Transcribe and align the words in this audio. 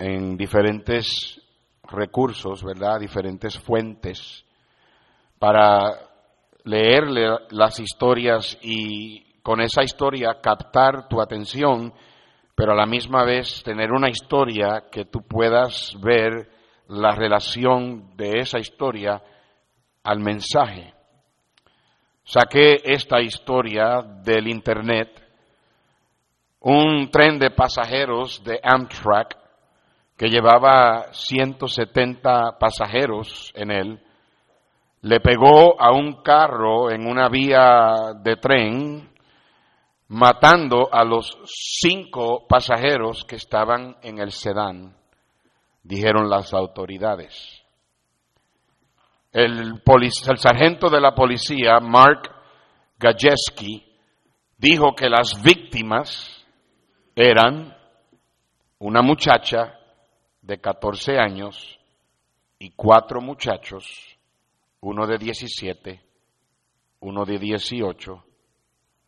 en 0.00 0.36
diferentes 0.36 1.40
recursos, 1.84 2.64
¿verdad? 2.64 2.98
Diferentes 2.98 3.58
fuentes 3.58 4.44
para 5.38 5.92
leer 6.64 7.04
las 7.50 7.78
historias 7.78 8.58
y 8.62 9.40
con 9.42 9.60
esa 9.60 9.82
historia 9.82 10.40
captar 10.42 11.08
tu 11.08 11.20
atención, 11.20 11.92
pero 12.54 12.72
a 12.72 12.76
la 12.76 12.86
misma 12.86 13.24
vez 13.24 13.62
tener 13.62 13.92
una 13.92 14.08
historia 14.08 14.84
que 14.90 15.04
tú 15.04 15.20
puedas 15.26 15.94
ver 16.00 16.48
la 16.88 17.14
relación 17.14 18.16
de 18.16 18.40
esa 18.40 18.58
historia 18.58 19.22
al 20.02 20.20
mensaje. 20.20 20.94
Saqué 22.24 22.76
esta 22.84 23.20
historia 23.20 24.02
del 24.02 24.48
Internet, 24.48 25.08
un 26.60 27.10
tren 27.10 27.38
de 27.38 27.50
pasajeros 27.50 28.42
de 28.44 28.60
Amtrak 28.62 29.39
que 30.20 30.28
llevaba 30.28 31.14
170 31.14 32.58
pasajeros 32.58 33.50
en 33.54 33.70
él, 33.70 34.02
le 35.00 35.18
pegó 35.20 35.80
a 35.80 35.92
un 35.92 36.22
carro 36.22 36.90
en 36.90 37.08
una 37.08 37.30
vía 37.30 38.12
de 38.22 38.36
tren, 38.36 39.14
matando 40.08 40.92
a 40.92 41.04
los 41.04 41.38
cinco 41.46 42.46
pasajeros 42.46 43.24
que 43.24 43.36
estaban 43.36 43.96
en 44.02 44.18
el 44.18 44.30
sedán, 44.30 44.94
dijeron 45.82 46.28
las 46.28 46.52
autoridades. 46.52 47.64
El, 49.32 49.82
sargento 50.36 50.90
de 50.90 51.00
la 51.00 51.14
policía, 51.14 51.80
Mark 51.80 52.30
Gajeski, 52.98 53.90
dijo 54.58 54.94
que 54.94 55.08
las 55.08 55.42
víctimas 55.42 56.44
eran 57.16 57.74
una 58.80 59.00
muchacha 59.00 59.79
de 60.50 60.60
14 60.60 61.16
años 61.16 61.78
y 62.58 62.70
cuatro 62.70 63.20
muchachos, 63.20 64.18
uno 64.80 65.06
de 65.06 65.16
17, 65.16 66.02
uno 66.98 67.24
de 67.24 67.38
18, 67.38 68.24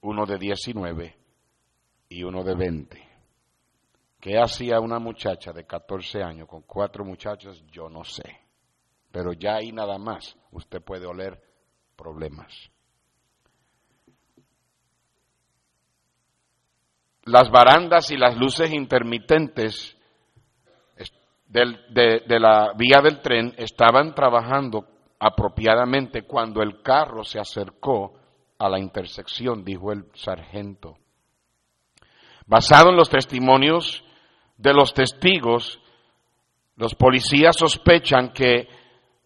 uno 0.02 0.24
de 0.24 0.38
19 0.38 1.16
y 2.10 2.22
uno 2.22 2.44
de 2.44 2.54
20. 2.54 3.08
¿Qué 4.20 4.38
hacía 4.38 4.78
una 4.78 5.00
muchacha 5.00 5.52
de 5.52 5.66
14 5.66 6.22
años 6.22 6.46
con 6.46 6.62
cuatro 6.62 7.04
muchachos? 7.04 7.64
Yo 7.72 7.88
no 7.88 8.04
sé. 8.04 8.38
Pero 9.10 9.32
ya 9.32 9.56
ahí 9.56 9.72
nada 9.72 9.98
más 9.98 10.36
usted 10.52 10.80
puede 10.80 11.06
oler 11.06 11.42
problemas. 11.96 12.70
Las 17.24 17.50
barandas 17.50 18.12
y 18.12 18.16
las 18.16 18.36
luces 18.36 18.72
intermitentes 18.72 19.96
de, 21.52 22.38
la 22.40 22.72
vía 22.76 23.00
del 23.02 23.20
tren 23.20 23.54
estaban 23.58 24.14
trabajando 24.14 24.86
apropiadamente 25.18 26.22
cuando 26.22 26.62
el 26.62 26.82
carro 26.82 27.24
se 27.24 27.38
acercó 27.38 28.14
a 28.58 28.68
la 28.68 28.78
intersección, 28.78 29.64
dijo 29.64 29.92
el 29.92 30.06
sargento. 30.14 30.96
Basado 32.46 32.90
en 32.90 32.96
los 32.96 33.10
testimonios 33.10 34.02
de 34.56 34.72
los 34.72 34.94
testigos, 34.94 35.78
los 36.76 36.94
policías 36.94 37.56
sospechan 37.56 38.32
que 38.32 38.68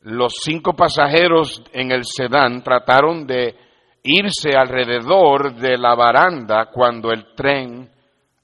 los 0.02 0.34
cinco 0.42 0.74
pasajeros 0.74 1.62
en 1.72 1.92
el 1.92 2.04
sedán 2.04 2.62
trataron 2.62 3.26
de 3.26 3.56
irse 4.02 4.50
alrededor 4.56 5.54
de 5.54 5.78
la 5.78 5.94
baranda 5.94 6.70
cuando 6.72 7.10
el 7.10 7.34
tren 7.34 7.90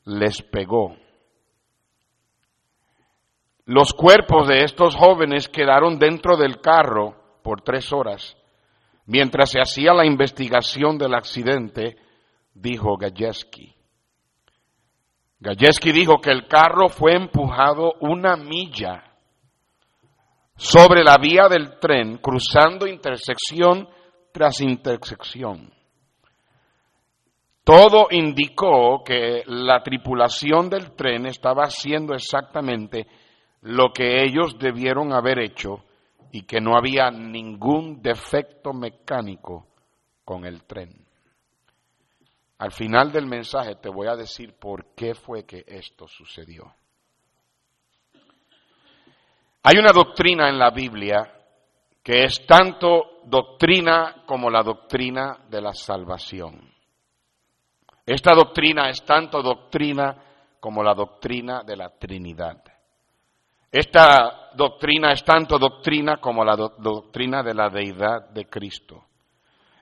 les 0.04 0.42
pegó. 0.42 1.01
Los 3.74 3.94
cuerpos 3.94 4.48
de 4.48 4.64
estos 4.64 4.94
jóvenes 4.94 5.48
quedaron 5.48 5.98
dentro 5.98 6.36
del 6.36 6.60
carro 6.60 7.40
por 7.42 7.62
tres 7.62 7.90
horas. 7.90 8.36
Mientras 9.06 9.50
se 9.50 9.60
hacía 9.62 9.94
la 9.94 10.04
investigación 10.04 10.98
del 10.98 11.14
accidente, 11.14 11.96
dijo 12.52 12.98
Gajeski. 12.98 13.74
Gajeski 15.40 15.90
dijo 15.90 16.20
que 16.20 16.32
el 16.32 16.48
carro 16.48 16.90
fue 16.90 17.14
empujado 17.14 17.94
una 18.00 18.36
milla 18.36 19.04
sobre 20.54 21.02
la 21.02 21.16
vía 21.16 21.48
del 21.48 21.78
tren, 21.78 22.18
cruzando 22.18 22.86
intersección 22.86 23.88
tras 24.34 24.60
intersección. 24.60 25.72
Todo 27.64 28.08
indicó 28.10 29.02
que 29.02 29.44
la 29.46 29.82
tripulación 29.82 30.68
del 30.68 30.94
tren 30.94 31.24
estaba 31.24 31.62
haciendo 31.62 32.12
exactamente 32.12 33.06
lo 33.62 33.92
que 33.92 34.22
ellos 34.22 34.58
debieron 34.58 35.12
haber 35.12 35.38
hecho 35.38 35.84
y 36.32 36.42
que 36.42 36.60
no 36.60 36.76
había 36.76 37.10
ningún 37.10 38.02
defecto 38.02 38.72
mecánico 38.72 39.66
con 40.24 40.44
el 40.44 40.64
tren. 40.64 41.06
Al 42.58 42.72
final 42.72 43.12
del 43.12 43.26
mensaje 43.26 43.76
te 43.76 43.88
voy 43.88 44.08
a 44.08 44.16
decir 44.16 44.54
por 44.54 44.94
qué 44.94 45.14
fue 45.14 45.44
que 45.44 45.64
esto 45.66 46.06
sucedió. 46.08 46.72
Hay 49.64 49.78
una 49.78 49.92
doctrina 49.92 50.48
en 50.48 50.58
la 50.58 50.70
Biblia 50.70 51.32
que 52.02 52.24
es 52.24 52.44
tanto 52.46 53.20
doctrina 53.24 54.24
como 54.26 54.50
la 54.50 54.62
doctrina 54.62 55.38
de 55.48 55.60
la 55.60 55.72
salvación. 55.72 56.72
Esta 58.04 58.34
doctrina 58.34 58.90
es 58.90 59.04
tanto 59.04 59.40
doctrina 59.40 60.16
como 60.58 60.82
la 60.82 60.94
doctrina 60.94 61.62
de 61.62 61.76
la 61.76 61.90
Trinidad. 61.90 62.71
Esta 63.72 64.50
doctrina 64.54 65.12
es 65.12 65.24
tanto 65.24 65.58
doctrina 65.58 66.18
como 66.18 66.44
la 66.44 66.56
doctrina 66.56 67.42
de 67.42 67.54
la 67.54 67.70
deidad 67.70 68.28
de 68.28 68.44
Cristo. 68.44 69.06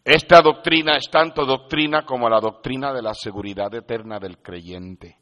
Esta 0.05 0.41
doctrina 0.41 0.97
es 0.97 1.11
tanto 1.11 1.45
doctrina 1.45 2.03
como 2.03 2.29
la 2.29 2.39
doctrina 2.39 2.93
de 2.93 3.03
la 3.03 3.15
seguridad 3.15 3.75
eterna 3.75 4.21
del 4.21 4.39
creyente. 4.39 5.19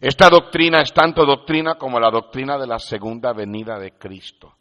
Esta 0.00 0.30
doctrina 0.30 0.80
es 0.80 0.94
tanto 0.94 1.26
doctrina 1.26 1.74
como 1.74 2.00
la 2.00 2.10
doctrina 2.10 2.56
de 2.56 2.66
la 2.66 2.78
segunda 2.78 3.34
venida 3.34 3.78
de 3.78 3.92
Cristo. 3.98 4.54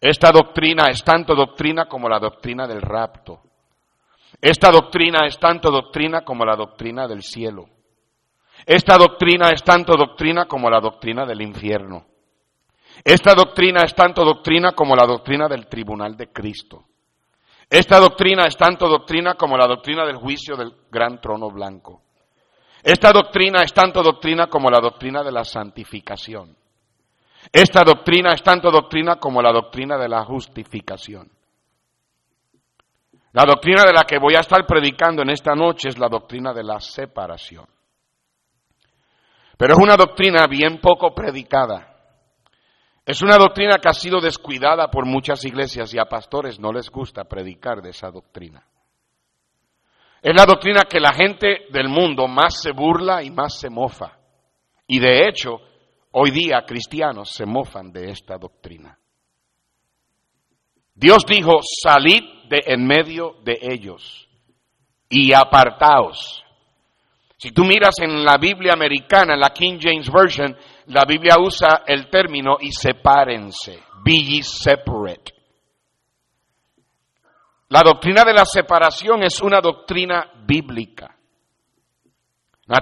Esta 0.00 0.32
doctrina 0.32 0.86
es 0.90 1.04
tanto 1.04 1.36
doctrina 1.36 1.86
como 1.86 2.08
la 2.08 2.18
doctrina 2.18 2.66
del 2.66 2.82
rapto. 2.82 3.40
Esta 4.40 4.72
doctrina 4.72 5.26
es 5.26 5.38
tanto 5.38 5.70
doctrina 5.70 6.22
como 6.22 6.44
la 6.44 6.56
doctrina 6.56 7.06
del 7.06 7.22
cielo. 7.22 7.68
Esta 8.66 8.98
doctrina 8.98 9.50
es 9.50 9.62
tanto 9.62 9.96
doctrina 9.96 10.46
como 10.46 10.68
la 10.68 10.80
doctrina 10.80 11.24
del 11.24 11.40
infierno. 11.40 12.11
Esta 13.04 13.34
doctrina 13.34 13.82
es 13.84 13.94
tanto 13.94 14.24
doctrina 14.24 14.72
como 14.72 14.94
la 14.94 15.06
doctrina 15.06 15.48
del 15.48 15.66
tribunal 15.66 16.16
de 16.16 16.32
Cristo. 16.32 16.84
Esta 17.68 17.98
doctrina 17.98 18.46
es 18.46 18.56
tanto 18.56 18.86
doctrina 18.86 19.34
como 19.34 19.56
la 19.56 19.66
doctrina 19.66 20.04
del 20.04 20.16
juicio 20.16 20.56
del 20.56 20.72
gran 20.90 21.20
trono 21.20 21.50
blanco. 21.50 22.02
Esta 22.82 23.12
doctrina 23.12 23.62
es 23.62 23.72
tanto 23.72 24.02
doctrina 24.02 24.48
como 24.48 24.68
la 24.70 24.80
doctrina 24.80 25.22
de 25.22 25.32
la 25.32 25.44
santificación. 25.44 26.56
Esta 27.50 27.82
doctrina 27.82 28.32
es 28.32 28.42
tanto 28.42 28.70
doctrina 28.70 29.16
como 29.16 29.40
la 29.40 29.52
doctrina 29.52 29.96
de 29.96 30.08
la 30.08 30.24
justificación. 30.24 31.30
La 33.32 33.44
doctrina 33.44 33.84
de 33.84 33.92
la 33.92 34.04
que 34.04 34.18
voy 34.18 34.34
a 34.34 34.40
estar 34.40 34.66
predicando 34.66 35.22
en 35.22 35.30
esta 35.30 35.54
noche 35.54 35.88
es 35.88 35.98
la 35.98 36.08
doctrina 36.08 36.52
de 36.52 36.62
la 36.62 36.78
separación. 36.80 37.66
Pero 39.56 39.74
es 39.74 39.78
una 39.78 39.96
doctrina 39.96 40.46
bien 40.46 40.80
poco 40.80 41.14
predicada. 41.14 41.91
Es 43.04 43.20
una 43.20 43.36
doctrina 43.36 43.78
que 43.78 43.88
ha 43.88 43.94
sido 43.94 44.20
descuidada 44.20 44.88
por 44.88 45.06
muchas 45.06 45.44
iglesias 45.44 45.92
y 45.92 45.98
a 45.98 46.04
pastores 46.04 46.60
no 46.60 46.72
les 46.72 46.88
gusta 46.88 47.24
predicar 47.24 47.82
de 47.82 47.90
esa 47.90 48.10
doctrina. 48.10 48.64
Es 50.22 50.36
la 50.36 50.46
doctrina 50.46 50.82
que 50.82 51.00
la 51.00 51.12
gente 51.12 51.66
del 51.70 51.88
mundo 51.88 52.28
más 52.28 52.60
se 52.62 52.70
burla 52.70 53.24
y 53.24 53.30
más 53.30 53.58
se 53.58 53.68
mofa. 53.68 54.18
Y 54.86 55.00
de 55.00 55.28
hecho, 55.28 55.60
hoy 56.12 56.30
día 56.30 56.62
cristianos 56.64 57.30
se 57.30 57.44
mofan 57.44 57.92
de 57.92 58.10
esta 58.10 58.38
doctrina. 58.38 58.96
Dios 60.94 61.26
dijo, 61.26 61.60
salid 61.82 62.22
de 62.48 62.62
en 62.66 62.86
medio 62.86 63.36
de 63.42 63.58
ellos 63.62 64.28
y 65.08 65.32
apartaos. 65.32 66.44
Si 67.36 67.50
tú 67.50 67.64
miras 67.64 67.94
en 68.00 68.24
la 68.24 68.36
Biblia 68.36 68.74
americana, 68.74 69.34
la 69.36 69.50
King 69.50 69.78
James 69.80 70.08
Version, 70.08 70.56
la 70.86 71.04
Biblia 71.04 71.36
usa 71.38 71.82
el 71.86 72.08
término 72.08 72.56
y 72.60 72.72
sepárense, 72.72 73.82
be 74.04 74.12
ye 74.12 74.42
separate. 74.42 75.32
La 77.68 77.82
doctrina 77.82 78.24
de 78.24 78.34
la 78.34 78.44
separación 78.44 79.22
es 79.22 79.40
una 79.40 79.60
doctrina 79.60 80.30
bíblica. 80.44 81.16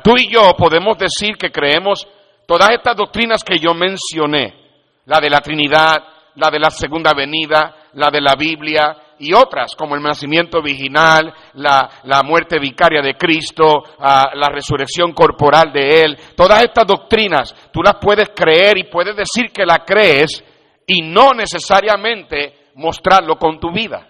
tú 0.02 0.16
y 0.16 0.32
yo 0.32 0.54
podemos 0.56 0.98
decir 0.98 1.36
que 1.36 1.52
creemos 1.52 2.06
todas 2.46 2.70
estas 2.70 2.96
doctrinas 2.96 3.44
que 3.44 3.58
yo 3.58 3.72
mencioné, 3.72 4.52
la 5.04 5.20
de 5.20 5.30
la 5.30 5.40
Trinidad, 5.40 6.02
la 6.34 6.50
de 6.50 6.58
la 6.58 6.70
segunda 6.70 7.12
venida, 7.14 7.88
la 7.92 8.10
de 8.10 8.20
la 8.20 8.34
Biblia 8.34 8.96
y 9.20 9.34
otras, 9.34 9.76
como 9.76 9.94
el 9.94 10.02
nacimiento 10.02 10.62
virginal, 10.62 11.32
la, 11.54 12.22
muerte 12.24 12.58
vicaria 12.58 13.02
de 13.02 13.14
Cristo, 13.14 13.82
ah, 13.98 14.30
la 14.34 14.48
resurrección 14.48 15.12
corporal 15.12 15.70
de 15.72 16.02
Él. 16.02 16.18
Todas 16.34 16.62
estas 16.62 16.86
doctrinas 16.86 17.54
tú 17.70 17.82
las 17.82 17.96
puedes 18.00 18.30
creer 18.30 18.78
y 18.78 18.84
puedes 18.84 19.14
decir 19.14 19.52
que 19.52 19.66
la 19.66 19.84
crees 19.84 20.42
y 20.86 21.02
no 21.02 21.32
necesariamente 21.34 22.70
mostrarlo 22.76 23.36
con 23.36 23.60
tu 23.60 23.70
vida. 23.70 24.08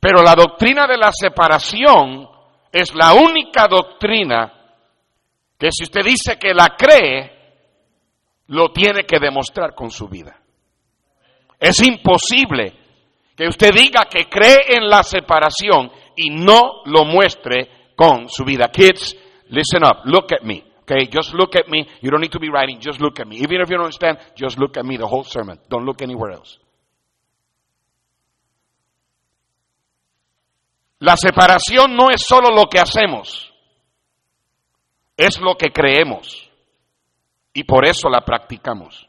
Pero 0.00 0.22
la 0.22 0.36
doctrina 0.36 0.86
de 0.86 0.96
la 0.96 1.10
separación 1.12 2.28
es 2.70 2.94
la 2.94 3.14
única 3.14 3.66
doctrina 3.68 4.52
que 5.58 5.72
si 5.72 5.82
usted 5.82 6.02
dice 6.04 6.38
que 6.38 6.54
la 6.54 6.76
cree, 6.78 7.32
lo 8.46 8.70
tiene 8.70 9.02
que 9.02 9.18
demostrar 9.18 9.74
con 9.74 9.90
su 9.90 10.08
vida. 10.08 10.38
Es 11.58 11.84
imposible 11.84 12.77
que 13.38 13.46
usted 13.46 13.72
diga 13.72 14.06
que 14.10 14.28
cree 14.28 14.76
en 14.76 14.88
la 14.88 15.04
separación 15.04 15.92
y 16.16 16.28
no 16.28 16.82
lo 16.86 17.04
muestre 17.04 17.92
con 17.94 18.28
su 18.28 18.44
vida. 18.44 18.68
Kids, 18.72 19.16
listen 19.50 19.84
up, 19.84 20.04
look 20.06 20.32
at 20.32 20.42
me. 20.42 20.64
Okay, 20.82 21.06
just 21.08 21.32
look 21.34 21.54
at 21.54 21.68
me. 21.68 21.86
You 22.00 22.10
don't 22.10 22.20
need 22.20 22.32
to 22.32 22.40
be 22.40 22.48
writing, 22.50 22.80
just 22.80 23.00
look 23.00 23.20
at 23.20 23.28
me. 23.28 23.36
Even 23.36 23.60
if 23.60 23.70
you 23.70 23.76
don't 23.76 23.84
understand, 23.84 24.18
just 24.34 24.58
look 24.58 24.76
at 24.76 24.84
me 24.84 24.96
the 24.96 25.06
whole 25.06 25.22
sermon. 25.22 25.60
Don't 25.70 25.84
look 25.84 26.02
anywhere 26.02 26.32
else. 26.32 26.58
La 30.98 31.16
separación 31.16 31.94
no 31.94 32.10
es 32.10 32.22
solo 32.26 32.50
lo 32.50 32.64
que 32.64 32.80
hacemos, 32.80 33.52
es 35.16 35.38
lo 35.38 35.54
que 35.54 35.70
creemos 35.70 36.50
y 37.52 37.62
por 37.62 37.86
eso 37.86 38.08
la 38.08 38.22
practicamos. 38.22 39.07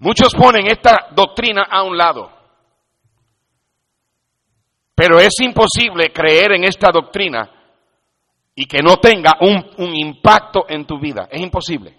Muchos 0.00 0.32
ponen 0.34 0.66
esta 0.66 1.08
doctrina 1.12 1.66
a 1.68 1.82
un 1.82 1.96
lado, 1.96 2.30
pero 4.94 5.18
es 5.18 5.34
imposible 5.40 6.12
creer 6.12 6.52
en 6.52 6.64
esta 6.64 6.90
doctrina 6.92 7.50
y 8.54 8.64
que 8.66 8.82
no 8.82 8.96
tenga 8.96 9.38
un, 9.40 9.70
un 9.78 9.96
impacto 9.96 10.66
en 10.68 10.86
tu 10.86 10.98
vida. 10.98 11.28
Es 11.30 11.40
imposible. 11.40 11.96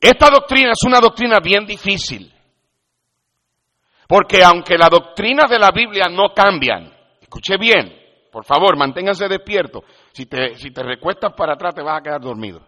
Esta 0.00 0.30
doctrina 0.30 0.70
es 0.70 0.84
una 0.86 1.00
doctrina 1.00 1.38
bien 1.40 1.66
difícil. 1.66 2.32
Porque 4.08 4.42
aunque 4.44 4.78
la 4.78 4.88
doctrina 4.88 5.44
de 5.48 5.58
la 5.58 5.70
Biblia 5.72 6.06
no 6.08 6.32
cambian, 6.32 6.92
escuche 7.20 7.56
bien, 7.56 7.92
por 8.30 8.44
favor, 8.44 8.76
manténganse 8.76 9.28
despiertos. 9.28 9.82
Si 10.12 10.26
te, 10.26 10.54
si 10.56 10.70
te 10.70 10.82
recuestas 10.82 11.32
para 11.34 11.54
atrás 11.54 11.74
te 11.74 11.82
vas 11.82 11.98
a 11.98 12.02
quedar 12.02 12.20
dormido, 12.20 12.60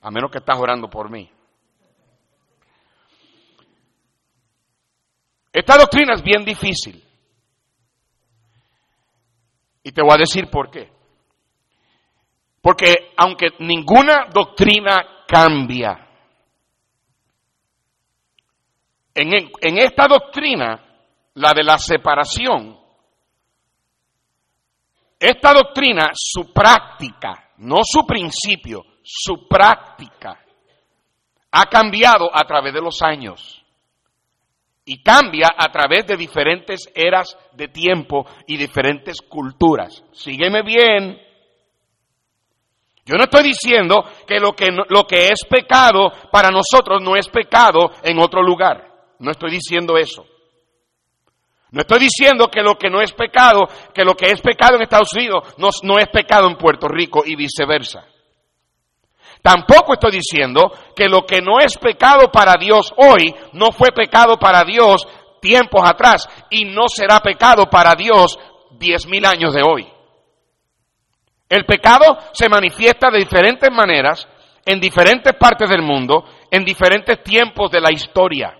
a 0.00 0.10
menos 0.10 0.30
que 0.30 0.38
estás 0.38 0.58
orando 0.58 0.88
por 0.88 1.10
mí. 1.10 1.30
Esta 5.54 5.76
doctrina 5.78 6.14
es 6.14 6.22
bien 6.22 6.44
difícil. 6.44 7.00
Y 9.84 9.92
te 9.92 10.02
voy 10.02 10.12
a 10.12 10.18
decir 10.18 10.50
por 10.50 10.68
qué. 10.68 10.90
Porque 12.60 13.12
aunque 13.16 13.50
ninguna 13.60 14.26
doctrina 14.32 15.24
cambia, 15.28 16.04
En, 19.14 19.78
esta 19.78 20.08
doctrina, 20.08 20.84
la 21.34 21.52
de 21.54 21.62
la 21.62 21.78
separación, 21.78 22.76
esta 25.20 25.52
doctrina, 25.52 26.10
su 26.12 26.52
práctica, 26.52 27.52
no 27.58 27.76
su 27.84 28.04
principio, 28.04 28.84
su 29.04 29.46
práctica, 29.46 30.40
ha 31.52 31.66
cambiado 31.66 32.28
a 32.34 32.42
través 32.42 32.74
de 32.74 32.80
los 32.80 33.00
años. 33.02 33.63
Y 34.84 35.02
cambia 35.02 35.54
a 35.56 35.72
través 35.72 36.06
de 36.06 36.16
diferentes 36.16 36.90
eras 36.94 37.36
de 37.52 37.68
tiempo 37.68 38.26
y 38.46 38.56
diferentes 38.56 39.20
culturas. 39.22 40.04
Sígueme 40.12 40.62
bien. 40.62 41.18
Yo 43.06 43.16
no 43.16 43.24
estoy 43.24 43.44
diciendo 43.44 44.04
que 44.26 44.38
lo 44.38 44.52
que, 44.52 44.70
lo 44.88 45.06
que 45.06 45.28
es 45.28 45.44
pecado 45.48 46.12
para 46.30 46.50
nosotros 46.50 47.02
no 47.02 47.16
es 47.16 47.28
pecado 47.28 47.90
en 48.02 48.18
otro 48.18 48.42
lugar. 48.42 48.92
No 49.18 49.30
estoy 49.30 49.50
diciendo 49.50 49.96
eso. 49.96 50.26
No 51.70 51.80
estoy 51.80 51.98
diciendo 51.98 52.48
que 52.48 52.62
lo 52.62 52.76
que 52.76 52.88
no 52.88 53.00
es 53.00 53.12
pecado, 53.12 53.68
que 53.92 54.04
lo 54.04 54.14
que 54.14 54.30
es 54.30 54.40
pecado 54.40 54.76
en 54.76 54.82
Estados 54.82 55.12
Unidos 55.12 55.54
no, 55.58 55.70
no 55.82 55.98
es 55.98 56.08
pecado 56.08 56.46
en 56.48 56.56
Puerto 56.56 56.88
Rico 56.88 57.22
y 57.26 57.34
viceversa. 57.36 58.06
Tampoco 59.44 59.92
estoy 59.92 60.12
diciendo 60.12 60.72
que 60.96 61.06
lo 61.06 61.26
que 61.26 61.42
no 61.42 61.60
es 61.60 61.76
pecado 61.76 62.32
para 62.32 62.54
Dios 62.58 62.94
hoy 62.96 63.34
no 63.52 63.72
fue 63.72 63.90
pecado 63.94 64.38
para 64.38 64.64
Dios 64.64 65.06
tiempos 65.38 65.82
atrás 65.84 66.26
y 66.48 66.64
no 66.64 66.88
será 66.88 67.20
pecado 67.20 67.66
para 67.66 67.94
Dios 67.94 68.38
diez 68.78 69.06
mil 69.06 69.26
años 69.26 69.52
de 69.52 69.60
hoy. 69.62 69.86
El 71.46 71.66
pecado 71.66 72.16
se 72.32 72.48
manifiesta 72.48 73.10
de 73.10 73.18
diferentes 73.18 73.70
maneras 73.70 74.26
en 74.64 74.80
diferentes 74.80 75.34
partes 75.34 75.68
del 75.68 75.82
mundo, 75.82 76.24
en 76.50 76.64
diferentes 76.64 77.22
tiempos 77.22 77.70
de 77.70 77.82
la 77.82 77.92
historia. 77.92 78.58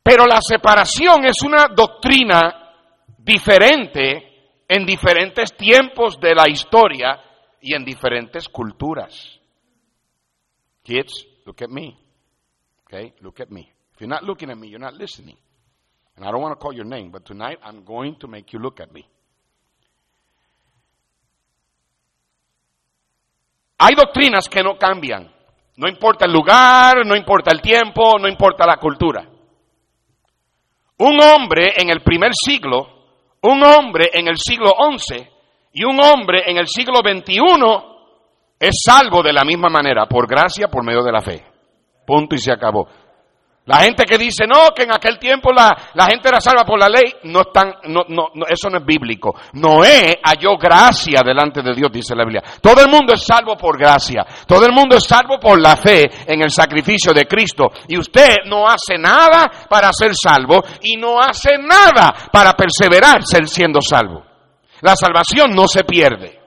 Pero 0.00 0.26
la 0.26 0.38
separación 0.40 1.26
es 1.26 1.42
una 1.44 1.66
doctrina 1.74 2.72
diferente 3.18 4.62
en 4.68 4.86
diferentes 4.86 5.56
tiempos 5.56 6.20
de 6.20 6.36
la 6.36 6.48
historia 6.48 7.25
y 7.66 7.74
en 7.74 7.84
diferentes 7.84 8.48
culturas. 8.48 9.40
Kids, 10.84 11.26
look 11.44 11.60
at 11.62 11.68
me. 11.68 11.98
Okay, 12.84 13.12
look 13.20 13.40
at 13.40 13.50
me. 13.50 13.68
If 13.92 14.00
you're 14.00 14.08
not 14.08 14.22
looking 14.22 14.50
at 14.50 14.56
me, 14.56 14.68
you're 14.68 14.78
not 14.78 14.94
listening. 14.94 15.36
And 16.14 16.24
I 16.24 16.30
don't 16.30 16.40
want 16.40 16.52
to 16.52 16.62
call 16.62 16.72
your 16.72 16.84
name, 16.84 17.10
but 17.10 17.24
tonight 17.24 17.58
I'm 17.64 17.84
going 17.84 18.20
to 18.20 18.28
make 18.28 18.52
you 18.52 18.60
look 18.60 18.78
at 18.80 18.92
me. 18.92 19.04
Hay 23.80 23.94
doctrinas 23.96 24.48
que 24.48 24.62
no 24.62 24.78
cambian. 24.78 25.28
No 25.76 25.88
importa 25.88 26.24
el 26.24 26.32
lugar, 26.32 27.04
no 27.04 27.16
importa 27.16 27.50
el 27.52 27.60
tiempo, 27.60 28.16
no 28.20 28.28
importa 28.28 28.64
la 28.64 28.76
cultura. 28.76 29.28
Un 30.98 31.20
hombre 31.20 31.72
en 31.76 31.90
el 31.90 32.00
primer 32.02 32.30
siglo, 32.32 32.86
un 33.42 33.62
hombre 33.64 34.10
en 34.14 34.28
el 34.28 34.36
siglo 34.38 34.70
XI 34.70 35.35
y 35.76 35.84
un 35.84 36.00
hombre 36.02 36.44
en 36.46 36.56
el 36.56 36.66
siglo 36.68 37.00
XXI 37.00 37.36
es 38.58 38.80
salvo 38.82 39.22
de 39.22 39.30
la 39.30 39.44
misma 39.44 39.68
manera, 39.68 40.06
por 40.06 40.26
gracia, 40.26 40.68
por 40.68 40.82
medio 40.82 41.02
de 41.02 41.12
la 41.12 41.20
fe. 41.20 41.44
Punto 42.06 42.34
y 42.34 42.38
se 42.38 42.50
acabó. 42.50 42.88
La 43.66 43.80
gente 43.80 44.04
que 44.04 44.16
dice, 44.16 44.46
no, 44.46 44.70
que 44.74 44.84
en 44.84 44.94
aquel 44.94 45.18
tiempo 45.18 45.52
la, 45.52 45.76
gente 46.08 46.28
era 46.28 46.40
salva 46.40 46.64
por 46.64 46.78
la 46.78 46.88
ley, 46.88 47.12
no 47.24 47.42
están, 47.42 47.74
no, 47.88 48.04
no, 48.08 48.46
eso 48.48 48.70
no 48.70 48.78
es 48.78 48.86
bíblico. 48.86 49.34
Noé 49.52 50.18
halló 50.24 50.56
gracia 50.56 51.20
delante 51.22 51.60
de 51.60 51.74
Dios, 51.74 51.90
dice 51.92 52.14
la 52.16 52.24
Biblia. 52.24 52.42
Todo 52.62 52.82
el 52.82 52.90
mundo 52.90 53.12
es 53.12 53.22
salvo 53.22 53.54
por 53.54 53.78
gracia. 53.78 54.24
Todo 54.46 54.64
el 54.64 54.72
mundo 54.72 54.96
es 54.96 55.04
salvo 55.04 55.38
por 55.38 55.60
la 55.60 55.76
fe 55.76 56.08
en 56.26 56.40
el 56.40 56.50
sacrificio 56.50 57.12
de 57.12 57.26
Cristo. 57.26 57.70
Y 57.86 57.98
usted 57.98 58.36
no 58.46 58.66
hace 58.66 58.96
nada 58.96 59.66
para 59.68 59.92
ser 59.92 60.12
salvo 60.14 60.64
y 60.80 60.96
no 60.96 61.20
hace 61.20 61.58
nada 61.58 62.14
para 62.32 62.54
perseverar 62.54 63.20
siendo 63.26 63.82
salvo. 63.82 64.25
La 64.80 64.96
salvación 64.96 65.54
no 65.54 65.66
se 65.68 65.84
pierde. 65.84 66.40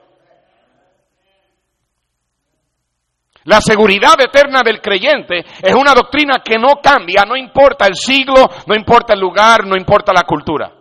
La 3.44 3.60
seguridad 3.60 4.20
eterna 4.20 4.62
del 4.62 4.80
creyente 4.80 5.44
es 5.62 5.74
una 5.74 5.94
doctrina 5.94 6.42
que 6.44 6.58
no 6.58 6.80
cambia, 6.82 7.24
no 7.26 7.36
importa 7.36 7.86
el 7.86 7.94
siglo, 7.94 8.34
no 8.66 8.74
importa 8.74 9.14
el 9.14 9.20
lugar, 9.20 9.66
no 9.66 9.76
importa 9.76 10.12
la 10.12 10.24
cultura. 10.24 10.72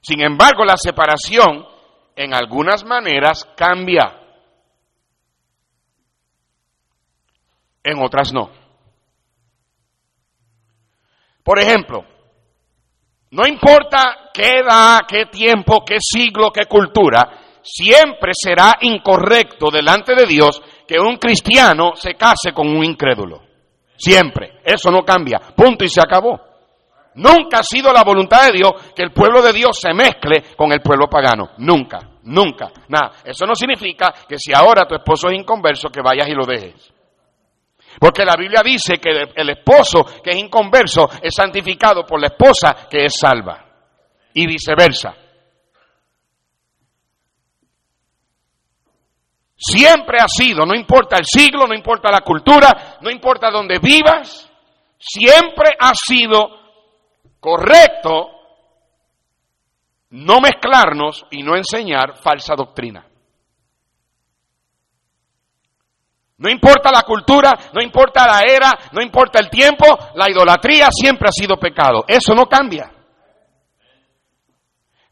Sin 0.00 0.22
embargo, 0.22 0.64
la 0.64 0.76
separación 0.76 1.66
en 2.16 2.34
algunas 2.34 2.84
maneras 2.84 3.46
cambia, 3.54 4.18
en 7.84 8.02
otras 8.02 8.32
no. 8.32 8.50
Por 11.44 11.58
ejemplo, 11.58 12.04
no 13.30 13.46
importa 13.46 14.30
qué 14.32 14.60
edad, 14.60 15.00
qué 15.06 15.26
tiempo, 15.26 15.84
qué 15.84 15.96
siglo, 16.00 16.50
qué 16.50 16.64
cultura, 16.66 17.60
siempre 17.62 18.32
será 18.34 18.74
incorrecto 18.80 19.70
delante 19.70 20.14
de 20.14 20.26
Dios 20.26 20.62
que 20.86 20.98
un 20.98 21.16
cristiano 21.16 21.92
se 21.94 22.14
case 22.14 22.52
con 22.52 22.68
un 22.68 22.84
incrédulo. 22.84 23.42
Siempre. 23.96 24.60
Eso 24.64 24.90
no 24.90 25.02
cambia. 25.02 25.40
Punto 25.54 25.84
y 25.84 25.88
se 25.88 26.00
acabó. 26.00 26.40
Nunca 27.16 27.58
ha 27.58 27.64
sido 27.64 27.92
la 27.92 28.04
voluntad 28.04 28.46
de 28.46 28.52
Dios 28.52 28.72
que 28.94 29.02
el 29.02 29.12
pueblo 29.12 29.42
de 29.42 29.52
Dios 29.52 29.78
se 29.78 29.92
mezcle 29.92 30.54
con 30.56 30.72
el 30.72 30.80
pueblo 30.80 31.08
pagano. 31.08 31.50
Nunca, 31.58 31.98
nunca. 32.22 32.70
Nada. 32.88 33.12
Eso 33.24 33.44
no 33.44 33.54
significa 33.54 34.14
que 34.28 34.38
si 34.38 34.54
ahora 34.54 34.86
tu 34.86 34.94
esposo 34.94 35.28
es 35.28 35.38
inconverso, 35.38 35.88
que 35.88 36.00
vayas 36.00 36.28
y 36.28 36.32
lo 36.32 36.46
dejes. 36.46 36.92
Porque 37.98 38.24
la 38.24 38.36
Biblia 38.36 38.62
dice 38.64 38.98
que 38.98 39.10
el 39.34 39.50
esposo 39.50 40.04
que 40.22 40.30
es 40.30 40.36
inconverso 40.36 41.08
es 41.20 41.34
santificado 41.34 42.04
por 42.04 42.20
la 42.20 42.28
esposa 42.28 42.86
que 42.88 43.06
es 43.06 43.14
salva. 43.18 43.64
Y 44.34 44.46
viceversa. 44.46 45.14
Siempre 49.56 50.18
ha 50.20 50.28
sido, 50.28 50.64
no 50.64 50.74
importa 50.74 51.16
el 51.18 51.24
siglo, 51.24 51.66
no 51.66 51.74
importa 51.74 52.12
la 52.12 52.20
cultura, 52.20 52.98
no 53.00 53.10
importa 53.10 53.50
dónde 53.50 53.80
vivas, 53.80 54.48
siempre 54.96 55.70
ha 55.80 55.92
sido 55.94 56.48
correcto 57.40 58.38
no 60.10 60.40
mezclarnos 60.40 61.26
y 61.30 61.42
no 61.42 61.56
enseñar 61.56 62.16
falsa 62.16 62.54
doctrina. 62.54 63.07
No 66.38 66.48
importa 66.48 66.92
la 66.92 67.02
cultura, 67.02 67.52
no 67.72 67.82
importa 67.82 68.26
la 68.26 68.42
era, 68.42 68.78
no 68.92 69.02
importa 69.02 69.40
el 69.40 69.50
tiempo, 69.50 69.86
la 70.14 70.30
idolatría 70.30 70.88
siempre 70.90 71.28
ha 71.28 71.32
sido 71.32 71.56
pecado. 71.56 72.04
Eso 72.06 72.32
no 72.34 72.46
cambia. 72.46 72.92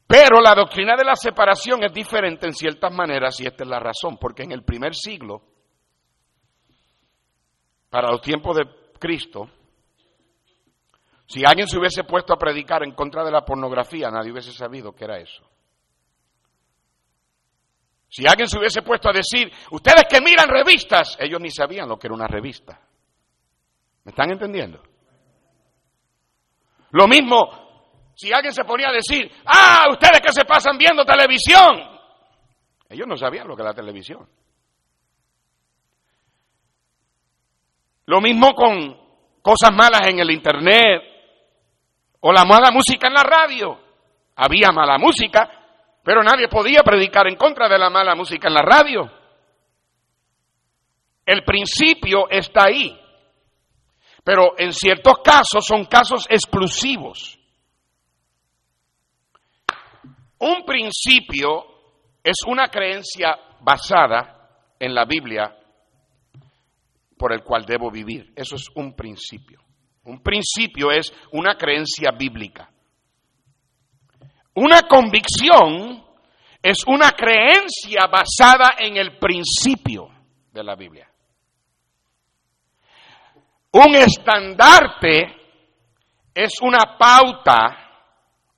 Pero 0.06 0.40
la 0.40 0.54
doctrina 0.54 0.94
de 0.96 1.04
la 1.04 1.16
separación 1.16 1.82
es 1.82 1.92
diferente 1.92 2.46
en 2.46 2.52
ciertas 2.52 2.92
maneras 2.92 3.40
y 3.40 3.46
esta 3.46 3.64
es 3.64 3.68
la 3.68 3.80
razón, 3.80 4.18
porque 4.18 4.44
en 4.44 4.52
el 4.52 4.62
primer 4.62 4.94
siglo, 4.94 5.42
para 7.90 8.08
los 8.08 8.20
tiempos 8.20 8.56
de 8.56 8.64
Cristo, 9.00 9.50
si 11.26 11.44
alguien 11.44 11.66
se 11.66 11.76
hubiese 11.76 12.04
puesto 12.04 12.32
a 12.32 12.38
predicar 12.38 12.84
en 12.84 12.92
contra 12.92 13.24
de 13.24 13.32
la 13.32 13.44
pornografía, 13.44 14.10
nadie 14.12 14.30
hubiese 14.30 14.52
sabido 14.52 14.92
que 14.92 15.04
era 15.04 15.18
eso. 15.18 15.42
Si 18.08 18.26
alguien 18.26 18.48
se 18.48 18.58
hubiese 18.58 18.82
puesto 18.82 19.08
a 19.08 19.12
decir, 19.12 19.50
ustedes 19.70 20.04
que 20.08 20.20
miran 20.20 20.48
revistas, 20.48 21.16
ellos 21.20 21.40
ni 21.40 21.50
sabían 21.50 21.88
lo 21.88 21.98
que 21.98 22.06
era 22.06 22.14
una 22.14 22.26
revista. 22.26 22.80
¿Me 24.04 24.10
están 24.10 24.30
entendiendo? 24.30 24.82
Lo 26.90 27.08
mismo, 27.08 28.12
si 28.14 28.32
alguien 28.32 28.52
se 28.52 28.64
ponía 28.64 28.88
a 28.88 28.92
decir, 28.92 29.30
ah, 29.44 29.86
ustedes 29.90 30.20
que 30.20 30.32
se 30.32 30.44
pasan 30.44 30.78
viendo 30.78 31.04
televisión, 31.04 31.96
ellos 32.88 33.06
no 33.06 33.16
sabían 33.16 33.48
lo 33.48 33.56
que 33.56 33.62
era 33.62 33.70
la 33.70 33.76
televisión. 33.76 34.28
Lo 38.06 38.20
mismo 38.20 38.54
con 38.54 38.96
cosas 39.42 39.72
malas 39.72 40.08
en 40.08 40.20
el 40.20 40.30
Internet 40.30 41.02
o 42.20 42.32
la 42.32 42.44
mala 42.44 42.70
música 42.70 43.08
en 43.08 43.14
la 43.14 43.24
radio. 43.24 43.80
Había 44.36 44.70
mala 44.70 44.98
música, 44.98 45.55
pero 46.06 46.22
nadie 46.22 46.46
podía 46.46 46.84
predicar 46.84 47.26
en 47.26 47.34
contra 47.34 47.68
de 47.68 47.76
la 47.76 47.90
mala 47.90 48.14
música 48.14 48.46
en 48.46 48.54
la 48.54 48.62
radio. 48.62 49.10
El 51.26 51.42
principio 51.42 52.30
está 52.30 52.66
ahí, 52.68 52.96
pero 54.22 54.56
en 54.56 54.72
ciertos 54.72 55.14
casos 55.24 55.64
son 55.66 55.86
casos 55.86 56.28
exclusivos. 56.30 57.36
Un 60.38 60.64
principio 60.64 61.64
es 62.22 62.36
una 62.46 62.68
creencia 62.68 63.36
basada 63.60 64.48
en 64.78 64.94
la 64.94 65.06
Biblia 65.06 65.56
por 67.18 67.32
el 67.32 67.42
cual 67.42 67.64
debo 67.66 67.90
vivir. 67.90 68.32
Eso 68.36 68.54
es 68.54 68.68
un 68.76 68.94
principio. 68.94 69.60
Un 70.04 70.22
principio 70.22 70.92
es 70.92 71.12
una 71.32 71.56
creencia 71.56 72.12
bíblica. 72.16 72.70
Una 74.56 74.82
convicción 74.82 76.02
es 76.62 76.78
una 76.86 77.10
creencia 77.12 78.06
basada 78.10 78.76
en 78.78 78.96
el 78.96 79.18
principio 79.18 80.08
de 80.50 80.64
la 80.64 80.74
Biblia. 80.74 81.10
Un 83.72 83.94
estandarte 83.96 85.36
es 86.34 86.54
una 86.62 86.96
pauta 86.98 87.66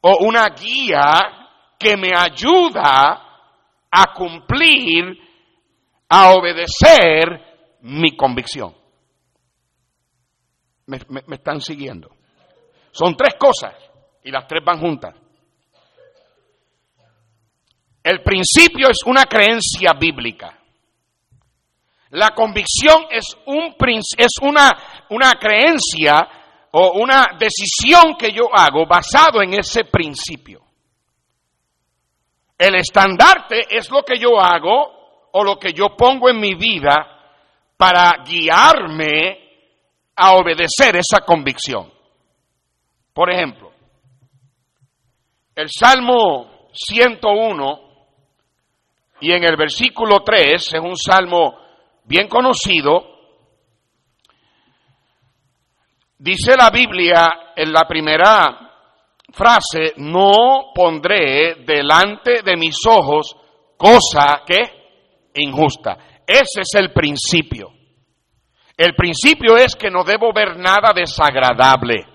o 0.00 0.24
una 0.24 0.50
guía 0.50 1.74
que 1.76 1.96
me 1.96 2.10
ayuda 2.16 3.24
a 3.90 4.14
cumplir, 4.14 5.18
a 6.08 6.30
obedecer 6.30 7.78
mi 7.80 8.16
convicción. 8.16 8.72
Me, 10.86 11.00
están 11.32 11.60
siguiendo. 11.60 12.14
Son 12.92 13.16
tres 13.16 13.34
cosas 13.34 13.74
y 14.22 14.30
las 14.30 14.46
tres 14.46 14.64
van 14.64 14.78
juntas. 14.78 15.27
El 18.02 18.22
principio 18.22 18.88
es 18.90 18.98
una 19.06 19.24
creencia 19.24 19.92
bíblica. 19.98 20.58
La 22.10 22.30
convicción 22.30 23.06
es, 23.10 23.36
un, 23.46 23.74
es 24.16 24.32
una, 24.40 25.04
una 25.10 25.32
creencia 25.34 26.28
o 26.72 26.92
una 27.00 27.36
decisión 27.38 28.16
que 28.18 28.32
yo 28.32 28.48
hago 28.52 28.86
basado 28.86 29.42
en 29.42 29.54
ese 29.54 29.84
principio. 29.84 30.62
El 32.56 32.76
estandarte 32.76 33.76
es 33.76 33.90
lo 33.90 34.02
que 34.02 34.18
yo 34.18 34.40
hago 34.40 35.28
o 35.32 35.44
lo 35.44 35.58
que 35.58 35.72
yo 35.72 35.94
pongo 35.96 36.28
en 36.30 36.40
mi 36.40 36.54
vida 36.54 37.18
para 37.76 38.24
guiarme 38.24 39.38
a 40.16 40.32
obedecer 40.32 40.96
esa 40.96 41.20
convicción. 41.24 41.92
Por 43.12 43.30
ejemplo, 43.30 43.72
el 45.54 45.68
Salmo 45.70 46.68
101 46.72 47.87
y 49.20 49.32
en 49.32 49.44
el 49.44 49.56
versículo 49.56 50.20
3, 50.20 50.54
es 50.54 50.80
un 50.80 50.96
salmo 50.96 51.58
bien 52.04 52.28
conocido, 52.28 53.18
dice 56.18 56.56
la 56.56 56.70
Biblia 56.70 57.52
en 57.54 57.72
la 57.72 57.82
primera 57.86 58.68
frase, 59.32 59.94
no 59.96 60.72
pondré 60.74 61.64
delante 61.64 62.42
de 62.42 62.56
mis 62.56 62.76
ojos 62.88 63.36
cosa 63.76 64.42
que 64.46 65.30
injusta. 65.34 66.22
Ese 66.26 66.60
es 66.60 66.74
el 66.74 66.92
principio. 66.92 67.72
El 68.76 68.94
principio 68.94 69.56
es 69.56 69.74
que 69.74 69.90
no 69.90 70.04
debo 70.04 70.32
ver 70.32 70.56
nada 70.56 70.92
desagradable. 70.94 72.06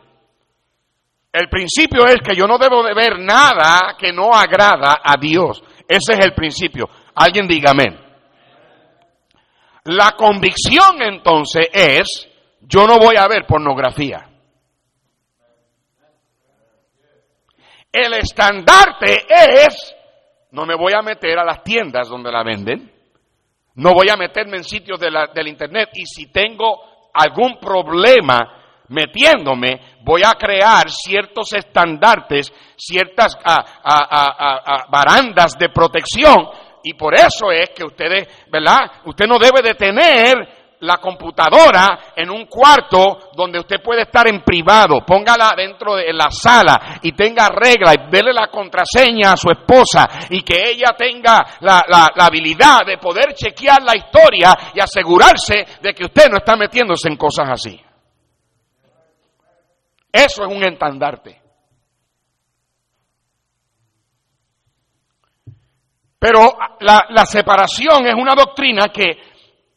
El 1.32 1.50
principio 1.50 2.06
es 2.06 2.22
que 2.22 2.36
yo 2.36 2.46
no 2.46 2.58
debo 2.58 2.84
de 2.84 2.94
ver 2.94 3.20
nada 3.20 3.96
que 3.98 4.14
no 4.14 4.34
agrada 4.34 5.02
a 5.04 5.18
Dios. 5.18 5.64
Ese 5.88 6.14
es 6.14 6.26
el 6.26 6.34
principio. 6.34 6.90
Alguien 7.16 7.48
diga 7.48 7.72
amén. 7.72 8.00
La 9.86 10.12
convicción 10.12 11.02
entonces 11.02 11.68
es, 11.74 12.30
yo 12.62 12.88
no 12.88 12.98
voy 12.98 13.18
a 13.18 13.28
ver 13.28 13.46
pornografía. 13.46 14.30
El 17.92 18.14
estandarte 18.14 19.26
es, 19.30 19.94
no 20.52 20.66
me 20.66 20.76
voy 20.76 20.94
a 20.94 21.02
meter 21.02 21.38
a 21.38 21.46
las 21.46 21.64
tiendas 21.64 22.10
donde 22.10 22.32
la 22.32 22.44
venden, 22.44 22.92
no 23.76 23.94
voy 23.94 24.10
a 24.10 24.16
meterme 24.16 24.58
en 24.58 24.64
sitios 24.64 25.00
de 25.00 25.10
del 25.34 25.48
internet 25.48 25.90
y 25.94 26.06
si 26.06 26.32
tengo 26.32 27.10
algún 27.14 27.60
problema 27.60 28.63
metiéndome, 28.94 29.82
voy 30.02 30.22
a 30.24 30.34
crear 30.34 30.90
ciertos 30.90 31.54
estandartes, 31.54 32.54
ciertas 32.78 33.38
barandas 34.90 35.58
de 35.58 35.70
protección. 35.70 36.48
Y 36.84 36.94
por 36.94 37.16
eso 37.16 37.52
es 37.52 37.70
que 37.72 37.86
ustedes, 37.86 38.28
¿verdad? 38.52 38.80
Usted 39.06 39.26
no 39.26 39.40
debe 39.40 39.62
de 39.62 39.74
tener 39.74 40.64
la 40.84 40.98
computadora 40.98 42.12
en 42.16 42.30
un 42.30 42.46
cuarto 42.46 43.32
donde 43.34 43.60
usted 43.60 43.78
puede 43.82 44.04
estar 44.04 44.28
en 44.28 44.42
privado. 44.42 45.00
Póngala 45.06 45.54
dentro 45.56 45.96
de 45.96 46.12
la 46.14 46.30
sala 46.30 47.00
y 47.02 47.14
tenga 47.14 47.48
regla 47.50 47.94
y 47.94 48.12
dele 48.12 48.34
la 48.34 48.48
contraseña 48.48 49.34
a 49.34 49.38
su 49.38 49.50
esposa 49.50 50.08
y 50.30 50.42
que 50.42 50.72
ella 50.72 50.94
tenga 50.98 51.58
la, 51.62 51.84
la 51.88 52.26
habilidad 52.26 52.86
de 52.86 52.98
poder 52.98 53.34
chequear 53.34 53.82
la 53.82 53.96
historia 53.96 54.58
y 54.74 54.80
asegurarse 54.80 55.66
de 55.82 55.94
que 55.94 56.06
usted 56.06 56.30
no 56.30 56.38
está 56.38 56.56
metiéndose 56.56 57.08
en 57.08 57.16
cosas 57.16 57.50
así. 57.50 57.83
Eso 60.14 60.46
es 60.46 60.56
un 60.56 60.64
estandarte. 60.64 61.42
Pero 66.20 66.56
la, 66.82 67.26
separación 67.26 68.06
es 68.06 68.14
una 68.14 68.36
doctrina 68.36 68.90
que, 68.90 69.18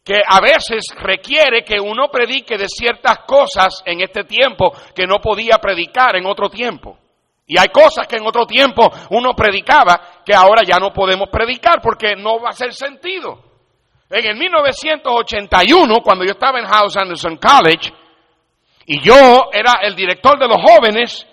que 0.03 0.21
a 0.25 0.39
veces 0.39 0.85
requiere 0.95 1.65
que 1.65 1.81
uno 1.81 2.07
predique 2.09 2.55
de 2.55 2.69
ciertas 2.69 3.19
cosas 3.27 3.81
en 3.83 3.99
este 4.01 4.23
tiempo 4.25 4.71
que 4.95 5.07
no 5.07 5.19
podía 5.19 5.57
predicar 5.57 6.15
en 6.15 6.27
otro 6.27 6.49
tiempo. 6.49 6.99
Y 7.47 7.57
hay 7.59 7.67
cosas 7.69 8.07
que 8.07 8.17
en 8.17 8.27
otro 8.27 8.45
tiempo 8.45 8.89
uno 9.09 9.33
predicaba 9.33 10.21
que 10.23 10.35
ahora 10.35 10.61
ya 10.63 10.77
no 10.77 10.93
podemos 10.93 11.29
predicar 11.29 11.81
porque 11.81 12.15
no 12.15 12.39
va 12.39 12.49
a 12.49 12.53
ser 12.53 12.73
sentido. 12.73 13.43
En 14.09 14.25
el 14.25 14.37
1981, 14.37 15.95
cuando 16.01 16.23
yo 16.23 16.31
estaba 16.31 16.59
en 16.59 16.65
House 16.65 16.95
Anderson 16.95 17.37
College, 17.37 17.91
y 18.89 19.01
yo 19.01 19.49
era 19.51 19.79
el 19.81 19.95
director 19.95 20.39
de 20.39 20.47
los 20.47 20.61
jóvenes 20.61 21.27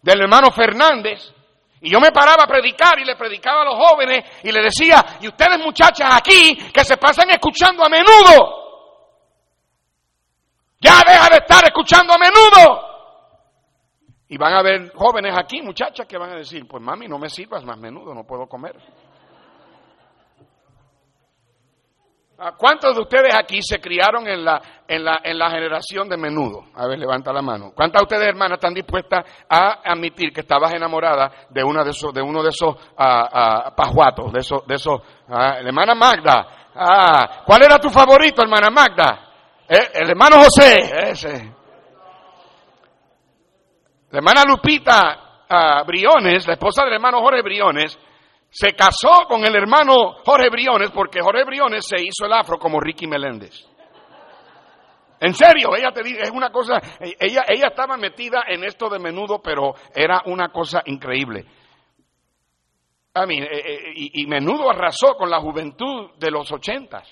del 0.00 0.22
hermano 0.22 0.52
Fernández. 0.52 1.34
Y 1.80 1.90
yo 1.90 1.98
me 1.98 2.12
paraba 2.12 2.44
a 2.44 2.46
predicar 2.46 3.00
y 3.00 3.04
le 3.04 3.16
predicaba 3.16 3.62
a 3.62 3.64
los 3.64 3.74
jóvenes 3.74 4.24
y 4.44 4.52
le 4.52 4.62
decía, 4.62 5.18
y 5.20 5.26
ustedes 5.26 5.58
muchachas 5.58 6.08
aquí 6.14 6.56
que 6.72 6.84
se 6.84 6.96
pasan 6.98 7.30
escuchando 7.30 7.84
a 7.84 7.88
menudo, 7.88 8.60
ya 10.80 11.02
deja 11.04 11.28
de 11.30 11.36
estar 11.38 11.64
escuchando 11.64 12.12
a 12.14 12.18
menudo. 12.18 12.90
Y 14.28 14.38
van 14.38 14.52
a 14.52 14.62
ver 14.62 14.92
jóvenes 14.94 15.36
aquí, 15.36 15.62
muchachas, 15.62 16.06
que 16.06 16.16
van 16.16 16.30
a 16.30 16.36
decir, 16.36 16.68
pues 16.68 16.80
mami, 16.80 17.08
no 17.08 17.18
me 17.18 17.28
sirvas 17.28 17.64
más 17.64 17.76
menudo, 17.76 18.14
no 18.14 18.24
puedo 18.24 18.46
comer. 18.46 18.76
Ah, 22.29 22.29
¿Cuántos 22.56 22.96
de 22.96 23.02
ustedes 23.02 23.34
aquí 23.34 23.60
se 23.60 23.78
criaron 23.78 24.26
en 24.26 24.42
la, 24.42 24.62
en 24.88 25.04
la, 25.04 25.20
en 25.22 25.38
la 25.38 25.50
generación 25.50 26.08
de 26.08 26.16
menudo? 26.16 26.64
A 26.74 26.86
ver, 26.86 26.98
levanta 26.98 27.34
la 27.34 27.42
mano. 27.42 27.72
¿Cuántas 27.74 28.00
de 28.00 28.04
ustedes, 28.04 28.28
hermanas, 28.28 28.56
están 28.56 28.72
dispuestas 28.72 29.26
a 29.46 29.80
admitir 29.84 30.32
que 30.32 30.40
estabas 30.40 30.72
enamorada 30.72 31.30
de, 31.50 31.62
una 31.62 31.84
de, 31.84 31.90
esos, 31.90 32.14
de 32.14 32.22
uno 32.22 32.42
de 32.42 32.48
esos 32.48 32.74
uh, 32.74 33.74
pajuatos, 33.76 34.32
de 34.32 34.40
esos, 34.40 34.66
de 34.66 34.74
esos, 34.74 35.02
hermana 35.28 35.94
Magda? 35.94 36.46
Ah, 36.74 37.42
¿Cuál 37.44 37.64
era 37.64 37.76
tu 37.76 37.90
favorito, 37.90 38.40
hermana 38.40 38.70
Magda? 38.70 39.28
Eh, 39.68 39.90
el 39.94 40.08
hermano 40.08 40.36
José, 40.38 41.10
ese. 41.10 41.54
La 44.12 44.18
hermana 44.18 44.44
Lupita 44.46 45.44
Briones, 45.86 46.46
la 46.46 46.54
esposa 46.54 46.84
del 46.84 46.94
hermano 46.94 47.20
Jorge 47.20 47.42
Briones, 47.42 47.98
se 48.50 48.72
casó 48.72 49.26
con 49.28 49.44
el 49.44 49.54
hermano 49.54 50.14
Jorge 50.24 50.50
Briones 50.50 50.90
porque 50.90 51.20
Jorge 51.20 51.44
Briones 51.44 51.86
se 51.86 52.02
hizo 52.02 52.26
el 52.26 52.32
afro 52.32 52.58
como 52.58 52.80
Ricky 52.80 53.06
Meléndez. 53.06 53.66
En 55.20 55.34
serio, 55.34 55.76
ella 55.76 55.92
te 55.92 56.02
dice, 56.02 56.22
es 56.22 56.30
una 56.30 56.50
cosa, 56.50 56.80
ella, 56.98 57.44
ella 57.46 57.68
estaba 57.68 57.96
metida 57.98 58.42
en 58.48 58.64
esto 58.64 58.88
de 58.88 58.98
menudo, 58.98 59.40
pero 59.42 59.74
era 59.94 60.22
una 60.24 60.48
cosa 60.48 60.82
increíble. 60.86 61.44
A 63.12 63.26
mí, 63.26 63.38
eh, 63.38 63.48
eh, 63.50 63.92
y, 63.94 64.26
menudo 64.26 64.70
arrasó 64.70 65.14
con 65.16 65.28
la 65.28 65.40
juventud 65.40 66.12
de 66.16 66.30
los 66.30 66.50
ochentas, 66.50 67.06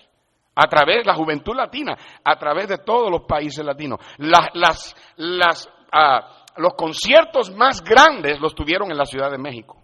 a 0.54 0.66
través, 0.68 1.04
la 1.04 1.14
juventud 1.14 1.54
latina, 1.54 1.96
a 2.24 2.36
través 2.36 2.68
de 2.68 2.78
todos 2.78 3.10
los 3.10 3.22
países 3.22 3.64
latinos. 3.64 4.00
Las, 4.16 4.94
las, 5.16 5.68
ah, 5.92 6.44
los 6.56 6.74
conciertos 6.74 7.54
más 7.54 7.82
grandes 7.82 8.40
los 8.40 8.54
tuvieron 8.54 8.90
en 8.90 8.96
la 8.96 9.04
Ciudad 9.04 9.30
de 9.30 9.38
México. 9.38 9.77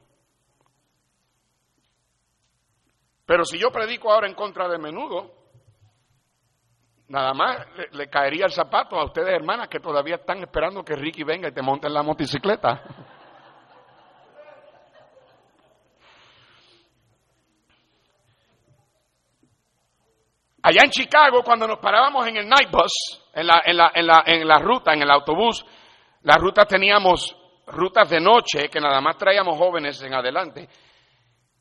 Pero 3.26 3.44
si 3.44 3.58
yo 3.58 3.70
predico 3.70 4.12
ahora 4.12 4.28
en 4.28 4.34
contra 4.34 4.68
de 4.68 4.78
menudo, 4.78 5.32
nada 7.08 7.32
más 7.32 7.66
le, 7.92 8.08
caería 8.08 8.46
el 8.46 8.52
zapato 8.52 8.96
a 8.96 9.04
ustedes, 9.04 9.32
hermanas, 9.32 9.68
que 9.68 9.80
todavía 9.80 10.16
están 10.16 10.38
esperando 10.38 10.84
que 10.84 10.96
Ricky 10.96 11.22
venga 11.22 11.48
y 11.48 11.52
te 11.52 11.62
monte 11.62 11.86
en 11.86 11.94
la 11.94 12.02
motocicleta. 12.02 12.82
Allá 20.62 20.80
en 20.82 20.90
Chicago, 20.90 21.42
cuando 21.42 21.66
nos 21.66 21.78
parábamos 21.78 22.26
en 22.26 22.38
el 22.38 22.48
night 22.48 22.70
bus, 22.70 23.22
en 23.34 23.46
la, 23.46 23.62
en 23.66 23.76
la, 23.76 23.92
en 23.94 24.06
la, 24.06 24.22
en 24.24 24.48
la 24.48 24.58
ruta, 24.58 24.94
en 24.94 25.02
el 25.02 25.10
autobús, 25.10 25.64
las 26.22 26.36
rutas 26.38 26.66
teníamos 26.66 27.36
rutas 27.66 28.08
de 28.08 28.20
noche 28.20 28.68
que 28.70 28.80
nada 28.80 29.00
más 29.00 29.18
traíamos 29.18 29.58
jóvenes 29.58 30.02
en 30.02 30.14
adelante. 30.14 30.68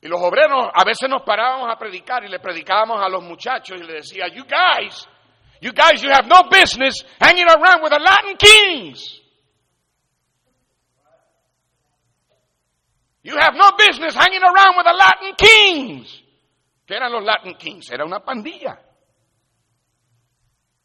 Y 0.03 0.09
los 0.09 0.21
obreros 0.21 0.69
a 0.73 0.83
veces 0.83 1.09
nos 1.09 1.21
parábamos 1.21 1.71
a 1.71 1.77
predicar 1.77 2.25
y 2.25 2.27
le 2.27 2.39
predicábamos 2.39 3.01
a 3.01 3.07
los 3.07 3.23
muchachos 3.23 3.79
y 3.79 3.83
le 3.85 3.93
decía, 3.93 4.27
you 4.27 4.43
guys, 4.43 5.07
you 5.61 5.71
guys, 5.71 6.01
you 6.01 6.11
have 6.11 6.27
no 6.27 6.49
business 6.49 7.05
hanging 7.21 7.47
around 7.47 7.81
with 7.81 7.89
the 7.89 7.99
Latin 7.99 8.35
kings. 8.35 9.21
You 13.23 13.37
have 13.37 13.55
no 13.55 13.71
business 13.77 14.13
hanging 14.13 14.43
around 14.43 14.75
with 14.75 14.85
the 14.85 14.93
Latin 14.93 15.35
kings. 15.37 16.21
¿Qué 16.85 16.95
eran 16.95 17.09
los 17.09 17.23
Latin 17.23 17.55
kings? 17.55 17.89
Era 17.89 18.03
una 18.03 18.19
pandilla. 18.19 18.77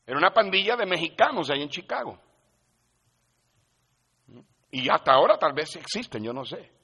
Era 0.07 0.17
una 0.17 0.33
pandilla 0.33 0.77
de 0.77 0.87
mexicanos 0.87 1.51
ahí 1.51 1.63
en 1.63 1.69
Chicago. 1.69 2.21
Y 4.71 4.89
hasta 4.89 5.13
ahora 5.13 5.37
tal 5.37 5.55
vez 5.55 5.75
existen, 5.75 6.23
yo 6.23 6.33
no 6.33 6.45
sé. 6.45 6.78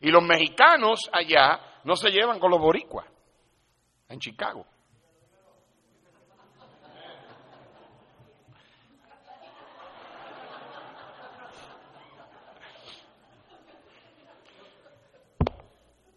Y 0.00 0.10
los 0.10 0.22
mexicanos 0.22 1.08
allá 1.12 1.60
no 1.84 1.96
se 1.96 2.10
llevan 2.10 2.38
con 2.38 2.50
los 2.50 2.60
boricuas, 2.60 3.06
en 4.08 4.18
Chicago. 4.18 4.66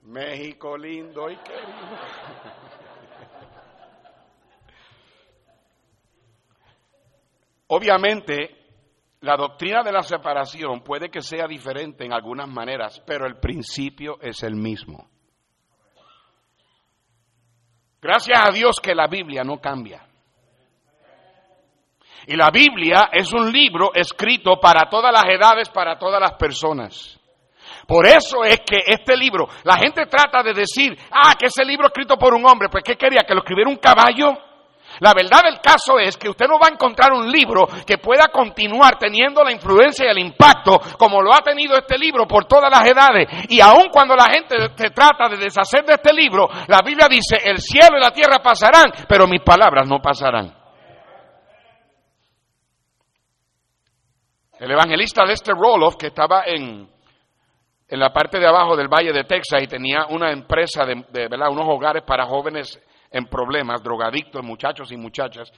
México 0.09 0.75
lindo 0.75 1.29
y 1.29 1.36
querido. 1.38 1.67
Obviamente, 7.67 8.59
la 9.21 9.36
doctrina 9.36 9.84
de 9.84 9.91
la 9.91 10.01
separación 10.01 10.82
puede 10.82 11.10
que 11.10 11.21
sea 11.21 11.45
diferente 11.45 12.05
en 12.05 12.13
algunas 12.13 12.47
maneras, 12.47 13.01
pero 13.05 13.25
el 13.25 13.38
principio 13.38 14.17
es 14.21 14.43
el 14.43 14.55
mismo. 14.55 15.10
Gracias 18.01 18.39
a 18.39 18.51
Dios 18.51 18.79
que 18.82 18.95
la 18.95 19.08
Biblia 19.08 19.43
no 19.43 19.60
cambia. 19.60 20.05
Y 22.27 22.36
la 22.36 22.49
Biblia 22.49 23.10
es 23.12 23.34
un 23.34 23.51
libro 23.51 23.91
escrito 23.93 24.60
para 24.60 24.89
todas 24.89 25.12
las 25.12 25.25
edades, 25.25 25.69
para 25.69 25.97
todas 25.97 26.21
las 26.21 26.34
personas. 26.34 27.19
Por 27.88 28.05
eso 28.08 28.43
es 28.43 28.62
que 28.62 28.77
este 28.86 29.17
libro, 29.17 29.47
la 29.63 29.77
gente 29.77 30.05
trata 30.05 30.43
de 30.43 30.53
decir, 30.53 30.97
ah, 31.12 31.34
que 31.38 31.47
ese 31.47 31.65
libro 31.65 31.88
escrito 31.88 32.17
por 32.17 32.34
un 32.34 32.45
hombre, 32.45 32.69
pues 32.69 32.84
¿qué 32.84 32.95
quería? 32.95 33.23
¿Que 33.27 33.34
lo 33.34 33.39
escribiera 33.39 33.69
un 33.69 33.77
caballo? 33.77 34.48
La 34.99 35.13
verdad 35.13 35.43
del 35.43 35.60
caso 35.62 35.97
es 35.99 36.17
que 36.17 36.30
usted 36.30 36.47
no 36.47 36.60
va 36.60 36.67
a 36.67 36.73
encontrar 36.73 37.13
un 37.13 37.32
libro 37.32 37.67
que 37.86 37.97
pueda 37.97 38.28
continuar 38.32 38.97
teniendo 38.97 39.43
la 39.43 39.52
influencia 39.52 40.06
y 40.06 40.10
el 40.10 40.19
impacto 40.19 40.80
como 40.97 41.21
lo 41.21 41.34
ha 41.34 41.41
tenido 41.41 41.78
este 41.78 41.97
libro 41.97 42.28
por 42.28 42.45
todas 42.45 42.69
las 42.69 42.89
edades. 42.89 43.28
Y 43.49 43.62
aun 43.62 43.89
cuando 43.91 44.15
la 44.15 44.25
gente 44.25 44.56
se 44.75 44.89
trata 44.89 45.30
de 45.30 45.38
deshacer 45.38 45.86
de 45.86 45.93
este 45.93 46.13
libro, 46.13 46.49
la 46.67 46.82
Biblia 46.82 47.08
dice, 47.10 47.38
el 47.43 47.60
cielo 47.60 47.97
y 47.97 48.02
la 48.02 48.12
tierra 48.12 48.39
pasarán, 48.39 48.91
pero 49.08 49.28
mis 49.28 49.41
palabras 49.41 49.88
no 49.88 49.99
pasarán. 50.02 50.56
El 54.60 54.71
evangelista 54.71 55.23
Lester 55.23 55.56
Roloff, 55.56 55.95
que 55.95 56.08
estaba 56.08 56.43
en, 56.45 56.89
en 57.88 57.99
la 57.99 58.12
parte 58.12 58.39
de 58.39 58.47
abajo 58.47 58.75
del 58.75 58.89
Valle 58.89 59.13
de 59.13 59.23
Texas 59.23 59.63
y 59.63 59.67
tenía 59.67 60.06
una 60.10 60.32
empresa 60.32 60.84
de, 60.86 60.95
de 61.10 61.28
¿verdad? 61.30 61.49
unos 61.49 61.65
hogares 61.69 62.04
para 62.04 62.25
jóvenes 62.25 62.78
en 63.12 63.26
problemas, 63.26 63.82
drogadictos, 63.84 64.43
muchachos 64.43 64.91
y 64.91 64.98
muchachas. 64.98 65.52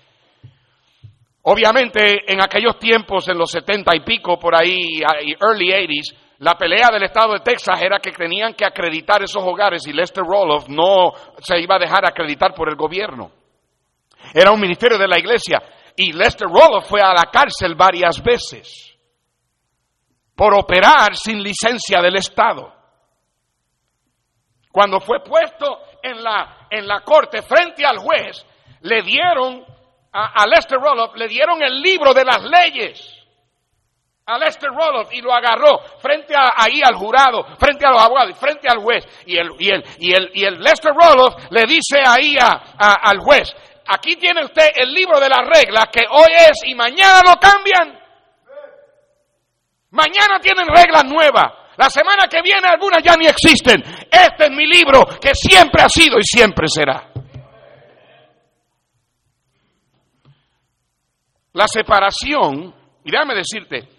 Obviamente, 1.43 2.31
en 2.31 2.41
aquellos 2.41 2.77
tiempos, 2.77 3.27
en 3.27 3.37
los 3.37 3.49
setenta 3.49 3.95
y 3.95 4.01
pico, 4.01 4.37
por 4.37 4.55
ahí, 4.55 5.01
early 5.39 5.69
80s, 5.69 6.15
la 6.39 6.55
pelea 6.55 6.89
del 6.91 7.03
estado 7.03 7.33
de 7.33 7.39
Texas 7.39 7.81
era 7.81 7.99
que 7.99 8.11
tenían 8.11 8.53
que 8.53 8.65
acreditar 8.65 9.21
esos 9.21 9.43
hogares 9.43 9.85
y 9.87 9.93
Lester 9.93 10.23
Roloff 10.23 10.67
no 10.69 11.11
se 11.39 11.59
iba 11.59 11.75
a 11.75 11.79
dejar 11.79 12.05
acreditar 12.05 12.53
por 12.53 12.69
el 12.69 12.75
gobierno. 12.75 13.31
Era 14.33 14.51
un 14.51 14.59
ministerio 14.59 14.97
de 14.97 15.07
la 15.07 15.19
iglesia 15.19 15.61
y 15.95 16.11
Lester 16.11 16.47
Roloff 16.47 16.87
fue 16.87 17.01
a 17.01 17.13
la 17.13 17.29
cárcel 17.31 17.75
varias 17.75 18.23
veces 18.23 18.97
por 20.35 20.55
operar 20.55 21.15
sin 21.15 21.43
licencia 21.43 22.01
del 22.01 22.15
Estado. 22.15 22.73
Cuando 24.71 24.99
fue 24.99 25.23
puesto 25.23 25.79
en 26.01 26.23
la, 26.23 26.60
en 26.71 26.87
la 26.87 27.01
corte 27.01 27.41
frente 27.41 27.85
al 27.85 27.97
juez, 27.97 28.45
le 28.81 29.03
dieron 29.03 29.63
a, 30.13 30.45
Lester 30.47 30.79
Roloff, 30.79 31.15
le 31.15 31.27
dieron 31.27 31.61
el 31.61 31.81
libro 31.81 32.13
de 32.13 32.25
las 32.25 32.43
leyes 32.43 33.17
a 34.25 34.37
Lester 34.37 34.69
Roloff 34.69 35.13
y 35.13 35.21
lo 35.21 35.33
agarró 35.33 35.79
frente 35.99 36.33
a, 36.35 36.51
ahí 36.55 36.81
al 36.83 36.95
jurado, 36.95 37.43
frente 37.57 37.85
a 37.85 37.91
los 37.91 38.01
abogados, 38.01 38.37
frente 38.37 38.67
al 38.69 38.79
juez. 38.79 39.05
Y 39.25 39.37
el, 39.37 39.49
y 39.59 39.69
el, 39.69 39.83
y 39.99 40.13
el, 40.13 40.31
y 40.33 40.45
el 40.45 40.59
Lester 40.59 40.93
Roloff 40.93 41.51
le 41.51 41.63
dice 41.63 42.01
ahí 42.05 42.35
a, 42.39 42.73
al 42.77 43.19
juez, 43.19 43.53
aquí 43.87 44.15
tiene 44.15 44.45
usted 44.45 44.69
el 44.75 44.93
libro 44.93 45.19
de 45.19 45.29
las 45.29 45.45
reglas 45.45 45.87
que 45.91 46.05
hoy 46.09 46.31
es 46.49 46.61
y 46.65 46.75
mañana 46.75 47.21
lo 47.25 47.35
cambian. 47.39 47.99
Mañana 49.91 50.39
tienen 50.39 50.67
reglas 50.67 51.03
nuevas. 51.03 51.60
La 51.81 51.89
semana 51.89 52.27
que 52.29 52.43
viene 52.43 52.67
algunas 52.67 53.01
ya 53.01 53.15
ni 53.17 53.25
existen. 53.25 53.81
Este 54.11 54.45
es 54.45 54.51
mi 54.51 54.67
libro 54.67 55.03
que 55.19 55.33
siempre 55.33 55.81
ha 55.81 55.89
sido 55.89 56.19
y 56.19 56.23
siempre 56.23 56.67
será. 56.67 57.11
La 61.53 61.67
separación, 61.67 62.71
y 63.03 63.09
déjame 63.09 63.33
decirte, 63.33 63.89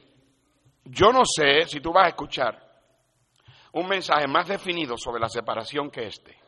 yo 0.85 1.11
no 1.11 1.23
sé 1.25 1.66
si 1.66 1.81
tú 1.81 1.92
vas 1.92 2.05
a 2.05 2.09
escuchar 2.11 2.57
un 3.73 3.88
mensaje 3.88 4.29
más 4.29 4.47
definido 4.47 4.97
sobre 4.97 5.21
la 5.21 5.29
separación 5.29 5.90
que 5.90 6.07
este. 6.07 6.41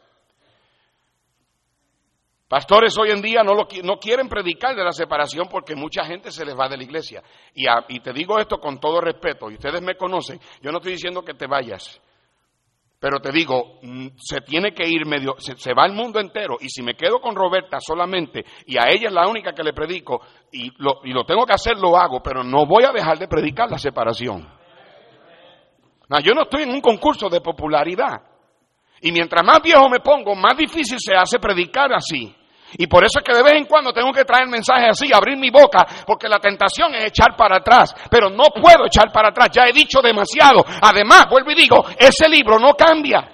Pastores 2.48 2.96
hoy 2.98 3.10
en 3.10 3.22
día 3.22 3.42
no, 3.42 3.54
lo, 3.54 3.66
no, 3.82 3.96
quieren 3.98 4.28
predicar 4.28 4.76
de 4.76 4.84
la 4.84 4.92
separación 4.92 5.48
porque 5.50 5.74
mucha 5.74 6.04
gente 6.04 6.30
se 6.30 6.44
les 6.44 6.54
va 6.54 6.68
de 6.68 6.76
la 6.76 6.84
iglesia. 6.84 7.22
Y, 7.54 7.64
y, 7.88 8.00
te 8.00 8.12
digo 8.12 8.38
esto 8.38 8.58
con 8.58 8.78
todo 8.78 9.00
respeto, 9.00 9.50
y 9.50 9.54
ustedes 9.54 9.80
me 9.80 9.96
conocen, 9.96 10.38
yo 10.60 10.70
no 10.70 10.78
estoy 10.78 10.92
diciendo 10.92 11.22
que 11.22 11.34
te 11.34 11.46
vayas, 11.46 12.00
pero 13.00 13.18
te 13.18 13.32
digo, 13.32 13.78
mm, 13.82 14.08
se 14.16 14.42
tiene 14.42 14.72
que 14.72 14.86
ir 14.86 15.06
medio, 15.06 15.34
se, 15.38 15.74
va 15.74 15.86
el 15.86 15.92
mundo 15.92 16.20
entero, 16.20 16.56
y 16.60 16.68
si 16.68 16.82
me 16.82 16.94
quedo 16.94 17.18
con 17.20 17.34
Roberta 17.34 17.78
solamente, 17.80 18.44
y 18.66 18.78
a 18.78 18.88
ella 18.90 19.08
es 19.08 19.12
la 19.14 19.26
única 19.26 19.52
que 19.52 19.62
le 19.62 19.72
predico, 19.72 20.20
y 20.52 20.70
lo, 20.82 21.00
y 21.04 21.12
lo 21.12 21.24
tengo 21.24 21.46
que 21.46 21.54
hacer, 21.54 21.78
lo 21.78 21.96
hago, 21.96 22.22
pero 22.22 22.44
no 22.44 22.66
voy 22.66 22.84
a 22.84 22.92
dejar 22.92 23.18
de 23.18 23.28
predicar 23.28 23.70
la 23.70 23.78
separación. 23.78 24.46
Yo 26.22 26.34
no 26.34 26.42
estoy 26.42 26.62
en 26.62 26.70
un 26.70 26.80
concurso 26.80 27.28
de 27.28 27.40
popularidad. 27.40 28.22
Y 29.04 29.12
mientras 29.12 29.44
más 29.44 29.60
viejo 29.60 29.86
me 29.90 30.00
pongo, 30.00 30.34
más 30.34 30.56
difícil 30.56 30.96
se 30.98 31.14
hace 31.14 31.38
predicar 31.38 31.92
así. 31.92 32.34
Y 32.78 32.86
por 32.86 33.04
eso 33.04 33.18
es 33.18 33.22
que 33.22 33.36
de 33.36 33.42
vez 33.42 33.52
en 33.52 33.66
cuando 33.66 33.92
tengo 33.92 34.10
que 34.12 34.24
traer 34.24 34.48
mensajes 34.48 34.88
así, 34.92 35.12
abrir 35.12 35.36
mi 35.36 35.50
boca, 35.50 35.86
porque 36.06 36.26
la 36.26 36.38
tentación 36.38 36.94
es 36.94 37.08
echar 37.08 37.36
para 37.36 37.58
atrás. 37.58 37.94
Pero 38.10 38.30
no 38.30 38.44
puedo 38.44 38.86
echar 38.86 39.12
para 39.12 39.28
atrás, 39.28 39.50
ya 39.52 39.64
he 39.66 39.74
dicho 39.74 40.00
demasiado. 40.00 40.64
Además, 40.80 41.26
vuelvo 41.28 41.50
y 41.50 41.54
digo, 41.54 41.84
ese 41.98 42.26
libro 42.30 42.58
no 42.58 42.72
cambia. 42.72 43.28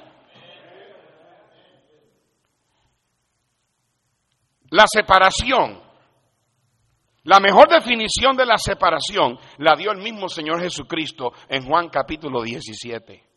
La 4.71 4.87
separación. 4.93 5.81
La 7.23 7.39
mejor 7.39 7.69
definición 7.69 8.37
de 8.37 8.45
la 8.45 8.59
separación 8.59 9.39
la 9.59 9.77
dio 9.77 9.93
el 9.93 9.99
mismo 9.99 10.29
Señor 10.29 10.61
Jesucristo 10.61 11.33
en 11.49 11.65
Juan 11.65 11.91
capítulo 11.91 12.43
17. 12.43 13.30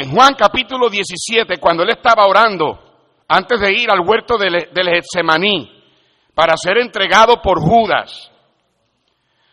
En 0.00 0.12
Juan 0.12 0.34
capítulo 0.34 0.88
17, 0.88 1.58
cuando 1.58 1.82
él 1.82 1.90
estaba 1.90 2.24
orando, 2.24 2.78
antes 3.26 3.58
de 3.58 3.72
ir 3.72 3.90
al 3.90 3.98
huerto 4.06 4.38
del, 4.38 4.68
del 4.72 4.90
Getsemaní, 4.90 5.68
para 6.32 6.56
ser 6.56 6.78
entregado 6.78 7.42
por 7.42 7.58
Judas, 7.58 8.30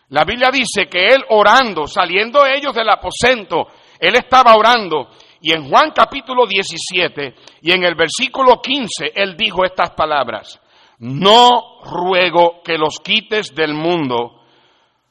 la 0.09 0.23
Biblia 0.23 0.51
dice 0.53 0.85
que 0.87 1.07
él 1.07 1.23
orando, 1.29 1.87
saliendo 1.87 2.45
ellos 2.45 2.75
del 2.75 2.87
aposento, 2.87 3.69
él 3.99 4.15
estaba 4.17 4.55
orando. 4.55 5.09
Y 5.41 5.51
en 5.51 5.67
Juan 5.67 5.89
capítulo 5.95 6.45
17 6.45 7.33
y 7.63 7.71
en 7.71 7.83
el 7.83 7.95
versículo 7.95 8.61
15 8.61 9.13
él 9.15 9.35
dijo 9.35 9.65
estas 9.65 9.95
palabras, 9.95 10.61
no 10.99 11.79
ruego 11.83 12.61
que 12.63 12.77
los 12.77 12.99
quites 12.99 13.55
del 13.55 13.73
mundo, 13.73 14.43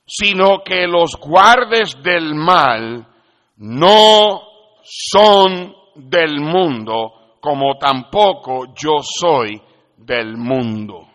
sino 0.07 0.63
que 0.65 0.87
los 0.87 1.17
guardes 1.17 2.01
del 2.05 2.37
mal, 2.37 3.09
no 3.57 4.44
son 4.85 5.75
del 5.95 6.41
mundo, 6.41 7.37
como 7.41 7.77
tampoco 7.79 8.75
yo 8.75 8.99
soy 9.03 9.61
del 9.97 10.37
mundo. 10.37 11.09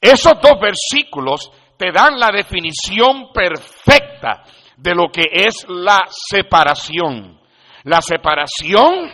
Esos 0.00 0.34
dos 0.40 0.58
versículos 0.60 1.50
te 1.76 1.90
dan 1.92 2.18
la 2.18 2.30
definición 2.30 3.32
perfecta 3.32 4.42
de 4.76 4.94
lo 4.94 5.08
que 5.08 5.24
es 5.32 5.66
la 5.68 6.04
separación. 6.08 7.40
La 7.84 8.00
separación 8.00 9.10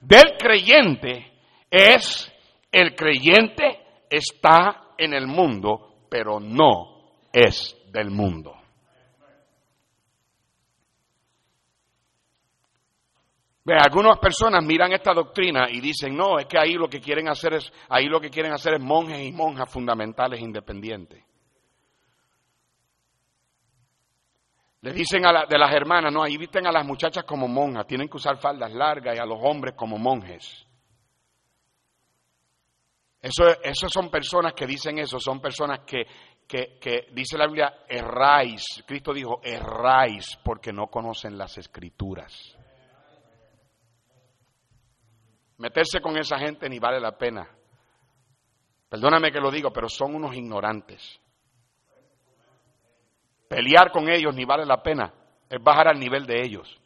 del 0.00 0.36
creyente 0.38 1.32
es 1.70 2.32
el 2.72 2.94
creyente 2.94 3.80
está 4.08 4.94
en 4.96 5.12
el 5.14 5.26
mundo, 5.26 6.06
pero 6.08 6.40
no 6.40 7.02
es 7.32 7.76
del 7.92 8.10
mundo. 8.10 8.52
Ve, 8.52 8.60
algunas 13.66 14.18
personas 14.18 14.64
miran 14.64 14.92
esta 14.92 15.12
doctrina 15.12 15.68
y 15.70 15.80
dicen, 15.80 16.16
no, 16.16 16.38
es 16.38 16.46
que 16.46 16.58
ahí 16.58 16.74
lo 16.74 16.88
que 16.88 17.00
quieren 17.00 17.28
hacer 17.28 17.54
es, 17.54 17.72
ahí 17.88 18.06
lo 18.06 18.20
que 18.20 18.30
quieren 18.30 18.52
hacer 18.52 18.74
es 18.74 18.80
monjes 18.80 19.20
y 19.20 19.32
monjas 19.32 19.70
fundamentales 19.70 20.40
independientes. 20.40 21.22
Le 24.82 24.92
dicen 24.94 25.26
a 25.26 25.44
de 25.44 25.58
las 25.58 25.74
hermanas, 25.74 26.10
no, 26.10 26.22
ahí 26.22 26.38
visten 26.38 26.66
a 26.66 26.72
las 26.72 26.86
muchachas 26.86 27.24
como 27.24 27.46
monjas, 27.46 27.86
tienen 27.86 28.08
que 28.08 28.16
usar 28.16 28.38
faldas 28.38 28.72
largas 28.72 29.14
y 29.14 29.18
a 29.18 29.26
los 29.26 29.38
hombres 29.42 29.74
como 29.76 29.98
monjes. 29.98 30.66
Eso, 33.20 33.44
eso 33.62 33.88
son 33.90 34.10
personas 34.10 34.54
que 34.54 34.66
dicen 34.66 34.98
eso, 34.98 35.20
son 35.20 35.38
personas 35.38 35.80
que, 35.80 36.06
que, 36.48 36.78
que, 36.80 37.08
dice 37.12 37.36
la 37.36 37.46
Biblia, 37.46 37.84
erráis. 37.86 38.82
Cristo 38.86 39.12
dijo, 39.12 39.42
erráis 39.44 40.38
porque 40.42 40.72
no 40.72 40.86
conocen 40.86 41.36
las 41.36 41.58
escrituras. 41.58 42.56
Meterse 45.60 46.00
con 46.00 46.16
esa 46.16 46.38
gente 46.38 46.70
ni 46.70 46.78
vale 46.78 46.98
la 46.98 47.12
pena. 47.12 47.46
Perdóname 48.88 49.30
que 49.30 49.40
lo 49.40 49.50
digo, 49.50 49.70
pero 49.70 49.90
son 49.90 50.14
unos 50.14 50.34
ignorantes. 50.34 51.20
Pelear 53.46 53.92
con 53.92 54.08
ellos 54.08 54.34
ni 54.34 54.46
vale 54.46 54.64
la 54.64 54.82
pena, 54.82 55.12
es 55.50 55.62
bajar 55.62 55.88
al 55.88 56.00
nivel 56.00 56.24
de 56.24 56.42
ellos. 56.42 56.80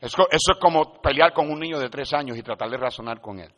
Eso, 0.00 0.28
es 0.30 0.44
como 0.60 1.00
pelear 1.02 1.32
con 1.32 1.50
un 1.50 1.58
niño 1.58 1.80
de 1.80 1.88
tres 1.88 2.12
años 2.12 2.38
y 2.38 2.42
tratar 2.42 2.70
de 2.70 2.76
razonar 2.76 3.20
con 3.20 3.40
él. 3.40 3.52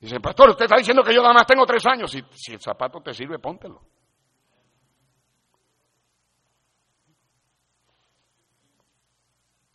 Dice, 0.00 0.18
pastor, 0.18 0.50
usted 0.50 0.64
está 0.64 0.78
diciendo 0.78 1.04
que 1.04 1.14
yo 1.14 1.22
nada 1.22 1.34
más 1.34 1.46
tengo 1.46 1.64
tres 1.64 1.86
años. 1.86 2.10
Si, 2.10 2.24
si 2.32 2.54
el 2.54 2.60
zapato 2.60 3.00
te 3.00 3.14
sirve, 3.14 3.38
póntelo. 3.38 3.82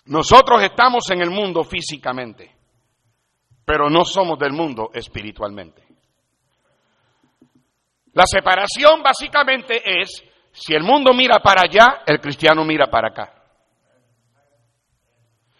Nosotros 0.07 0.63
estamos 0.63 1.09
en 1.11 1.21
el 1.21 1.29
mundo 1.29 1.63
físicamente, 1.63 2.55
pero 3.65 3.89
no 3.89 4.05
somos 4.05 4.39
del 4.39 4.53
mundo 4.53 4.89
espiritualmente. 4.93 5.83
La 8.13 8.25
separación 8.25 9.03
básicamente 9.03 9.81
es, 10.01 10.23
si 10.51 10.73
el 10.73 10.83
mundo 10.83 11.13
mira 11.13 11.39
para 11.39 11.63
allá, 11.65 12.03
el 12.05 12.19
cristiano 12.19 12.63
mira 12.63 12.87
para 12.87 13.09
acá. 13.09 13.33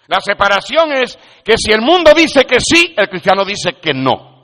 La 0.07 0.21
separación 0.21 0.93
es 0.93 1.19
que 1.43 1.57
si 1.57 1.71
el 1.71 1.81
mundo 1.81 2.13
dice 2.15 2.45
que 2.45 2.59
sí, 2.59 2.95
el 2.97 3.09
cristiano 3.09 3.43
dice 3.43 3.73
que 3.73 3.93
no. 3.93 4.37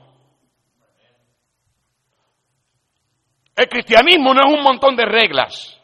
El 3.56 3.68
cristianismo 3.68 4.34
no 4.34 4.40
es 4.46 4.54
un 4.54 4.62
montón 4.62 4.94
de 4.94 5.06
reglas. 5.06 5.80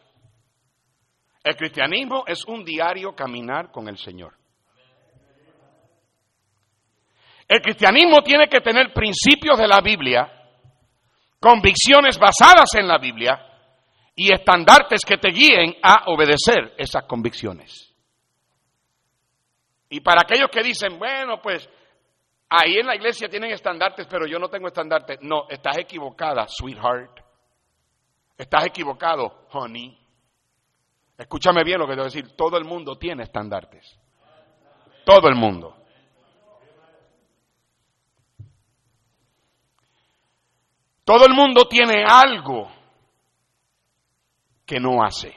El 1.43 1.55
cristianismo 1.55 2.23
es 2.27 2.45
un 2.45 2.63
diario 2.63 3.15
caminar 3.15 3.71
con 3.71 3.87
el 3.87 3.97
Señor. 3.97 4.33
El 7.47 7.61
cristianismo 7.61 8.21
tiene 8.21 8.47
que 8.47 8.61
tener 8.61 8.93
principios 8.93 9.57
de 9.57 9.67
la 9.67 9.81
Biblia 9.81 10.41
convicciones 11.41 12.19
basadas 12.19 12.75
en 12.75 12.87
la 12.87 12.99
Biblia 12.99 13.47
y 14.15 14.31
estandartes 14.31 15.01
que 15.03 15.17
te 15.17 15.31
guíen 15.31 15.75
a 15.81 16.03
obedecer 16.05 16.75
esas 16.77 17.03
convicciones. 17.05 17.93
Y 19.89 19.99
para 19.99 20.21
aquellos 20.21 20.49
que 20.49 20.61
dicen, 20.61 20.99
bueno, 20.99 21.41
pues 21.41 21.67
ahí 22.47 22.77
en 22.77 22.85
la 22.85 22.95
iglesia 22.95 23.27
tienen 23.27 23.51
estandartes, 23.51 24.07
pero 24.07 24.27
yo 24.27 24.37
no 24.37 24.49
tengo 24.49 24.67
estandartes. 24.67 25.17
No, 25.21 25.49
estás 25.49 25.79
equivocada, 25.79 26.45
sweetheart. 26.47 27.19
Estás 28.37 28.67
equivocado, 28.67 29.47
honey. 29.51 29.97
Escúchame 31.21 31.63
bien 31.63 31.77
lo 31.77 31.85
que 31.85 31.91
te 31.91 31.97
voy 31.97 32.05
a 32.05 32.11
decir. 32.11 32.35
Todo 32.35 32.57
el 32.57 32.65
mundo 32.65 32.97
tiene 32.97 33.21
estandartes. 33.21 33.95
Todo 35.05 35.29
el 35.29 35.35
mundo. 35.35 35.77
Todo 41.05 41.27
el 41.27 41.33
mundo 41.35 41.67
tiene 41.67 42.03
algo 42.03 42.71
que 44.65 44.79
no 44.79 45.03
hace. 45.03 45.31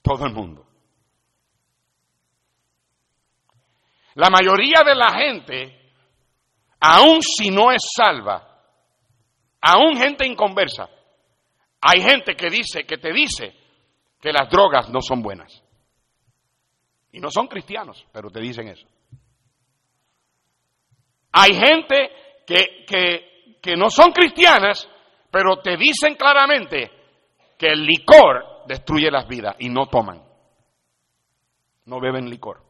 Todo 0.00 0.24
el 0.24 0.32
mundo. 0.32 0.66
La 4.14 4.30
mayoría 4.30 4.82
de 4.82 4.94
la 4.94 5.12
gente, 5.12 5.92
aun 6.80 7.20
si 7.20 7.50
no 7.50 7.70
es 7.70 7.82
salva, 7.94 8.62
aun 9.60 9.98
gente 9.98 10.26
inconversa, 10.26 10.88
hay 11.86 12.02
gente 12.02 12.34
que 12.34 12.50
dice, 12.50 12.84
que 12.84 12.98
te 12.98 13.12
dice 13.12 13.54
que 14.20 14.32
las 14.32 14.50
drogas 14.50 14.88
no 14.90 15.00
son 15.00 15.22
buenas. 15.22 15.62
Y 17.12 17.20
no 17.20 17.30
son 17.30 17.46
cristianos, 17.46 18.04
pero 18.12 18.28
te 18.28 18.40
dicen 18.40 18.68
eso. 18.68 18.86
Hay 21.32 21.54
gente 21.54 22.42
que, 22.46 22.84
que, 23.62 23.76
no 23.76 23.88
son 23.90 24.10
cristianas, 24.10 24.88
pero 25.30 25.60
te 25.60 25.76
dicen 25.76 26.14
claramente 26.16 26.90
que 27.56 27.68
el 27.68 27.84
licor 27.84 28.64
destruye 28.66 29.10
las 29.10 29.28
vidas 29.28 29.54
y 29.58 29.68
no 29.68 29.86
toman. 29.86 30.22
No 31.84 32.00
beben 32.00 32.28
licor. 32.28 32.62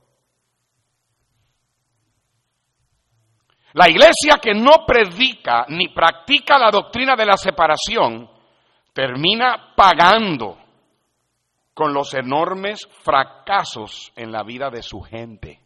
La 3.73 3.89
iglesia 3.89 4.39
que 4.43 4.53
no 4.53 4.85
predica 4.87 5.65
ni 5.69 5.89
practica 5.89 6.59
la 6.59 6.71
doctrina 6.71 7.15
de 7.17 7.27
la 7.27 7.37
separación 7.37 8.36
termina 8.97 9.75
pagando 9.77 10.57
con 11.75 11.93
los 11.93 12.15
enormes 12.15 12.89
fracasos 13.03 14.11
en 14.17 14.33
la 14.33 14.43
vida 14.43 14.71
de 14.71 14.83
su 14.83 15.03
gente. 15.03 15.61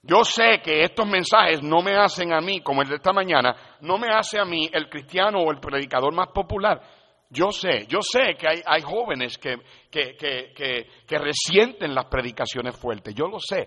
Yo 0.00 0.24
sé 0.24 0.62
que 0.64 0.82
estos 0.82 1.06
mensajes 1.06 1.62
no 1.62 1.82
me 1.82 1.94
hacen 1.96 2.32
a 2.32 2.40
mí, 2.40 2.62
como 2.62 2.80
el 2.80 2.88
de 2.88 2.94
esta 2.94 3.12
mañana, 3.12 3.76
no 3.82 3.98
me 3.98 4.08
hace 4.08 4.40
a 4.40 4.46
mí 4.46 4.70
el 4.72 4.88
cristiano 4.88 5.40
o 5.40 5.52
el 5.52 5.60
predicador 5.60 6.14
más 6.14 6.28
popular. 6.28 6.80
Yo 7.28 7.52
sé, 7.52 7.86
yo 7.86 7.98
sé 8.00 8.34
que 8.38 8.48
hay, 8.64 8.80
jóvenes 8.80 9.36
que, 9.36 9.56
que, 9.90 10.16
que, 10.16 10.86
que, 11.06 11.18
resienten 11.18 11.94
las 11.94 12.06
predicaciones 12.06 12.76
fuertes, 12.76 13.14
yo 13.14 13.26
lo 13.26 13.40
sé. 13.40 13.66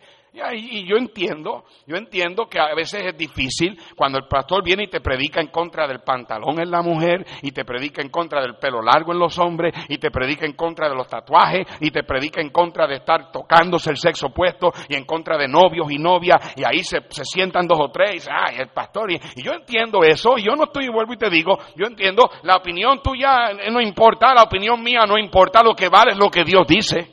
Y, 0.56 0.88
yo 0.88 0.96
entiendo, 0.96 1.66
yo 1.86 1.96
entiendo 1.96 2.48
que 2.48 2.60
a 2.60 2.74
veces 2.74 3.04
es 3.06 3.16
difícil 3.16 3.78
cuando 3.96 4.18
el 4.18 4.28
pastor 4.28 4.64
viene 4.64 4.86
y 4.86 4.88
te 4.88 5.00
predica 5.00 5.40
en 5.40 5.50
contra 5.50 5.88
del 5.88 6.00
pantalón 6.00 6.60
en 6.60 6.72
la 6.72 6.82
mujer, 6.82 7.24
y 7.44 7.52
te 7.52 7.64
predica 7.64 8.02
en 8.02 8.10
contra 8.10 8.42
del 8.42 8.56
pelo 8.56 8.82
largo 8.82 9.12
en 9.12 9.20
los 9.20 9.38
hombres, 9.38 9.76
y 9.90 9.98
te 9.98 10.10
predica 10.10 10.46
en 10.46 10.54
contra 10.54 10.90
de 10.90 10.96
los 10.96 11.08
tatuajes, 11.08 11.68
y 11.82 11.92
te 11.92 12.04
predica 12.04 12.42
en 12.42 12.50
contra 12.50 12.88
de 12.88 12.96
estar 12.96 13.32
tocándose 13.32 13.92
el 13.92 13.98
sexo 13.98 14.28
opuesto, 14.28 14.72
y 14.90 14.96
en 14.96 15.06
contra 15.06 15.38
de 15.38 15.48
novios 15.48 15.92
y 15.92 15.98
novias, 15.98 16.56
y 16.56 16.64
ahí 16.66 16.84
se, 16.84 17.02
sientan 17.10 17.68
dos 17.68 17.80
o 17.80 17.92
tres, 17.92 18.12
y 18.12 18.14
dicen, 18.16 18.34
ay, 18.36 18.56
el 18.60 18.70
pastor, 18.70 19.12
y, 19.12 19.20
y, 19.36 19.44
yo 19.44 19.52
entiendo 19.52 20.00
eso, 20.04 20.38
y 20.38 20.46
yo 20.46 20.56
no 20.56 20.64
estoy, 20.64 20.88
vuelvo 20.88 21.14
y 21.14 21.18
te 21.18 21.30
digo, 21.30 21.60
yo 21.76 21.86
entiendo, 21.86 22.30
la 22.42 22.56
opinión 22.56 23.02
tuya 23.04 23.52
no 23.70 23.82
importa, 23.82 24.34
la 24.34 24.44
opinión 24.44 24.82
mía 24.82 25.06
no 25.06 25.18
importa, 25.18 25.62
lo 25.62 25.76
que 25.76 25.90
vale 25.90 26.13
es 26.14 26.18
lo 26.18 26.30
que 26.30 26.44
Dios 26.44 26.66
dice. 26.68 27.12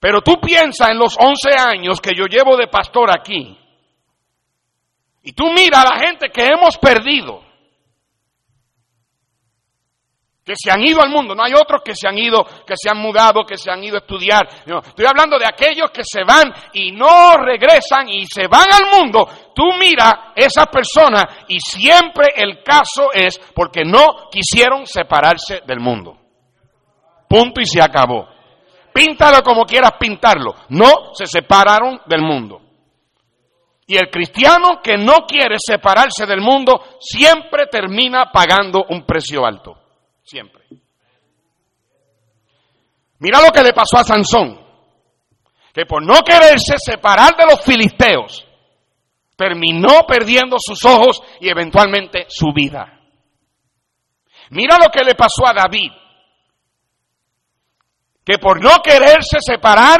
Pero 0.00 0.22
tú 0.22 0.40
piensas 0.40 0.90
en 0.90 0.98
los 0.98 1.16
11 1.18 1.58
años 1.58 2.00
que 2.00 2.14
yo 2.14 2.24
llevo 2.24 2.56
de 2.56 2.68
pastor 2.68 3.10
aquí. 3.10 3.56
Y 5.22 5.32
tú 5.32 5.50
mira 5.52 5.82
a 5.82 5.94
la 5.94 6.06
gente 6.06 6.30
que 6.30 6.46
hemos 6.46 6.78
perdido. 6.78 7.49
Que 10.44 10.54
se 10.56 10.70
han 10.70 10.82
ido 10.82 11.02
al 11.02 11.10
mundo. 11.10 11.34
No 11.34 11.44
hay 11.44 11.52
otros 11.52 11.82
que 11.84 11.94
se 11.94 12.08
han 12.08 12.18
ido, 12.18 12.44
que 12.66 12.74
se 12.76 12.90
han 12.90 12.98
mudado, 12.98 13.44
que 13.44 13.56
se 13.56 13.70
han 13.70 13.82
ido 13.84 13.96
a 13.96 14.00
estudiar. 14.00 14.48
estoy 14.64 15.06
hablando 15.06 15.38
de 15.38 15.46
aquellos 15.46 15.90
que 15.90 16.02
se 16.04 16.24
van 16.24 16.52
y 16.72 16.92
no 16.92 17.36
regresan 17.36 18.08
y 18.08 18.26
se 18.26 18.46
van 18.48 18.66
al 18.72 18.90
mundo. 18.90 19.28
Tú 19.54 19.64
mira 19.78 20.32
esas 20.34 20.66
personas 20.68 21.26
y 21.48 21.60
siempre 21.60 22.28
el 22.36 22.62
caso 22.62 23.12
es 23.12 23.38
porque 23.54 23.84
no 23.84 24.28
quisieron 24.30 24.86
separarse 24.86 25.62
del 25.66 25.80
mundo. 25.80 26.16
Punto 27.28 27.60
y 27.60 27.66
se 27.66 27.80
acabó. 27.80 28.28
Píntalo 28.92 29.42
como 29.42 29.64
quieras 29.64 29.92
pintarlo. 30.00 30.54
No 30.70 31.14
se 31.14 31.26
separaron 31.26 32.00
del 32.06 32.22
mundo. 32.22 32.60
Y 33.86 33.96
el 33.96 34.08
cristiano 34.08 34.80
que 34.82 34.96
no 34.96 35.26
quiere 35.26 35.56
separarse 35.58 36.24
del 36.26 36.40
mundo 36.40 36.80
siempre 37.00 37.66
termina 37.66 38.30
pagando 38.32 38.84
un 38.88 39.04
precio 39.04 39.44
alto. 39.44 39.79
Siempre. 40.30 40.64
Mira 43.18 43.42
lo 43.42 43.50
que 43.50 43.64
le 43.64 43.72
pasó 43.72 43.98
a 43.98 44.04
Sansón. 44.04 44.64
Que 45.74 45.86
por 45.86 46.06
no 46.06 46.20
quererse 46.22 46.76
separar 46.78 47.36
de 47.36 47.46
los 47.46 47.64
filisteos, 47.64 48.46
terminó 49.36 50.06
perdiendo 50.06 50.56
sus 50.60 50.84
ojos 50.84 51.20
y 51.40 51.48
eventualmente 51.48 52.26
su 52.28 52.52
vida. 52.54 53.00
Mira 54.50 54.78
lo 54.78 54.86
que 54.92 55.04
le 55.04 55.16
pasó 55.16 55.46
a 55.46 55.52
David 55.52 55.90
que 58.24 58.38
por 58.38 58.62
no 58.62 58.76
quererse 58.80 59.38
separar 59.40 59.98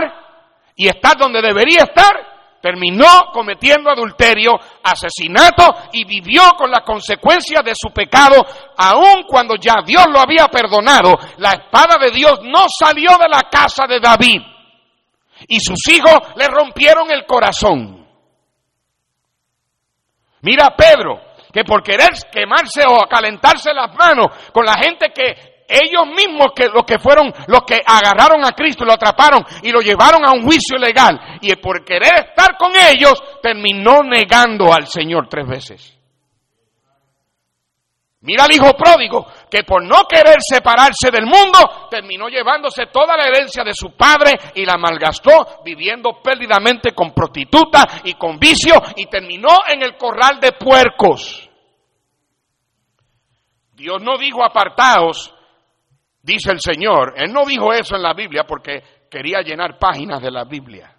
y 0.77 0.87
estar 0.87 1.17
donde 1.17 1.43
debería 1.43 1.83
estar, 1.83 2.15
terminó 2.61 3.31
cometiendo 3.33 3.91
adulterio, 3.91 4.53
asesinato 4.83 5.75
y 5.93 6.05
vivió 6.05 6.43
con 6.57 6.71
las 6.71 6.83
consecuencias 6.83 7.65
de 7.65 7.73
su 7.75 7.91
pecado, 7.91 8.45
aun 8.77 9.25
cuando 9.27 9.57
ya 9.57 9.77
Dios 9.85 10.07
lo 10.11 10.21
había 10.21 10.49
perdonado. 10.49 11.19
La 11.39 11.53
espada 11.53 11.97
de 11.99 12.11
Dios 12.11 12.41
no 12.43 12.67
salió 12.69 13.11
de 13.19 13.29
la 13.29 13.43
casa 13.51 13.87
de 13.89 14.01
David 14.01 14.43
y 15.49 15.61
sus 15.61 15.89
hijos 15.89 16.19
le 16.37 16.47
rompieron 16.49 17.11
el 17.11 17.25
corazón. 17.27 18.07
Mira 20.43 20.75
Pedro, 20.77 21.21
que 21.53 21.65
por 21.65 21.83
querer 21.83 22.11
quemarse 22.31 22.83
o 22.87 23.07
calentarse 23.09 23.73
las 23.75 23.95
manos 23.95 24.29
con 24.53 24.65
la 24.65 24.75
gente 24.75 25.11
que 25.13 25.50
ellos 25.71 26.07
mismos 26.07 26.49
que 26.55 26.67
los 26.67 26.85
que 26.85 26.99
fueron 26.99 27.33
los 27.47 27.63
que 27.63 27.81
agarraron 27.87 28.45
a 28.45 28.53
Cristo 28.53 28.85
lo 28.85 28.93
atraparon 28.93 29.45
y 29.63 29.71
lo 29.71 29.81
llevaron 29.81 30.27
a 30.27 30.33
un 30.33 30.43
juicio 30.43 30.77
legal 30.77 31.39
y 31.41 31.55
por 31.57 31.85
querer 31.85 32.29
estar 32.29 32.57
con 32.59 32.73
ellos 32.75 33.15
terminó 33.41 34.03
negando 34.03 34.73
al 34.73 34.87
Señor 34.87 35.29
tres 35.29 35.47
veces. 35.47 35.97
Mira 38.23 38.45
al 38.45 38.53
hijo 38.53 38.75
pródigo 38.75 39.27
que 39.51 39.63
por 39.65 39.83
no 39.83 40.05
querer 40.07 40.37
separarse 40.41 41.11
del 41.11 41.25
mundo 41.25 41.89
terminó 41.91 42.29
llevándose 42.29 42.87
toda 42.93 43.17
la 43.17 43.25
herencia 43.25 43.65
de 43.65 43.73
su 43.73 43.97
padre 43.97 44.39
y 44.55 44.67
la 44.67 44.77
malgastó 44.77 45.63
viviendo 45.65 46.21
perdidamente 46.23 46.93
con 46.93 47.13
prostituta 47.13 48.03
y 48.05 48.15
con 48.15 48.39
vicio 48.39 48.75
y 48.97 49.07
terminó 49.07 49.61
en 49.67 49.83
el 49.83 49.97
corral 49.97 50.39
de 50.39 50.53
puercos. 50.53 51.49
Dios 53.73 54.03
no 54.03 54.19
dijo 54.19 54.45
apartaos 54.45 55.35
dice 56.23 56.53
el 56.53 56.61
Señor. 56.61 57.15
Él 57.17 57.33
no 57.33 57.45
dijo 57.45 57.73
eso 57.73 57.97
en 57.97 58.03
la 58.03 58.15
Biblia 58.15 58.45
porque 58.45 58.83
quería 59.11 59.41
llenar 59.41 59.79
páginas 59.79 60.23
de 60.23 60.31
la 60.31 60.45
Biblia. 60.45 60.95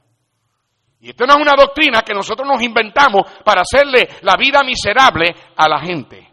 Y 0.99 1.09
esto 1.09 1.25
no 1.25 1.33
es 1.33 1.41
una 1.41 1.55
doctrina 1.55 2.01
que 2.03 2.13
nosotros 2.13 2.47
nos 2.47 2.61
inventamos 2.61 3.23
para 3.43 3.61
hacerle 3.61 4.07
la 4.21 4.35
vida 4.37 4.63
miserable 4.63 5.33
a 5.55 5.67
la 5.67 5.79
gente. 5.79 6.29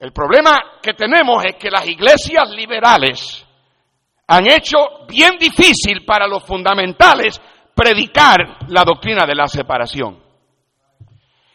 El 0.00 0.12
problema 0.12 0.78
que 0.82 0.94
tenemos 0.94 1.44
es 1.44 1.56
que 1.56 1.70
las 1.70 1.86
iglesias 1.88 2.50
liberales 2.50 3.44
han 4.26 4.46
hecho 4.46 5.06
bien 5.08 5.38
difícil 5.38 6.04
para 6.04 6.26
los 6.26 6.44
fundamentales 6.44 7.40
predicar 7.74 8.58
la 8.68 8.84
doctrina 8.84 9.24
de 9.24 9.34
la 9.34 9.46
separación. 9.46 10.27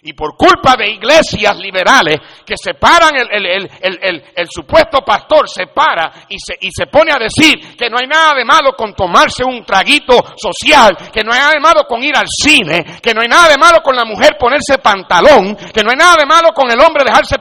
Y 0.05 0.11
por 0.11 0.35
culpa 0.35 0.75
de 0.75 0.89
iglesias 0.91 1.57
liberales 1.57 2.17
que 2.45 2.55
separan 2.61 3.15
el, 3.15 3.45
el, 3.45 3.69
el, 3.79 4.23
el, 4.35 4.47
supuesto 4.49 4.99
pastor, 4.99 5.47
se 5.47 5.67
para 5.67 6.25
y 6.27 6.35
se, 6.37 6.57
y 6.59 6.71
se 6.75 6.87
pone 6.87 7.13
a 7.13 7.17
decir 7.17 7.77
que 7.77 7.89
no 7.89 7.97
hay 7.97 8.07
nada 8.07 8.33
de 8.35 8.43
malo 8.43 8.73
con 8.75 8.93
tomarse 8.93 9.45
un 9.45 9.63
traguito 9.63 10.35
social, 10.35 10.97
que 11.09 11.23
no 11.23 11.31
hay 11.31 11.39
nada 11.39 11.51
de 11.53 11.59
malo 11.61 11.83
con 11.87 12.03
ir 12.03 12.17
al 12.17 12.27
cine, 12.27 12.99
que 13.01 13.13
no 13.13 13.21
hay 13.21 13.29
nada 13.29 13.47
de 13.47 13.57
malo 13.57 13.79
con 13.81 13.95
la 13.95 14.03
mujer 14.03 14.35
ponerse 14.37 14.77
pantalón, 14.79 15.55
que 15.55 15.81
no 15.83 15.91
hay 15.91 15.95
nada 15.95 16.17
de 16.19 16.25
malo 16.25 16.49
con 16.53 16.69
el 16.69 16.81
hombre 16.81 17.05
dejarse 17.05 17.37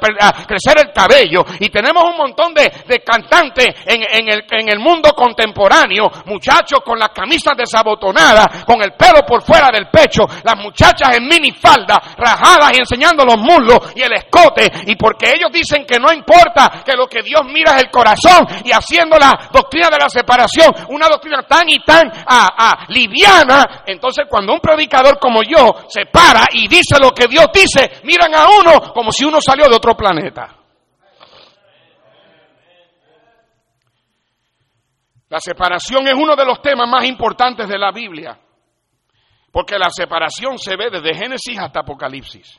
crecer 0.47 0.87
el 0.87 0.93
cabello. 0.93 1.45
Y 1.59 1.69
tenemos 1.69 2.05
un 2.05 2.17
montón 2.17 2.55
de, 2.55 2.71
de 2.87 3.01
cantantes 3.01 3.75
en, 3.87 4.05
en, 4.09 4.29
el, 4.29 4.45
en 4.49 4.69
el 4.69 4.79
mundo 4.79 5.11
contemporáneo, 5.15 6.09
muchachos 6.27 6.79
con 6.85 6.97
las 6.97 7.09
camisas 7.09 7.57
desabotonadas, 7.57 8.63
con 8.65 8.81
el 8.83 8.93
pelo 8.93 9.27
por 9.27 9.43
fuera 9.43 9.67
del 9.73 9.89
pecho, 9.89 10.23
las 10.45 10.57
muchachas 10.63 11.17
en 11.17 11.27
minifalda, 11.27 12.01
rajadas 12.17 12.52
y 12.73 12.79
enseñando 12.79 13.25
los 13.25 13.39
muslos 13.39 13.93
y 13.95 14.03
el 14.03 14.13
escote. 14.13 14.71
Y 14.87 14.97
porque 14.97 15.31
ellos 15.31 15.51
dicen 15.53 15.85
que 15.87 15.99
no 15.99 16.13
importa, 16.13 16.83
que 16.85 16.93
lo 16.93 17.07
que 17.07 17.23
Dios 17.23 17.43
mira 17.47 17.77
es 17.77 17.85
el 17.85 17.91
corazón 17.91 18.47
y 18.65 18.71
haciendo 18.71 19.19
la 19.19 19.49
doctrina 19.53 19.89
de 19.91 19.99
la 19.99 20.09
separación, 20.09 20.73
una 20.89 21.09
doctrina 21.09 21.43
tan 21.43 21.69
y 21.69 21.83
tan 21.85 22.11
ah, 22.27 22.49
ah, 22.57 22.85
liviana, 22.89 23.83
entonces 23.87 24.27
cuando 24.29 24.53
un 24.53 24.61
predicador 24.61 25.19
como 25.19 25.43
yo 25.43 25.87
se 25.89 26.07
para 26.07 26.47
y 26.53 26.69
dice 26.69 26.99
lo 27.01 27.11
que 27.11 27.27
Dios 27.27 27.47
dice, 27.53 28.01
miran 28.05 28.35
a 28.35 28.47
uno 28.61 28.93
como 28.93 29.11
si 29.11 29.25
uno 29.25 29.41
salió 29.41 29.67
de 29.69 29.77
otro 29.77 29.95
planeta. 29.95 30.57
La 35.29 35.41
separación 35.41 36.07
es 36.07 36.15
uno 36.15 36.37
de 36.37 36.45
los 36.45 36.61
temas 36.61 36.87
más 36.87 37.07
importantes 37.07 37.67
de 37.67 37.79
la 37.79 37.91
Biblia. 37.91 38.39
Porque 39.53 39.79
la 39.79 39.91
separación 39.91 40.59
se 40.59 40.77
ve 40.77 40.89
desde 40.91 41.15
Génesis 41.15 41.59
hasta 41.59 41.81
Apocalipsis. 41.81 42.59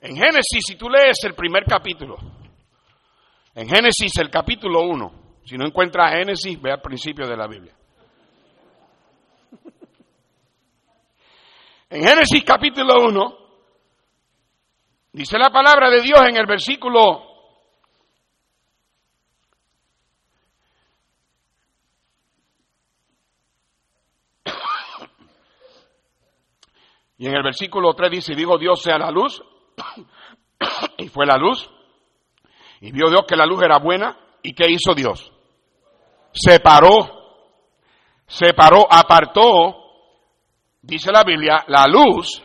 En 0.00 0.16
Génesis, 0.16 0.62
si 0.64 0.76
tú 0.76 0.88
lees 0.88 1.18
el 1.24 1.34
primer 1.34 1.64
capítulo, 1.64 2.16
en 3.54 3.68
Génesis 3.68 4.16
el 4.18 4.30
capítulo 4.30 4.82
1, 4.82 5.12
si 5.44 5.56
no 5.56 5.66
encuentras 5.66 6.12
Génesis, 6.12 6.60
ve 6.62 6.70
al 6.72 6.80
principio 6.80 7.26
de 7.26 7.36
la 7.36 7.48
Biblia. 7.48 7.74
En 11.88 12.02
Génesis 12.02 12.42
capítulo 12.44 13.06
1, 13.06 13.38
dice 15.12 15.38
la 15.38 15.50
palabra 15.50 15.88
de 15.88 16.02
Dios 16.02 16.20
en 16.28 16.36
el 16.36 16.46
versículo 16.46 17.35
Y 27.18 27.26
en 27.26 27.34
el 27.34 27.42
versículo 27.42 27.94
3 27.94 28.10
dice, 28.10 28.32
y 28.32 28.36
digo 28.36 28.58
Dios 28.58 28.82
sea 28.82 28.98
la 28.98 29.10
luz, 29.10 29.42
y 30.98 31.08
fue 31.08 31.26
la 31.26 31.36
luz, 31.36 31.70
y 32.80 32.92
vio 32.92 33.08
Dios 33.08 33.24
que 33.26 33.36
la 33.36 33.46
luz 33.46 33.62
era 33.62 33.78
buena, 33.78 34.18
¿y 34.42 34.54
qué 34.54 34.70
hizo 34.70 34.94
Dios? 34.94 35.32
Separó, 36.32 37.48
separó, 38.26 38.86
apartó, 38.90 39.76
dice 40.82 41.10
la 41.10 41.24
Biblia, 41.24 41.64
la 41.68 41.86
luz 41.86 42.42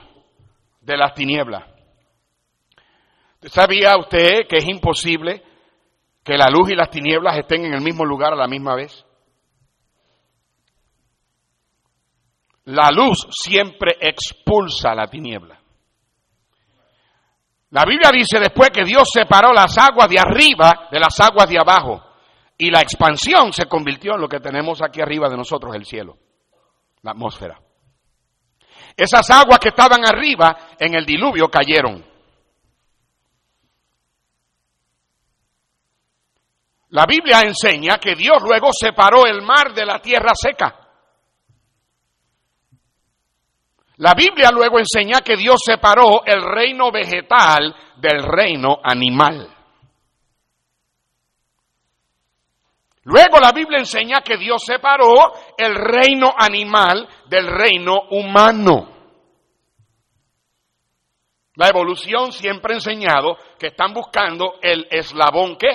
de 0.80 0.98
las 0.98 1.14
tinieblas. 1.14 1.66
¿Sabía 3.44 3.98
usted 3.98 4.48
que 4.48 4.58
es 4.58 4.68
imposible 4.68 5.44
que 6.24 6.38
la 6.38 6.50
luz 6.50 6.70
y 6.70 6.76
las 6.76 6.90
tinieblas 6.90 7.38
estén 7.38 7.66
en 7.66 7.74
el 7.74 7.82
mismo 7.82 8.06
lugar 8.06 8.34
a 8.34 8.38
la 8.38 8.48
misma 8.48 8.76
vez? 8.76 9.06
La 12.66 12.90
luz 12.92 13.28
siempre 13.32 13.98
expulsa 14.00 14.94
la 14.94 15.08
tiniebla. 15.08 15.60
La 17.72 17.86
Biblia 17.86 18.12
dice 18.12 18.40
después 18.40 18.70
que 18.70 18.84
Dios 18.84 19.10
separó 19.12 19.54
las 19.54 19.78
aguas 19.78 20.10
de 20.10 20.20
arriba 20.20 20.88
de 20.92 21.00
las 21.00 21.20
aguas 21.20 21.50
de 21.50 21.58
abajo. 21.58 22.04
Y 22.58 22.70
la 22.70 22.82
expansión 22.82 23.52
se 23.54 23.66
convirtió 23.66 24.14
en 24.14 24.22
lo 24.22 24.28
que 24.28 24.40
tenemos 24.40 24.82
aquí 24.84 25.02
arriba 25.02 25.28
de 25.30 25.38
nosotros, 25.38 25.74
el 25.76 25.86
cielo, 25.86 26.18
la 27.02 27.12
atmósfera. 27.12 27.60
Esas 28.96 29.28
aguas 29.32 29.58
que 29.58 29.70
estaban 29.70 30.06
arriba 30.06 30.76
en 30.78 30.94
el 30.96 31.06
diluvio 31.06 31.48
cayeron. 31.48 32.06
La 36.90 37.06
Biblia 37.06 37.42
enseña 37.42 37.98
que 37.98 38.16
Dios 38.16 38.44
luego 38.44 38.70
separó 38.74 39.26
el 39.26 39.42
mar 39.42 39.74
de 39.74 39.86
la 39.86 40.00
tierra 40.00 40.34
seca. 40.36 40.81
La 44.02 44.16
Biblia 44.16 44.50
luego 44.52 44.80
enseña 44.80 45.22
que 45.22 45.38
Dios 45.38 45.58
separó 45.64 46.26
el 46.26 46.42
reino 46.42 46.92
vegetal 46.92 47.76
del 47.98 48.24
reino 48.24 48.80
animal. 48.84 49.48
Luego 53.04 53.40
la 53.40 53.52
Biblia 53.52 53.78
enseña 53.78 54.22
que 54.22 54.38
Dios 54.38 54.64
separó 54.66 55.34
el 55.56 55.76
reino 55.76 56.34
animal 56.36 57.08
del 57.30 57.46
reino 57.46 58.08
humano. 58.10 58.90
La 61.54 61.68
evolución 61.68 62.32
siempre 62.32 62.74
ha 62.74 62.78
enseñado 62.78 63.38
que 63.60 63.68
están 63.68 63.94
buscando 63.94 64.56
el 64.64 64.88
eslabón 64.90 65.58
que 65.58 65.70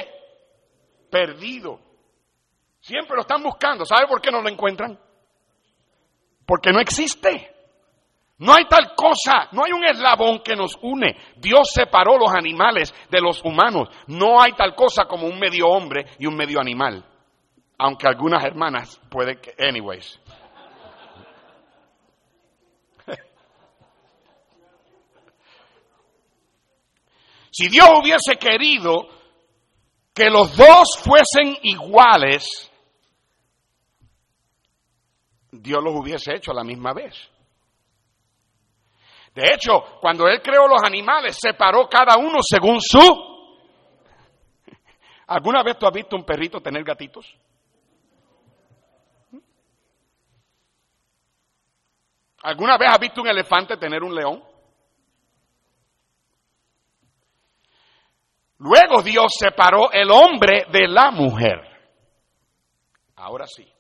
perdido. 1.08 1.78
Siempre 2.80 3.14
lo 3.14 3.20
están 3.20 3.44
buscando. 3.44 3.84
¿Sabe 3.84 4.08
por 4.08 4.20
qué 4.20 4.32
no 4.32 4.42
lo 4.42 4.48
encuentran? 4.48 4.98
Porque 6.44 6.72
no 6.72 6.80
existe. 6.80 7.55
No 8.38 8.52
hay 8.52 8.66
tal 8.66 8.94
cosa, 8.94 9.48
no 9.52 9.64
hay 9.64 9.72
un 9.72 9.82
eslabón 9.84 10.40
que 10.40 10.54
nos 10.54 10.76
une. 10.82 11.16
Dios 11.36 11.70
separó 11.72 12.18
los 12.18 12.30
animales 12.34 12.94
de 13.10 13.20
los 13.20 13.42
humanos. 13.42 13.88
No 14.08 14.42
hay 14.42 14.52
tal 14.52 14.74
cosa 14.74 15.06
como 15.06 15.26
un 15.26 15.38
medio 15.38 15.68
hombre 15.68 16.04
y 16.18 16.26
un 16.26 16.36
medio 16.36 16.60
animal. 16.60 17.02
Aunque 17.78 18.06
algunas 18.06 18.44
hermanas 18.44 19.00
pueden 19.10 19.40
que, 19.40 19.54
anyways. 19.58 20.20
si 27.50 27.68
Dios 27.68 27.88
hubiese 28.02 28.36
querido 28.38 29.08
que 30.12 30.28
los 30.28 30.54
dos 30.54 30.98
fuesen 31.02 31.56
iguales, 31.62 32.70
Dios 35.52 35.82
los 35.82 35.94
hubiese 35.94 36.34
hecho 36.34 36.50
a 36.50 36.54
la 36.54 36.64
misma 36.64 36.92
vez. 36.92 37.30
De 39.36 39.44
hecho, 39.52 39.98
cuando 40.00 40.26
Él 40.26 40.40
creó 40.40 40.66
los 40.66 40.82
animales, 40.82 41.36
separó 41.38 41.86
cada 41.90 42.16
uno 42.16 42.38
según 42.40 42.80
su... 42.80 42.98
¿Alguna 45.26 45.62
vez 45.62 45.78
tú 45.78 45.86
has 45.86 45.92
visto 45.92 46.16
un 46.16 46.24
perrito 46.24 46.62
tener 46.62 46.82
gatitos? 46.82 47.36
¿Alguna 52.44 52.78
vez 52.78 52.88
has 52.90 52.98
visto 52.98 53.20
un 53.20 53.28
elefante 53.28 53.76
tener 53.76 54.02
un 54.02 54.14
león? 54.14 54.42
Luego 58.56 59.02
Dios 59.02 59.34
separó 59.38 59.92
el 59.92 60.10
hombre 60.10 60.64
de 60.72 60.88
la 60.88 61.10
mujer. 61.10 61.60
Ahora 63.16 63.46
sí. 63.46 63.70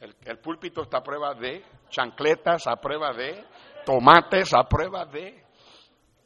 El, 0.00 0.16
el, 0.24 0.38
púlpito 0.38 0.82
está 0.82 0.98
a 0.98 1.02
prueba 1.02 1.34
de 1.34 1.64
chancletas, 1.90 2.68
a 2.68 2.76
prueba 2.76 3.12
de 3.12 3.44
tomates 3.88 4.52
a 4.52 4.64
prueba 4.64 5.06
de... 5.06 5.42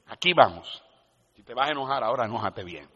Aquí 0.09 0.33
vamos. 0.35 0.83
Si 1.37 1.45
te 1.45 1.55
vas 1.55 1.69
a 1.69 1.71
enojar 1.71 2.03
ahora, 2.03 2.25
enójate 2.25 2.65
bien. 2.65 2.91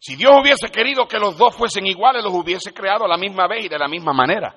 Si 0.00 0.16
Dios 0.16 0.32
hubiese 0.42 0.68
querido 0.72 1.06
que 1.06 1.20
los 1.20 1.38
dos 1.38 1.54
fuesen 1.54 1.86
iguales, 1.86 2.24
los 2.24 2.34
hubiese 2.34 2.74
creado 2.74 3.04
a 3.04 3.08
la 3.08 3.16
misma 3.16 3.46
vez 3.46 3.66
y 3.66 3.68
de 3.68 3.78
la 3.78 3.86
misma 3.86 4.12
manera. 4.12 4.52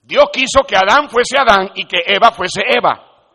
Dios 0.00 0.24
quiso 0.32 0.64
que 0.66 0.76
Adán 0.76 1.10
fuese 1.10 1.38
Adán 1.38 1.70
y 1.74 1.84
que 1.84 1.98
Eva 2.06 2.32
fuese 2.32 2.62
Eva. 2.66 3.28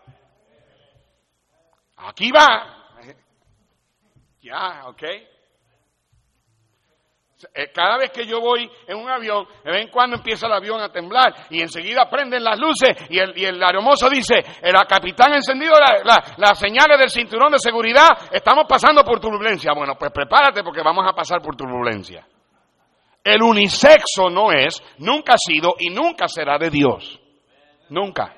Aquí 1.98 2.32
va. 2.32 2.95
Ya, 4.41 4.88
ok. 4.88 5.04
Eh, 7.54 7.71
cada 7.73 7.97
vez 7.97 8.12
que 8.12 8.25
yo 8.25 8.41
voy 8.41 8.69
en 8.86 8.97
un 8.97 9.10
avión, 9.10 9.47
de 9.63 9.71
vez 9.71 9.82
en 9.84 9.88
cuando 9.88 10.17
empieza 10.17 10.47
el 10.47 10.52
avión 10.52 10.82
a 10.82 10.91
temblar 10.91 11.34
y 11.49 11.62
enseguida 11.62 12.10
prenden 12.10 12.43
las 12.43 12.60
luces 12.60 12.97
y 13.10 13.17
el, 13.17 13.38
y 13.38 13.45
aeromozo 13.45 14.10
dice, 14.10 14.43
el 14.62 14.75
capitán 14.86 15.32
ha 15.32 15.36
encendido 15.38 15.73
las 16.38 16.60
señales 16.60 16.99
del 16.99 17.10
cinturón 17.10 17.54
de 17.54 17.60
seguridad, 17.60 18.10
estamos 18.30 18.65
pasando 18.67 19.06
por 19.06 19.21
turbulencia. 19.21 19.71
Bueno, 19.73 19.95
pues 19.97 20.12
prepárate 20.12 20.63
porque 20.63 20.82
vamos 20.84 21.06
a 21.08 21.15
pasar 21.15 21.41
por 21.41 21.56
turbulencia. 21.56 22.28
El 23.23 23.41
unisexo 23.41 24.30
no 24.30 24.52
es, 24.52 24.84
nunca 24.97 25.36
ha 25.36 25.38
sido 25.38 25.75
y 25.80 25.89
nunca 25.89 26.28
será 26.28 26.58
de 26.58 26.69
Dios. 26.69 27.21
Nunca. 27.89 28.36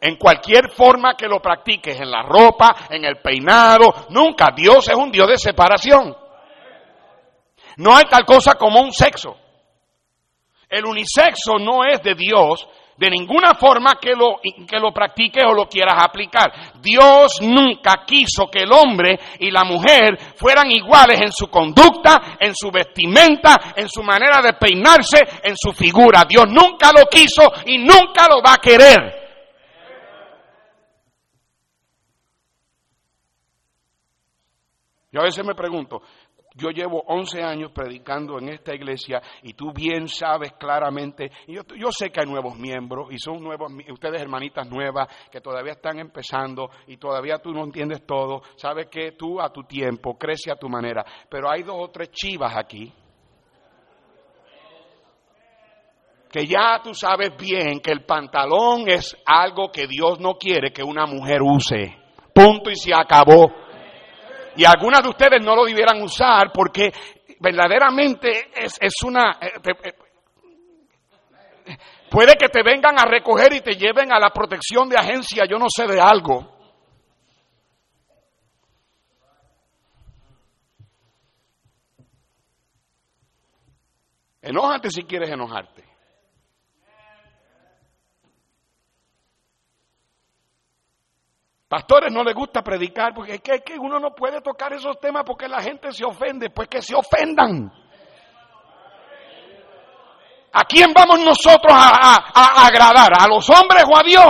En 0.00 0.14
cualquier 0.16 0.70
forma 0.70 1.14
que 1.14 1.26
lo 1.26 1.40
practiques, 1.40 2.00
en 2.00 2.10
la 2.10 2.22
ropa, 2.22 2.86
en 2.88 3.04
el 3.04 3.16
peinado, 3.16 4.06
nunca. 4.10 4.48
Dios 4.54 4.88
es 4.88 4.94
un 4.94 5.10
Dios 5.10 5.26
de 5.26 5.38
separación. 5.38 6.16
No 7.80 7.96
hay 7.96 8.04
tal 8.10 8.26
cosa 8.26 8.56
como 8.56 8.78
un 8.82 8.92
sexo. 8.92 9.36
El 10.68 10.84
unisexo 10.84 11.58
no 11.58 11.82
es 11.82 12.02
de 12.02 12.14
Dios 12.14 12.68
de 12.98 13.08
ninguna 13.08 13.54
forma 13.54 13.94
que 13.98 14.10
lo, 14.10 14.38
que 14.68 14.78
lo 14.78 14.92
practiques 14.92 15.42
o 15.46 15.54
lo 15.54 15.66
quieras 15.66 15.94
aplicar. 15.98 16.74
Dios 16.82 17.40
nunca 17.40 18.04
quiso 18.06 18.48
que 18.50 18.64
el 18.64 18.72
hombre 18.72 19.18
y 19.38 19.50
la 19.50 19.64
mujer 19.64 20.18
fueran 20.36 20.70
iguales 20.70 21.22
en 21.22 21.32
su 21.32 21.48
conducta, 21.48 22.36
en 22.38 22.54
su 22.54 22.70
vestimenta, 22.70 23.72
en 23.74 23.88
su 23.88 24.02
manera 24.02 24.42
de 24.42 24.52
peinarse, 24.52 25.20
en 25.42 25.56
su 25.56 25.72
figura. 25.72 26.26
Dios 26.28 26.44
nunca 26.48 26.92
lo 26.92 27.06
quiso 27.06 27.50
y 27.64 27.78
nunca 27.78 28.28
lo 28.28 28.42
va 28.42 28.52
a 28.52 28.58
querer. 28.58 29.20
Yo 35.12 35.20
a 35.20 35.24
veces 35.24 35.44
me 35.44 35.54
pregunto, 35.54 36.02
yo 36.54 36.70
llevo 36.70 37.02
11 37.06 37.42
años 37.42 37.70
predicando 37.72 38.38
en 38.38 38.50
esta 38.50 38.74
iglesia 38.74 39.22
y 39.42 39.54
tú 39.54 39.72
bien 39.72 40.08
sabes 40.08 40.52
claramente, 40.52 41.30
y 41.46 41.54
yo, 41.54 41.92
sé 41.92 42.10
que 42.10 42.20
hay 42.20 42.26
nuevos 42.26 42.58
miembros 42.58 43.08
y 43.10 43.18
son 43.18 43.42
nuevos, 43.42 43.72
ustedes 43.90 44.20
hermanitas 44.20 44.68
nuevas 44.68 45.08
que 45.30 45.40
todavía 45.40 45.72
están 45.72 45.98
empezando 45.98 46.70
y 46.86 46.96
todavía 46.96 47.38
tú 47.38 47.52
no 47.52 47.64
entiendes 47.64 48.04
todo, 48.06 48.42
sabes 48.56 48.86
que 48.88 49.12
tú 49.12 49.40
a 49.40 49.52
tu 49.52 49.64
tiempo, 49.64 50.18
crece 50.18 50.50
a 50.50 50.56
tu 50.56 50.68
manera, 50.68 51.04
pero 51.28 51.50
hay 51.50 51.62
dos 51.62 51.76
o 51.78 51.88
tres 51.88 52.10
chivas 52.10 52.56
aquí 52.56 52.92
que 56.30 56.46
ya 56.46 56.80
tú 56.82 56.94
sabes 56.94 57.36
bien 57.36 57.80
que 57.80 57.90
el 57.90 58.04
pantalón 58.04 58.88
es 58.88 59.16
algo 59.26 59.70
que 59.72 59.88
Dios 59.88 60.20
no 60.20 60.34
quiere 60.34 60.70
que 60.72 60.82
una 60.82 61.04
mujer 61.04 61.42
use. 61.42 61.96
Punto 62.32 62.70
y 62.70 62.76
se 62.76 62.94
acabó. 62.94 63.50
Y 64.56 64.64
algunas 64.64 65.02
de 65.02 65.08
ustedes 65.08 65.42
no 65.42 65.54
lo 65.54 65.64
debieran 65.64 66.02
usar 66.02 66.50
porque 66.52 66.92
verdaderamente 67.38 68.50
es, 68.54 69.02
una... 69.04 69.38
Eh, 69.40 69.52
eh, 69.64 69.94
puede 72.10 72.34
que 72.34 72.48
te 72.48 72.62
vengan 72.62 72.98
a 72.98 73.04
recoger 73.04 73.52
y 73.54 73.60
te 73.60 73.74
lleven 73.74 74.12
a 74.12 74.18
la 74.18 74.30
protección 74.30 74.88
de 74.88 74.96
agencia, 74.96 75.44
yo 75.48 75.58
no 75.58 75.66
sé 75.68 75.86
de 75.86 76.00
algo. 76.00 76.58
Enójate 84.42 84.90
si 84.90 85.02
quieres 85.04 85.30
enojarte. 85.30 85.84
Pastores 91.70 92.12
no 92.12 92.24
les 92.24 92.34
gusta 92.34 92.62
predicar 92.62 93.14
porque 93.14 93.34
es 93.34 93.40
que, 93.40 93.78
uno 93.78 94.00
no 94.00 94.10
puede 94.10 94.40
tocar 94.40 94.72
esos 94.72 94.98
temas 94.98 95.22
porque 95.24 95.46
la 95.46 95.62
gente 95.62 95.92
se 95.92 96.04
ofende, 96.04 96.50
pues 96.50 96.66
que 96.66 96.82
se 96.82 96.96
ofendan. 96.96 97.72
¿A 100.52 100.64
quién 100.64 100.92
vamos 100.92 101.20
nosotros 101.20 101.72
a, 101.72 102.66
agradar? 102.66 103.12
¿A 103.16 103.28
los 103.28 103.48
hombres 103.50 103.84
o 103.86 103.96
a 103.96 104.02
Dios? 104.02 104.26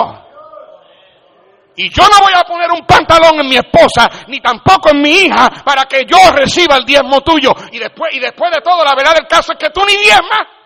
Y 1.76 1.88
yo 1.88 2.02
no 2.02 2.26
voy 2.26 2.34
a 2.36 2.44
poner 2.44 2.70
un 2.72 2.84
pantalón 2.84 3.40
en 3.40 3.48
mi 3.48 3.56
esposa, 3.56 4.26
ni 4.28 4.38
tampoco 4.40 4.90
en 4.90 5.00
mi 5.00 5.10
hija, 5.10 5.48
para 5.64 5.84
que 5.84 6.04
yo 6.04 6.18
reciba 6.36 6.76
el 6.76 6.84
diezmo 6.84 7.22
tuyo. 7.22 7.52
Y 7.72 7.78
después, 7.78 8.12
y 8.12 8.20
después 8.20 8.50
de 8.50 8.60
todo, 8.60 8.84
la 8.84 8.94
verdad 8.94 9.14
del 9.14 9.26
caso 9.26 9.52
es 9.54 9.58
que 9.58 9.70
tú 9.70 9.80
ni 9.86 9.96
diezmas. 9.96 10.59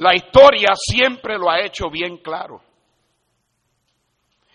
La 0.00 0.14
historia 0.14 0.70
siempre 0.74 1.36
lo 1.36 1.50
ha 1.50 1.60
hecho 1.60 1.90
bien 1.90 2.18
claro. 2.18 2.62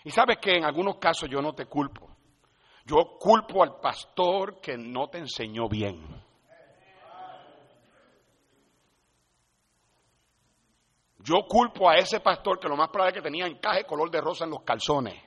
Y 0.03 0.09
sabes 0.09 0.37
que 0.39 0.57
en 0.57 0.65
algunos 0.65 0.97
casos 0.97 1.29
yo 1.29 1.39
no 1.39 1.53
te 1.53 1.67
culpo. 1.67 2.09
Yo 2.83 3.17
culpo 3.19 3.61
al 3.61 3.79
pastor 3.79 4.59
que 4.59 4.75
no 4.75 5.07
te 5.07 5.19
enseñó 5.19 5.69
bien. 5.69 6.03
Yo 11.19 11.45
culpo 11.47 11.89
a 11.89 11.95
ese 11.95 12.21
pastor 12.21 12.59
que 12.59 12.67
lo 12.67 12.75
más 12.75 12.89
probable 12.89 13.11
es 13.11 13.21
que 13.21 13.29
tenía 13.29 13.45
encaje 13.45 13.83
color 13.83 14.09
de 14.09 14.21
rosa 14.21 14.45
en 14.45 14.51
los 14.51 14.63
calzones. 14.63 15.21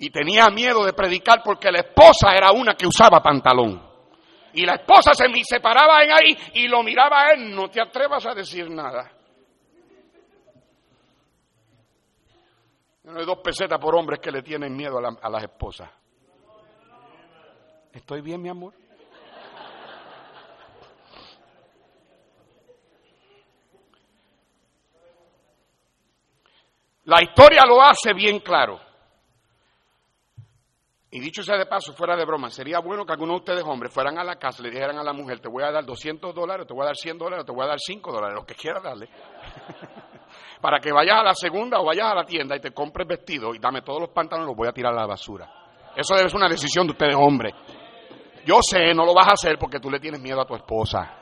Y 0.00 0.10
tenía 0.10 0.48
miedo 0.48 0.84
de 0.84 0.92
predicar 0.92 1.42
porque 1.44 1.70
la 1.70 1.78
esposa 1.78 2.34
era 2.36 2.50
una 2.50 2.74
que 2.74 2.88
usaba 2.88 3.22
pantalón. 3.22 3.85
Y 4.56 4.64
la 4.64 4.76
esposa 4.76 5.12
se 5.12 5.28
me 5.28 5.44
separaba 5.44 6.02
en 6.02 6.12
ahí 6.12 6.38
y 6.54 6.66
lo 6.66 6.82
miraba 6.82 7.26
a 7.26 7.32
él. 7.32 7.54
No 7.54 7.68
te 7.68 7.78
atrevas 7.78 8.24
a 8.24 8.34
decir 8.34 8.70
nada. 8.70 9.12
No 13.04 13.18
hay 13.20 13.26
dos 13.26 13.38
pesetas 13.40 13.78
por 13.78 13.94
hombres 13.94 14.18
que 14.18 14.30
le 14.30 14.42
tienen 14.42 14.74
miedo 14.74 14.98
a, 14.98 15.18
a 15.20 15.28
las 15.28 15.42
esposas. 15.42 15.90
¿Estoy 17.92 18.22
bien, 18.22 18.40
mi 18.40 18.48
amor? 18.48 18.72
La 27.04 27.22
historia 27.22 27.60
lo 27.66 27.82
hace 27.82 28.14
bien 28.14 28.40
claro. 28.40 28.85
Y 31.16 31.20
dicho 31.20 31.42
sea 31.42 31.56
de 31.56 31.64
paso, 31.64 31.94
fuera 31.94 32.14
de 32.14 32.26
broma, 32.26 32.50
sería 32.50 32.78
bueno 32.78 33.06
que 33.06 33.12
algunos 33.14 33.36
de 33.36 33.38
ustedes 33.38 33.64
hombres 33.64 33.90
fueran 33.90 34.18
a 34.18 34.22
la 34.22 34.36
casa 34.36 34.60
y 34.60 34.64
le 34.64 34.70
dijeran 34.72 34.98
a 34.98 35.02
la 35.02 35.14
mujer, 35.14 35.40
te 35.40 35.48
voy 35.48 35.62
a 35.62 35.72
dar 35.72 35.82
200 35.82 36.34
dólares, 36.34 36.66
te 36.66 36.74
voy 36.74 36.82
a 36.82 36.88
dar 36.88 36.94
100 36.94 37.16
dólares, 37.16 37.46
te 37.46 37.52
voy 37.52 37.64
a 37.64 37.68
dar 37.68 37.78
5 37.80 38.12
dólares, 38.12 38.34
lo 38.34 38.44
que 38.44 38.54
quiera 38.54 38.80
darle. 38.80 39.08
Para 40.60 40.78
que 40.78 40.92
vayas 40.92 41.18
a 41.18 41.22
la 41.22 41.32
segunda 41.32 41.80
o 41.80 41.86
vayas 41.86 42.12
a 42.12 42.16
la 42.16 42.26
tienda 42.26 42.54
y 42.54 42.60
te 42.60 42.70
compres 42.70 43.08
vestido 43.08 43.54
y 43.54 43.58
dame 43.58 43.80
todos 43.80 43.98
los 43.98 44.10
pantalones, 44.10 44.48
los 44.48 44.56
voy 44.58 44.68
a 44.68 44.72
tirar 44.72 44.92
a 44.92 44.96
la 44.96 45.06
basura. 45.06 45.50
Eso 45.96 46.14
debe 46.14 46.28
ser 46.28 46.36
una 46.36 46.50
decisión 46.50 46.86
de 46.86 46.92
ustedes 46.92 47.16
hombres. 47.16 47.54
Yo 48.44 48.58
sé, 48.60 48.92
no 48.92 49.06
lo 49.06 49.14
vas 49.14 49.28
a 49.28 49.32
hacer 49.32 49.58
porque 49.58 49.80
tú 49.80 49.90
le 49.90 49.98
tienes 49.98 50.20
miedo 50.20 50.42
a 50.42 50.46
tu 50.46 50.54
esposa. 50.54 51.16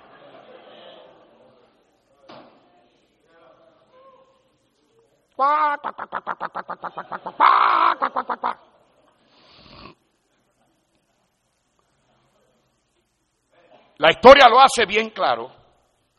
La 13.98 14.10
historia 14.10 14.48
lo 14.48 14.60
hace 14.60 14.86
bien 14.86 15.10
claro. 15.10 15.50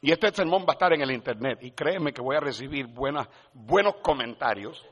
Y 0.02 0.12
este 0.12 0.32
sermón 0.32 0.62
va 0.62 0.70
a 0.70 0.74
estar 0.74 0.94
en 0.94 1.02
el 1.02 1.12
internet. 1.12 1.60
Y 1.62 1.72
créeme 1.72 2.14
que 2.14 2.22
voy 2.22 2.36
a 2.36 2.40
recibir 2.40 2.86
buenas, 2.88 3.28
buenos 3.54 3.96
comentarios. 4.02 4.84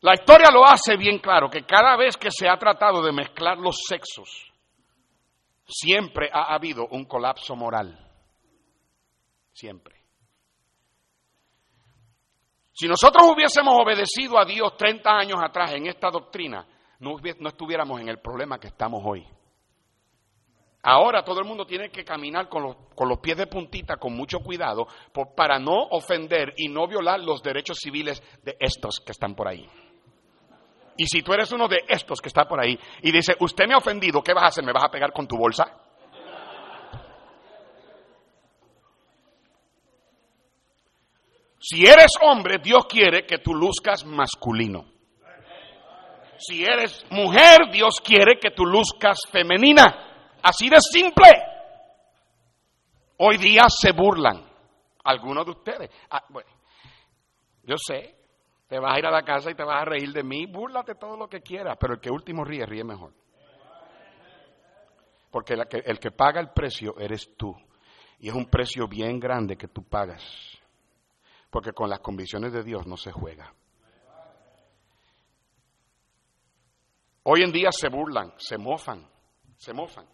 La 0.00 0.14
historia 0.14 0.50
lo 0.50 0.66
hace 0.66 0.96
bien 0.96 1.18
claro 1.18 1.48
que 1.48 1.64
cada 1.64 1.96
vez 1.96 2.16
que 2.16 2.30
se 2.30 2.48
ha 2.48 2.56
tratado 2.56 3.02
de 3.02 3.12
mezclar 3.12 3.58
los 3.58 3.76
sexos, 3.88 4.52
siempre 5.66 6.30
ha 6.32 6.54
habido 6.54 6.86
un 6.90 7.04
colapso 7.04 7.54
moral. 7.54 7.98
Siempre. 9.52 9.94
Si 12.72 12.88
nosotros 12.88 13.24
hubiésemos 13.32 13.74
obedecido 13.74 14.38
a 14.38 14.44
Dios 14.44 14.76
30 14.76 15.10
años 15.10 15.38
atrás 15.42 15.72
en 15.74 15.86
esta 15.86 16.10
doctrina, 16.10 16.66
no, 16.98 17.16
no 17.38 17.48
estuviéramos 17.48 18.00
en 18.00 18.08
el 18.08 18.18
problema 18.18 18.58
que 18.58 18.66
estamos 18.66 19.02
hoy. 19.04 19.24
Ahora 20.86 21.24
todo 21.24 21.40
el 21.40 21.46
mundo 21.46 21.64
tiene 21.64 21.88
que 21.88 22.04
caminar 22.04 22.46
con 22.50 22.62
los, 22.62 23.18
pies 23.18 23.38
de 23.38 23.46
puntita, 23.46 23.96
con 23.96 24.14
mucho 24.14 24.40
cuidado, 24.40 24.86
para 25.34 25.58
no 25.58 25.88
ofender 25.90 26.52
y 26.58 26.68
no 26.68 26.86
violar 26.86 27.20
los 27.20 27.42
derechos 27.42 27.78
civiles 27.80 28.22
de 28.42 28.54
estos 28.60 29.00
que 29.00 29.12
están 29.12 29.34
por 29.34 29.48
ahí. 29.48 29.66
Y 30.98 31.06
si 31.06 31.22
tú 31.22 31.32
eres 31.32 31.50
uno 31.52 31.68
de 31.68 31.84
estos 31.88 32.20
que 32.20 32.28
está 32.28 32.44
por 32.44 32.60
ahí 32.60 32.78
y 33.00 33.10
dice, 33.10 33.34
usted 33.40 33.66
me 33.66 33.72
ha 33.72 33.78
ofendido, 33.78 34.22
¿qué 34.22 34.34
vas 34.34 34.44
a 34.44 34.46
hacer? 34.48 34.64
¿Me 34.64 34.74
vas 34.74 34.84
a 34.84 34.90
pegar 34.90 35.10
con 35.12 35.26
tu 35.26 35.38
bolsa? 35.38 35.64
Si 41.58 41.86
eres 41.86 42.12
hombre, 42.20 42.58
Dios 42.62 42.84
quiere 42.84 43.24
que 43.24 43.38
tú 43.38 43.54
luzcas 43.54 44.04
masculino. 44.04 44.84
Si 46.36 46.62
eres 46.62 47.06
mujer, 47.08 47.70
Dios 47.72 48.02
quiere 48.04 48.38
que 48.38 48.50
tú 48.50 48.66
luzcas 48.66 49.16
femenina. 49.32 50.13
Así 50.44 50.68
de 50.68 50.76
simple. 50.78 51.24
Hoy 53.16 53.38
día 53.38 53.62
se 53.68 53.92
burlan 53.92 54.44
algunos 55.02 55.46
de 55.46 55.50
ustedes. 55.52 55.90
Ah, 56.10 56.22
bueno, 56.28 56.50
yo 57.62 57.76
sé, 57.78 58.14
te 58.68 58.78
vas 58.78 58.94
a 58.94 58.98
ir 58.98 59.06
a 59.06 59.10
la 59.10 59.22
casa 59.22 59.50
y 59.50 59.54
te 59.54 59.64
vas 59.64 59.80
a 59.80 59.84
reír 59.86 60.12
de 60.12 60.22
mí, 60.22 60.44
búrlate 60.44 60.96
todo 60.96 61.16
lo 61.16 61.28
que 61.28 61.40
quieras, 61.40 61.78
pero 61.80 61.94
el 61.94 62.00
que 62.00 62.10
último 62.10 62.44
ríe, 62.44 62.66
ríe 62.66 62.84
mejor. 62.84 63.14
Porque 65.30 65.54
el 65.54 65.66
que, 65.66 65.78
el 65.78 65.98
que 65.98 66.10
paga 66.10 66.40
el 66.40 66.50
precio 66.50 66.94
eres 66.98 67.34
tú. 67.36 67.56
Y 68.18 68.28
es 68.28 68.34
un 68.34 68.46
precio 68.46 68.86
bien 68.86 69.18
grande 69.18 69.56
que 69.56 69.68
tú 69.68 69.82
pagas. 69.82 70.22
Porque 71.48 71.72
con 71.72 71.88
las 71.88 72.00
convicciones 72.00 72.52
de 72.52 72.62
Dios 72.62 72.86
no 72.86 72.98
se 72.98 73.10
juega. 73.12 73.52
Hoy 77.22 77.42
en 77.42 77.50
día 77.50 77.70
se 77.72 77.88
burlan, 77.88 78.34
se 78.36 78.58
mofan, 78.58 79.08
se 79.56 79.72
mofan. 79.72 80.13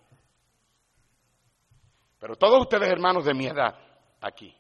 Pero 2.21 2.37
todos 2.37 2.61
ustedes 2.61 2.89
hermanos 2.91 3.25
de 3.25 3.33
mi 3.33 3.47
edad, 3.47 3.75
aquí, 4.21 4.55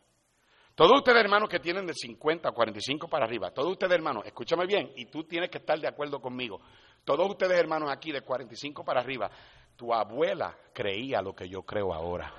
todos 0.74 0.96
ustedes 0.96 1.22
hermanos 1.22 1.50
que 1.50 1.60
tienen 1.60 1.86
de 1.86 1.92
50 1.92 2.48
a 2.48 2.52
45 2.52 3.06
para 3.06 3.26
arriba, 3.26 3.50
todos 3.50 3.72
ustedes 3.72 3.92
hermanos, 3.92 4.24
escúchame 4.24 4.64
bien, 4.64 4.92
y 4.96 5.04
tú 5.06 5.24
tienes 5.24 5.50
que 5.50 5.58
estar 5.58 5.78
de 5.78 5.86
acuerdo 5.86 6.20
conmigo, 6.20 6.58
todos 7.04 7.28
ustedes 7.28 7.60
hermanos 7.60 7.90
aquí 7.92 8.12
de 8.12 8.22
45 8.22 8.82
para 8.82 9.00
arriba, 9.00 9.30
tu 9.76 9.92
abuela 9.92 10.56
creía 10.72 11.20
lo 11.20 11.34
que 11.34 11.48
yo 11.48 11.62
creo 11.62 11.92
ahora. 11.92 12.32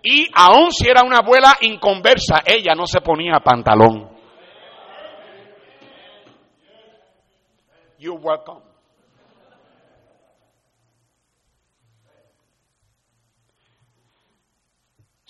Y 0.00 0.28
aun 0.32 0.70
si 0.70 0.88
era 0.88 1.02
una 1.02 1.18
abuela 1.18 1.56
inconversa, 1.60 2.42
ella 2.46 2.76
no 2.76 2.86
se 2.86 3.00
ponía 3.00 3.40
pantalón. 3.40 4.16
You're 7.98 8.20
welcome. 8.20 8.67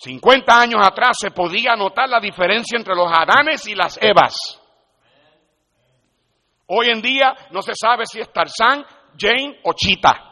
50 0.01 0.61
años 0.61 0.79
atrás 0.81 1.17
se 1.19 1.31
podía 1.31 1.75
notar 1.75 2.07
la 2.07 2.21
diferencia 2.21 2.77
entre 2.77 2.95
los 2.95 3.11
Adanes 3.11 3.67
y 3.67 3.75
las 3.75 3.99
Evas. 4.01 4.33
Hoy 6.67 6.89
en 6.89 7.01
día 7.01 7.35
no 7.51 7.61
se 7.61 7.73
sabe 7.75 8.05
si 8.05 8.21
es 8.21 8.31
Tarzán, 8.31 8.85
Jane 9.17 9.59
o 9.63 9.73
Chita. 9.73 10.25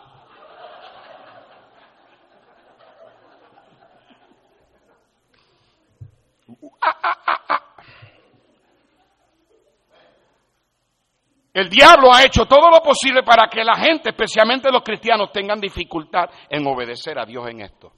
El 11.53 11.67
diablo 11.69 12.13
ha 12.13 12.23
hecho 12.23 12.45
todo 12.45 12.69
lo 12.69 12.81
posible 12.81 13.23
para 13.23 13.49
que 13.49 13.65
la 13.65 13.75
gente, 13.75 14.11
especialmente 14.11 14.71
los 14.71 14.83
cristianos, 14.83 15.31
tengan 15.33 15.59
dificultad 15.59 16.29
en 16.49 16.65
obedecer 16.67 17.19
a 17.19 17.25
Dios 17.25 17.49
en 17.49 17.61
esto. 17.61 17.96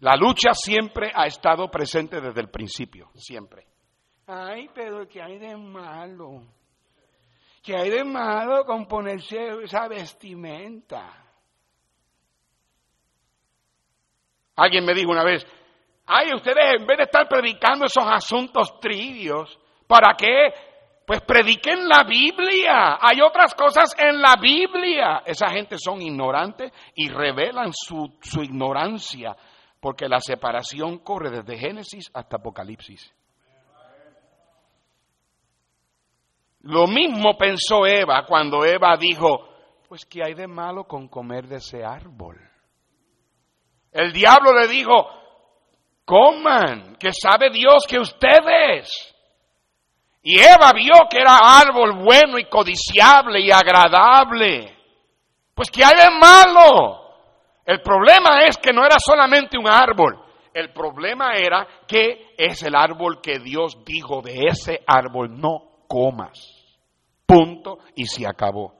La 0.00 0.16
lucha 0.16 0.52
siempre 0.54 1.10
ha 1.14 1.26
estado 1.26 1.70
presente 1.70 2.20
desde 2.20 2.40
el 2.40 2.48
principio, 2.48 3.10
siempre. 3.14 3.66
Ay, 4.26 4.70
pero 4.74 5.08
¿qué 5.08 5.20
hay 5.20 5.38
de 5.38 5.56
malo? 5.56 6.42
¿Qué 7.62 7.76
hay 7.76 7.90
de 7.90 8.04
malo 8.04 8.64
con 8.64 8.86
ponerse 8.86 9.62
esa 9.64 9.88
vestimenta? 9.88 11.12
Alguien 14.56 14.84
me 14.84 14.94
dijo 14.94 15.10
una 15.10 15.24
vez, 15.24 15.46
ay, 16.06 16.28
ustedes 16.34 16.80
en 16.80 16.86
vez 16.86 16.98
de 16.98 17.04
estar 17.04 17.28
predicando 17.28 17.86
esos 17.86 18.04
asuntos 18.06 18.78
trivios, 18.80 19.58
¿para 19.86 20.14
qué? 20.16 20.52
Pues 21.06 21.22
prediquen 21.22 21.88
la 21.88 22.04
Biblia. 22.04 22.98
Hay 23.00 23.20
otras 23.20 23.54
cosas 23.54 23.96
en 23.98 24.20
la 24.20 24.36
Biblia. 24.40 25.22
Esa 25.26 25.48
gente 25.48 25.76
son 25.76 26.00
ignorantes 26.00 26.72
y 26.94 27.08
revelan 27.08 27.72
su, 27.72 28.16
su 28.20 28.42
ignorancia 28.42 29.36
porque 29.80 30.08
la 30.08 30.20
separación 30.20 30.98
corre 30.98 31.30
desde 31.30 31.58
Génesis 31.58 32.10
hasta 32.12 32.36
Apocalipsis. 32.36 33.12
Lo 36.62 36.86
mismo 36.86 37.38
pensó 37.38 37.86
Eva 37.86 38.26
cuando 38.26 38.64
Eva 38.64 38.96
dijo, 38.98 39.48
pues 39.88 40.04
¿qué 40.04 40.22
hay 40.22 40.34
de 40.34 40.46
malo 40.46 40.84
con 40.84 41.08
comer 41.08 41.46
de 41.46 41.56
ese 41.56 41.82
árbol? 41.82 42.38
El 43.90 44.12
diablo 44.12 44.52
le 44.52 44.68
dijo, 44.68 45.08
coman, 46.04 46.96
que 46.96 47.12
sabe 47.12 47.50
Dios 47.50 47.86
que 47.88 47.98
ustedes. 47.98 48.90
Y 50.22 50.38
Eva 50.38 50.72
vio 50.74 51.08
que 51.10 51.18
era 51.18 51.38
árbol 51.38 52.04
bueno 52.04 52.38
y 52.38 52.44
codiciable 52.44 53.40
y 53.40 53.50
agradable. 53.50 54.76
Pues 55.54 55.70
¿qué 55.70 55.82
hay 55.82 55.96
de 55.96 56.10
malo? 56.18 56.99
El 57.64 57.80
problema 57.82 58.40
es 58.46 58.56
que 58.56 58.72
no 58.72 58.84
era 58.84 58.96
solamente 58.98 59.58
un 59.58 59.68
árbol, 59.68 60.18
El 60.52 60.72
problema 60.72 61.34
era 61.36 61.64
que 61.86 62.34
es 62.36 62.64
el 62.64 62.74
árbol 62.74 63.20
que 63.22 63.38
Dios 63.38 63.84
dijo, 63.84 64.20
de 64.20 64.46
ese 64.48 64.82
árbol 64.84 65.40
no 65.40 65.84
comas. 65.86 66.32
Punto 67.24 67.78
y 67.94 68.06
se 68.06 68.26
acabó. 68.26 68.74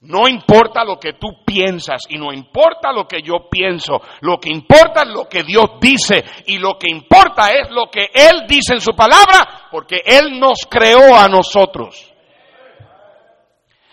No 0.00 0.28
importa 0.28 0.84
lo 0.84 1.00
que 1.00 1.14
tú 1.14 1.44
piensas 1.44 2.02
y 2.08 2.18
no 2.18 2.32
importa 2.32 2.92
lo 2.92 3.08
que 3.08 3.20
yo 3.20 3.48
pienso, 3.50 4.00
lo 4.20 4.38
que 4.38 4.48
importa 4.48 5.02
es 5.02 5.08
lo 5.08 5.28
que 5.28 5.42
Dios 5.42 5.70
dice 5.80 6.24
y 6.46 6.58
lo 6.58 6.78
que 6.78 6.88
importa 6.88 7.48
es 7.50 7.68
lo 7.70 7.90
que 7.90 8.08
Él 8.14 8.46
dice 8.46 8.74
en 8.74 8.80
su 8.80 8.92
palabra 8.92 9.66
porque 9.72 10.02
Él 10.04 10.38
nos 10.38 10.58
creó 10.70 11.16
a 11.16 11.26
nosotros. 11.26 12.07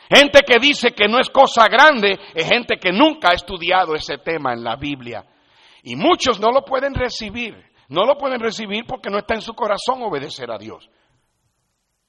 Gente 0.09 0.41
que 0.45 0.59
dice 0.59 0.91
que 0.91 1.07
no 1.07 1.19
es 1.19 1.29
cosa 1.29 1.67
grande 1.67 2.19
es 2.33 2.47
gente 2.47 2.77
que 2.77 2.91
nunca 2.91 3.29
ha 3.31 3.35
estudiado 3.35 3.95
ese 3.95 4.17
tema 4.19 4.53
en 4.53 4.63
la 4.63 4.75
Biblia. 4.75 5.25
Y 5.83 5.95
muchos 5.95 6.39
no 6.39 6.51
lo 6.51 6.63
pueden 6.63 6.93
recibir. 6.93 7.55
No 7.89 8.05
lo 8.05 8.17
pueden 8.17 8.39
recibir 8.39 8.85
porque 8.87 9.09
no 9.09 9.19
está 9.19 9.35
en 9.35 9.41
su 9.41 9.53
corazón 9.53 10.01
obedecer 10.01 10.51
a 10.51 10.57
Dios. 10.57 10.89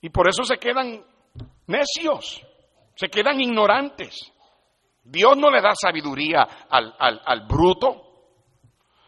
Y 0.01 0.11
por 0.11 0.29
eso 0.29 0.45
se 0.45 0.57
quedan 0.57 1.05
necios, 1.67 2.43
se 2.95 3.09
quedan 3.09 3.41
ignorantes. 3.41 4.33
Dios 5.03 5.37
no 5.37 5.51
le 5.51 5.61
da 5.61 5.73
sabiduría 5.75 6.43
al, 6.69 6.95
al 6.99 7.47
bruto. 7.47 8.03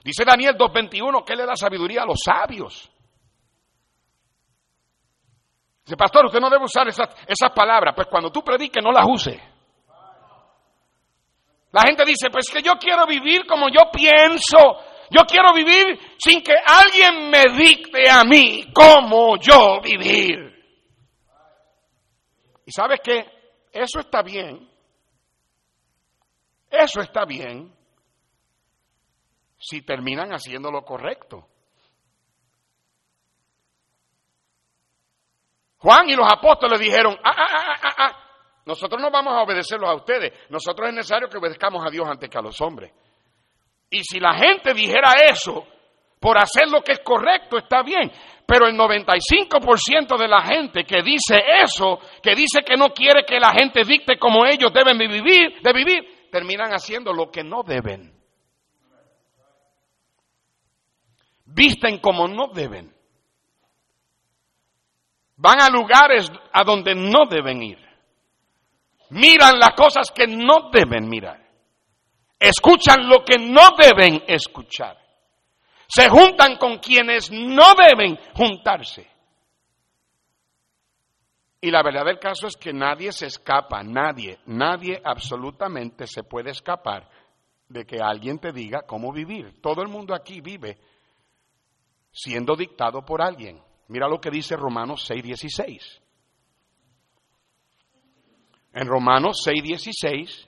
Dice 0.04 0.24
Daniel 0.24 0.56
2.21 0.56 1.24
que 1.24 1.36
le 1.36 1.46
da 1.46 1.56
sabiduría 1.56 2.02
a 2.02 2.06
los 2.06 2.20
sabios. 2.24 2.90
Dice, 5.88 5.96
pastor, 5.96 6.26
usted 6.26 6.38
no 6.38 6.50
debe 6.50 6.66
usar 6.66 6.86
esas, 6.86 7.50
palabras. 7.54 7.94
Pues 7.94 8.08
cuando 8.08 8.30
tú 8.30 8.42
prediques, 8.42 8.84
no 8.84 8.92
las 8.92 9.06
use. 9.08 9.40
La 11.72 11.80
gente 11.80 12.04
dice, 12.04 12.28
pues 12.30 12.50
que 12.50 12.60
yo 12.60 12.74
quiero 12.74 13.06
vivir 13.06 13.46
como 13.46 13.70
yo 13.70 13.90
pienso. 13.90 14.58
Yo 15.08 15.22
quiero 15.26 15.54
vivir 15.54 15.98
sin 16.22 16.42
que 16.42 16.52
alguien 16.52 17.30
me 17.30 17.44
dicte 17.56 18.06
a 18.06 18.22
mí 18.22 18.70
cómo 18.74 19.38
yo 19.38 19.80
vivir. 19.80 20.62
Y 22.66 22.70
sabes 22.70 23.00
qué? 23.02 23.24
Eso 23.72 24.00
está 24.00 24.20
bien. 24.20 24.70
Eso 26.70 27.00
está 27.00 27.24
bien 27.24 27.74
si 29.58 29.80
terminan 29.80 30.32
haciendo 30.32 30.70
lo 30.70 30.84
correcto. 30.84 31.48
Juan 35.78 36.08
y 36.08 36.16
los 36.16 36.26
apóstoles 36.30 36.80
dijeron, 36.80 37.16
ah, 37.22 37.34
ah, 37.36 37.76
ah, 37.82 37.94
ah, 37.98 38.24
nosotros 38.66 39.00
no 39.00 39.10
vamos 39.10 39.32
a 39.34 39.42
obedecerlos 39.42 39.88
a 39.88 39.94
ustedes, 39.94 40.32
nosotros 40.50 40.88
es 40.88 40.94
necesario 40.94 41.28
que 41.28 41.38
obedezcamos 41.38 41.86
a 41.86 41.90
Dios 41.90 42.06
antes 42.08 42.28
que 42.28 42.38
a 42.38 42.42
los 42.42 42.60
hombres. 42.60 42.92
Y 43.90 44.02
si 44.02 44.20
la 44.20 44.34
gente 44.34 44.74
dijera 44.74 45.12
eso, 45.30 45.66
por 46.20 46.36
hacer 46.36 46.68
lo 46.68 46.82
que 46.82 46.92
es 46.92 47.00
correcto, 47.00 47.58
está 47.58 47.82
bien. 47.82 48.10
Pero 48.46 48.66
el 48.66 48.76
95% 48.76 50.18
de 50.18 50.28
la 50.28 50.42
gente 50.42 50.84
que 50.84 51.02
dice 51.02 51.42
eso, 51.62 51.98
que 52.22 52.34
dice 52.34 52.62
que 52.66 52.76
no 52.76 52.90
quiere 52.90 53.24
que 53.24 53.38
la 53.38 53.52
gente 53.52 53.84
dicte 53.84 54.18
como 54.18 54.44
ellos 54.44 54.72
deben 54.72 54.98
vivir, 54.98 55.60
de 55.62 55.72
vivir, 55.72 56.28
terminan 56.30 56.72
haciendo 56.72 57.12
lo 57.12 57.30
que 57.30 57.44
no 57.44 57.62
deben. 57.62 58.12
Visten 61.44 61.98
como 61.98 62.26
no 62.26 62.48
deben. 62.48 62.97
Van 65.38 65.60
a 65.60 65.70
lugares 65.70 66.30
a 66.52 66.64
donde 66.64 66.94
no 66.94 67.26
deben 67.30 67.62
ir. 67.62 67.78
Miran 69.10 69.58
las 69.58 69.70
cosas 69.70 70.10
que 70.10 70.26
no 70.26 70.70
deben 70.72 71.08
mirar. 71.08 71.40
Escuchan 72.38 73.08
lo 73.08 73.24
que 73.24 73.38
no 73.38 73.70
deben 73.76 74.24
escuchar. 74.26 74.98
Se 75.88 76.08
juntan 76.08 76.56
con 76.56 76.78
quienes 76.78 77.30
no 77.30 77.74
deben 77.74 78.18
juntarse. 78.34 79.08
Y 81.60 81.70
la 81.70 81.82
verdad 81.82 82.04
del 82.04 82.18
caso 82.18 82.48
es 82.48 82.56
que 82.56 82.72
nadie 82.72 83.12
se 83.12 83.26
escapa, 83.26 83.82
nadie, 83.82 84.38
nadie 84.46 85.00
absolutamente 85.04 86.06
se 86.06 86.24
puede 86.24 86.50
escapar 86.50 87.08
de 87.68 87.84
que 87.84 88.00
alguien 88.00 88.38
te 88.38 88.52
diga 88.52 88.82
cómo 88.82 89.12
vivir. 89.12 89.60
Todo 89.60 89.82
el 89.82 89.88
mundo 89.88 90.14
aquí 90.14 90.40
vive 90.40 90.78
siendo 92.12 92.56
dictado 92.56 93.04
por 93.04 93.22
alguien. 93.22 93.67
Mira 93.88 94.06
lo 94.06 94.20
que 94.20 94.30
dice 94.30 94.56
Romanos 94.56 95.08
6:16. 95.08 96.00
En 98.74 98.86
Romanos 98.86 99.42
6:16 99.44 100.46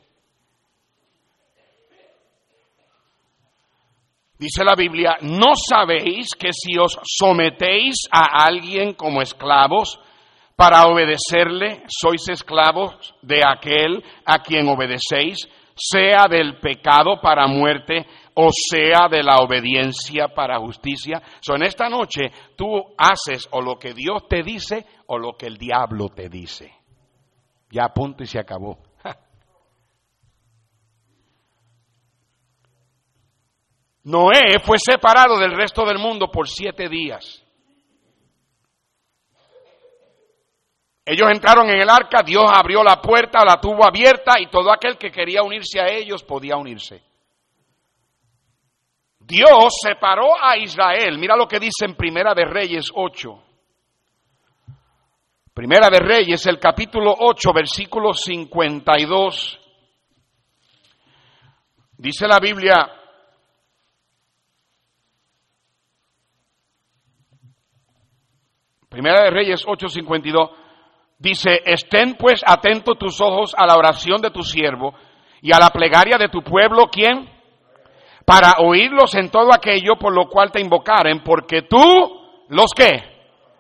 dice 4.38 4.64
la 4.64 4.74
Biblia, 4.74 5.16
¿no 5.22 5.55
sabéis 5.55 6.28
que 6.38 6.51
si 6.53 6.78
os 6.78 6.99
sometéis 7.05 8.09
a 8.11 8.45
alguien 8.45 8.95
como 8.95 9.20
esclavos 9.20 9.99
para 10.57 10.86
obedecerle, 10.86 11.84
sois 11.88 12.28
esclavos 12.28 13.14
de 13.22 13.41
aquel 13.47 14.05
a 14.26 14.41
quien 14.41 14.68
obedecéis, 14.68 15.49
sea 15.74 16.26
del 16.28 16.61
pecado 16.61 17.20
para 17.20 17.47
muerte 17.47 18.07
o 18.35 18.51
sea 18.53 19.09
de 19.11 19.22
la 19.22 19.39
obediencia 19.39 20.28
para 20.28 20.59
justicia. 20.59 21.22
So, 21.41 21.55
en 21.55 21.62
esta 21.62 21.89
noche 21.89 22.31
tú 22.57 22.95
haces 22.97 23.49
o 23.53 23.61
lo 23.61 23.78
que 23.78 23.95
Dios 23.95 24.28
te 24.28 24.43
dice 24.43 24.87
o 25.07 25.18
lo 25.18 25.35
que 25.37 25.47
el 25.47 25.57
diablo 25.57 26.09
te 26.09 26.28
dice. 26.28 26.72
Ya 27.70 27.89
punto 27.89 28.22
y 28.22 28.26
se 28.26 28.39
acabó. 28.39 28.78
Noé 34.05 34.59
fue 34.64 34.78
separado 34.78 35.39
del 35.39 35.55
resto 35.55 35.85
del 35.85 35.99
mundo 35.99 36.31
por 36.31 36.49
siete 36.49 36.89
días. 36.89 37.45
Ellos 41.05 41.28
entraron 41.31 41.68
en 41.70 41.81
el 41.81 41.91
arca, 41.91 42.22
Dios 42.24 42.45
abrió 42.47 42.85
la 42.85 43.01
puerta, 43.01 43.45
la 43.45 43.61
tuvo 43.61 43.85
abierta 43.85 44.39
y 44.39 44.47
todo 44.47 44.72
aquel 44.72 44.97
que 44.97 45.11
quería 45.11 45.43
unirse 45.43 45.81
a 45.81 45.89
ellos 45.89 46.22
podía 46.22 46.57
unirse. 46.57 47.10
Dios 49.31 49.74
separó 49.81 50.33
a 50.43 50.59
Israel. 50.59 51.16
Mira 51.16 51.37
lo 51.37 51.47
que 51.47 51.61
dice 51.61 51.85
en 51.85 51.95
Primera 51.95 52.35
de 52.35 52.45
Reyes 52.45 52.91
8. 52.93 53.31
Primera 55.55 55.89
de 55.89 56.01
Reyes, 56.01 56.45
el 56.47 56.59
capítulo 56.59 57.14
8, 57.16 57.53
versículo 57.53 58.12
52. 58.12 59.61
Dice 61.97 62.26
la 62.26 62.41
Biblia, 62.41 62.91
Primera 68.89 69.22
de 69.22 69.31
Reyes 69.31 69.64
8:52, 69.64 70.51
dice, 71.18 71.61
estén 71.64 72.16
pues 72.16 72.43
atentos 72.45 72.99
tus 72.99 73.20
ojos 73.20 73.55
a 73.57 73.64
la 73.64 73.76
oración 73.76 74.20
de 74.20 74.33
tu 74.33 74.43
siervo 74.43 74.93
y 75.41 75.55
a 75.55 75.61
la 75.61 75.70
plegaria 75.70 76.18
de 76.18 76.28
tu 76.28 76.43
pueblo, 76.43 76.89
¿quién? 76.91 77.39
Para 78.25 78.55
oírlos 78.59 79.14
en 79.14 79.31
todo 79.31 79.53
aquello 79.53 79.97
por 79.99 80.14
lo 80.14 80.29
cual 80.29 80.51
te 80.51 80.61
invocaren, 80.61 81.23
porque 81.25 81.62
tú, 81.62 81.79
los 82.49 82.73
que 82.75 83.11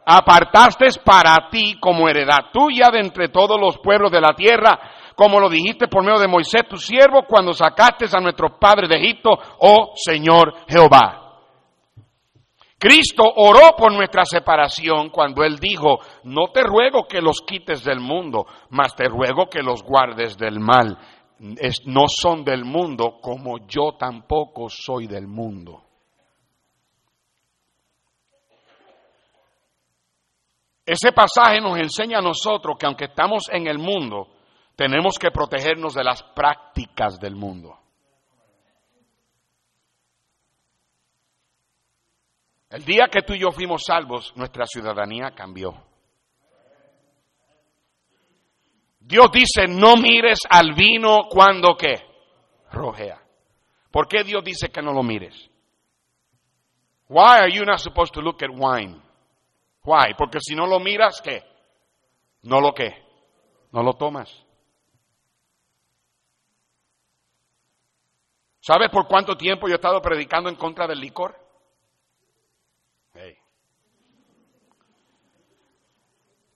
apartaste 0.04 0.86
para 1.04 1.48
ti 1.50 1.76
como 1.78 2.08
heredad 2.08 2.50
tuya 2.52 2.88
de 2.90 3.00
entre 3.00 3.28
todos 3.28 3.60
los 3.60 3.78
pueblos 3.78 4.10
de 4.10 4.20
la 4.20 4.34
tierra, 4.34 4.78
como 5.14 5.38
lo 5.38 5.48
dijiste 5.48 5.88
por 5.88 6.04
medio 6.04 6.18
de 6.18 6.28
Moisés 6.28 6.66
tu 6.68 6.76
siervo 6.76 7.24
cuando 7.28 7.52
sacaste 7.52 8.06
a 8.12 8.20
nuestros 8.20 8.52
padres 8.58 8.88
de 8.88 8.96
Egipto, 8.96 9.30
oh 9.58 9.92
Señor 9.94 10.54
Jehová. 10.68 11.16
Cristo 12.78 13.24
oró 13.36 13.76
por 13.76 13.92
nuestra 13.92 14.24
separación 14.24 15.10
cuando 15.10 15.44
Él 15.44 15.58
dijo, 15.58 15.98
no 16.24 16.48
te 16.50 16.62
ruego 16.62 17.06
que 17.06 17.20
los 17.20 17.42
quites 17.42 17.84
del 17.84 18.00
mundo, 18.00 18.46
mas 18.70 18.96
te 18.96 19.06
ruego 19.06 19.50
que 19.50 19.62
los 19.62 19.82
guardes 19.82 20.38
del 20.38 20.60
mal 20.60 20.96
no 21.40 22.04
son 22.08 22.44
del 22.44 22.64
mundo 22.64 23.18
como 23.20 23.66
yo 23.66 23.92
tampoco 23.98 24.68
soy 24.68 25.06
del 25.06 25.26
mundo. 25.26 25.82
Ese 30.84 31.12
pasaje 31.12 31.60
nos 31.60 31.78
enseña 31.78 32.18
a 32.18 32.22
nosotros 32.22 32.76
que 32.78 32.86
aunque 32.86 33.04
estamos 33.04 33.44
en 33.50 33.68
el 33.68 33.78
mundo, 33.78 34.28
tenemos 34.76 35.18
que 35.18 35.30
protegernos 35.30 35.94
de 35.94 36.04
las 36.04 36.22
prácticas 36.22 37.18
del 37.18 37.36
mundo. 37.36 37.78
El 42.68 42.84
día 42.84 43.08
que 43.10 43.22
tú 43.22 43.34
y 43.34 43.40
yo 43.40 43.50
fuimos 43.50 43.82
salvos, 43.86 44.32
nuestra 44.36 44.66
ciudadanía 44.66 45.30
cambió. 45.30 45.89
Dios 49.00 49.30
dice, 49.32 49.66
no 49.66 49.96
mires 49.96 50.40
al 50.48 50.74
vino 50.74 51.22
cuando 51.28 51.76
qué? 51.76 52.00
Rojea. 52.70 53.20
¿Por 53.90 54.06
qué 54.06 54.22
Dios 54.22 54.44
dice 54.44 54.70
que 54.70 54.82
no 54.82 54.92
lo 54.92 55.02
mires? 55.02 55.50
Why 57.08 57.40
are 57.40 57.52
you 57.52 57.64
not 57.64 57.80
supposed 57.80 58.14
to 58.14 58.20
look 58.20 58.42
at 58.42 58.50
wine? 58.50 59.00
Why? 59.82 60.14
Porque 60.16 60.38
si 60.40 60.54
no 60.54 60.66
lo 60.66 60.78
miras, 60.78 61.20
¿qué? 61.20 61.42
No 62.42 62.60
lo 62.60 62.72
qué? 62.72 62.94
No 63.72 63.82
lo 63.82 63.94
tomas. 63.94 64.30
¿Sabes 68.60 68.90
por 68.90 69.08
cuánto 69.08 69.36
tiempo 69.36 69.66
yo 69.66 69.72
he 69.72 69.76
estado 69.76 70.00
predicando 70.02 70.50
en 70.50 70.56
contra 70.56 70.86
del 70.86 71.00
licor? 71.00 71.39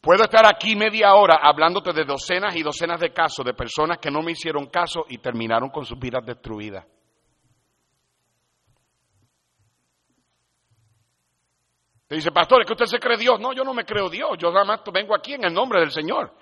Puedo 0.04 0.24
estar 0.24 0.44
aquí 0.44 0.76
media 0.76 1.14
hora 1.14 1.40
hablándote 1.42 1.94
de 1.94 2.04
docenas 2.04 2.54
y 2.54 2.62
docenas 2.62 3.00
de 3.00 3.10
casos 3.10 3.42
de 3.42 3.54
personas 3.54 3.96
que 3.96 4.10
no 4.10 4.20
me 4.20 4.32
hicieron 4.32 4.66
caso 4.66 5.06
y 5.08 5.16
terminaron 5.16 5.70
con 5.70 5.86
sus 5.86 5.98
vidas 5.98 6.22
destruidas. 6.26 6.84
Te 12.06 12.16
dice, 12.16 12.30
pastor, 12.32 12.60
es 12.60 12.66
que 12.66 12.74
usted 12.74 12.84
se 12.84 12.98
cree 12.98 13.16
Dios. 13.16 13.40
No, 13.40 13.54
yo 13.54 13.64
no 13.64 13.72
me 13.72 13.86
creo 13.86 14.10
Dios. 14.10 14.36
Yo 14.36 14.52
nada 14.52 14.66
más 14.66 14.82
vengo 14.92 15.16
aquí 15.16 15.32
en 15.32 15.44
el 15.44 15.54
nombre 15.54 15.80
del 15.80 15.90
Señor. 15.90 16.34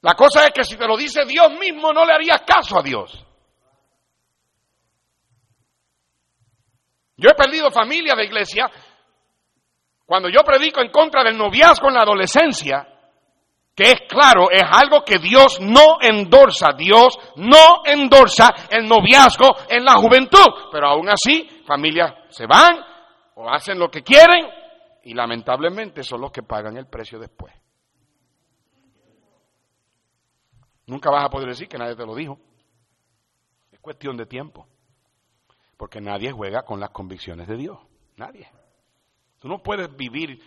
La 0.00 0.14
cosa 0.14 0.46
es 0.46 0.50
que 0.52 0.64
si 0.64 0.76
te 0.76 0.84
lo 0.84 0.96
dice 0.96 1.24
Dios 1.26 1.52
mismo, 1.60 1.92
no 1.92 2.04
le 2.04 2.12
harías 2.12 2.42
caso 2.42 2.76
a 2.76 2.82
Dios. 2.82 3.24
Yo 7.16 7.28
he 7.30 7.34
perdido 7.34 7.70
familia 7.70 8.16
de 8.16 8.24
iglesia 8.24 8.68
cuando 10.08 10.30
yo 10.30 10.40
predico 10.40 10.80
en 10.80 10.90
contra 10.90 11.22
del 11.22 11.36
noviazgo 11.36 11.88
en 11.88 11.94
la 11.94 12.00
adolescencia, 12.00 12.88
que 13.74 13.90
es 13.90 14.00
claro, 14.08 14.50
es 14.50 14.62
algo 14.62 15.04
que 15.04 15.18
Dios 15.18 15.60
no 15.60 15.98
endorsa. 16.00 16.68
Dios 16.74 17.18
no 17.36 17.82
endorsa 17.84 18.54
el 18.70 18.88
noviazgo 18.88 19.54
en 19.68 19.84
la 19.84 19.96
juventud. 19.96 20.46
Pero 20.72 20.88
aún 20.88 21.10
así, 21.10 21.62
familias 21.66 22.14
se 22.30 22.46
van 22.46 22.78
o 23.34 23.50
hacen 23.50 23.78
lo 23.78 23.90
que 23.90 24.02
quieren 24.02 24.46
y 25.04 25.12
lamentablemente 25.12 26.02
son 26.02 26.22
los 26.22 26.32
que 26.32 26.42
pagan 26.42 26.78
el 26.78 26.86
precio 26.86 27.18
después. 27.18 27.52
Nunca 30.86 31.10
vas 31.10 31.26
a 31.26 31.28
poder 31.28 31.48
decir 31.48 31.68
que 31.68 31.76
nadie 31.76 31.96
te 31.96 32.06
lo 32.06 32.14
dijo. 32.14 32.38
Es 33.70 33.78
cuestión 33.80 34.16
de 34.16 34.24
tiempo. 34.24 34.66
Porque 35.76 36.00
nadie 36.00 36.32
juega 36.32 36.62
con 36.62 36.80
las 36.80 36.88
convicciones 36.92 37.46
de 37.46 37.58
Dios. 37.58 37.78
Nadie. 38.16 38.48
Tú 39.38 39.48
no 39.48 39.62
puedes 39.62 39.94
vivir 39.96 40.40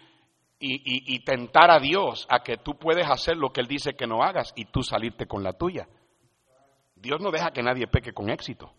y, 0.59 1.19
tentar 1.23 1.71
a 1.71 1.79
Dios 1.79 2.27
a 2.29 2.43
que 2.43 2.57
tú 2.57 2.77
puedes 2.77 3.09
hacer 3.09 3.35
lo 3.35 3.51
que 3.51 3.61
Él 3.61 3.67
dice 3.67 3.93
que 3.93 4.05
no 4.05 4.21
hagas 4.21 4.53
y 4.55 4.65
tú 4.65 4.83
salirte 4.83 5.25
con 5.25 5.43
la 5.43 5.53
tuya. 5.53 5.87
Dios 6.95 7.19
no 7.19 7.31
deja 7.31 7.51
que 7.51 7.63
nadie 7.63 7.87
peque 7.87 8.13
con 8.13 8.29
éxito. 8.29 8.71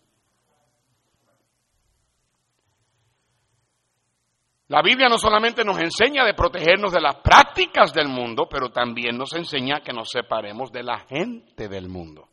La 4.69 4.81
Biblia 4.81 5.09
no 5.09 5.17
solamente 5.17 5.65
nos 5.65 5.77
enseña 5.79 6.23
de 6.23 6.33
protegernos 6.33 6.93
de 6.93 7.01
las 7.01 7.17
prácticas 7.17 7.93
del 7.93 8.07
mundo, 8.07 8.47
pero 8.49 8.69
también 8.69 9.17
nos 9.17 9.33
enseña 9.33 9.81
que 9.81 9.93
nos 9.93 10.09
separemos 10.09 10.71
de 10.71 10.83
la 10.83 10.99
gente 10.99 11.67
del 11.67 11.89
mundo. 11.89 12.29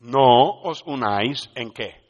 No 0.00 0.60
os 0.62 0.82
unáis 0.84 1.50
en 1.54 1.72
qué? 1.72 2.04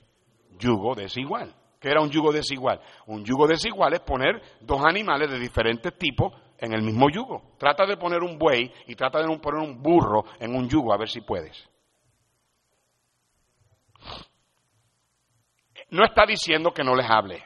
Yugo 0.59 0.95
desigual. 0.95 1.55
¿Qué 1.87 1.93
era 1.93 2.01
un 2.01 2.11
yugo 2.11 2.33
desigual? 2.33 2.81
Un 3.07 3.25
yugo 3.25 3.47
desigual 3.47 3.95
es 3.95 4.01
poner 4.01 4.43
dos 4.61 4.85
animales 4.85 5.31
de 5.31 5.39
diferentes 5.39 5.97
tipos 5.97 6.33
en 6.59 6.73
el 6.73 6.83
mismo 6.83 7.09
yugo. 7.09 7.53
Trata 7.61 7.87
de 7.87 7.97
poner 7.97 8.25
un 8.25 8.37
buey 8.37 8.73
y 8.89 8.97
trata 8.97 9.21
de 9.21 9.39
poner 9.39 9.61
un 9.61 9.81
burro 9.81 10.25
en 10.41 10.57
un 10.57 10.69
yugo 10.69 10.93
a 10.93 10.97
ver 10.97 11.09
si 11.09 11.21
puedes. 11.21 11.57
No 15.91 16.05
está 16.05 16.27
diciendo 16.27 16.73
que 16.73 16.83
no 16.83 16.97
les 16.97 17.09
hable. 17.09 17.45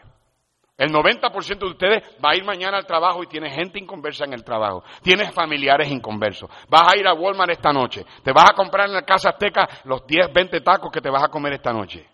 El 0.78 0.90
90% 0.90 1.58
de 1.58 1.66
ustedes 1.66 2.02
va 2.24 2.30
a 2.30 2.36
ir 2.36 2.42
mañana 2.42 2.78
al 2.78 2.86
trabajo 2.86 3.22
y 3.22 3.26
tiene 3.26 3.50
gente 3.50 3.78
inconversa 3.78 4.24
en 4.24 4.32
el 4.32 4.42
trabajo. 4.42 4.82
Tienes 5.02 5.34
familiares 5.34 5.90
inconversos. 5.90 6.48
Vas 6.66 6.94
a 6.94 6.96
ir 6.98 7.06
a 7.06 7.12
Walmart 7.12 7.50
esta 7.50 7.74
noche. 7.74 8.06
Te 8.24 8.32
vas 8.32 8.48
a 8.48 8.54
comprar 8.54 8.86
en 8.86 8.94
la 8.94 9.02
Casa 9.02 9.28
Azteca 9.28 9.68
los 9.84 10.06
10, 10.06 10.32
20 10.32 10.62
tacos 10.62 10.90
que 10.90 11.02
te 11.02 11.10
vas 11.10 11.24
a 11.24 11.28
comer 11.28 11.52
esta 11.52 11.74
noche. 11.74 12.08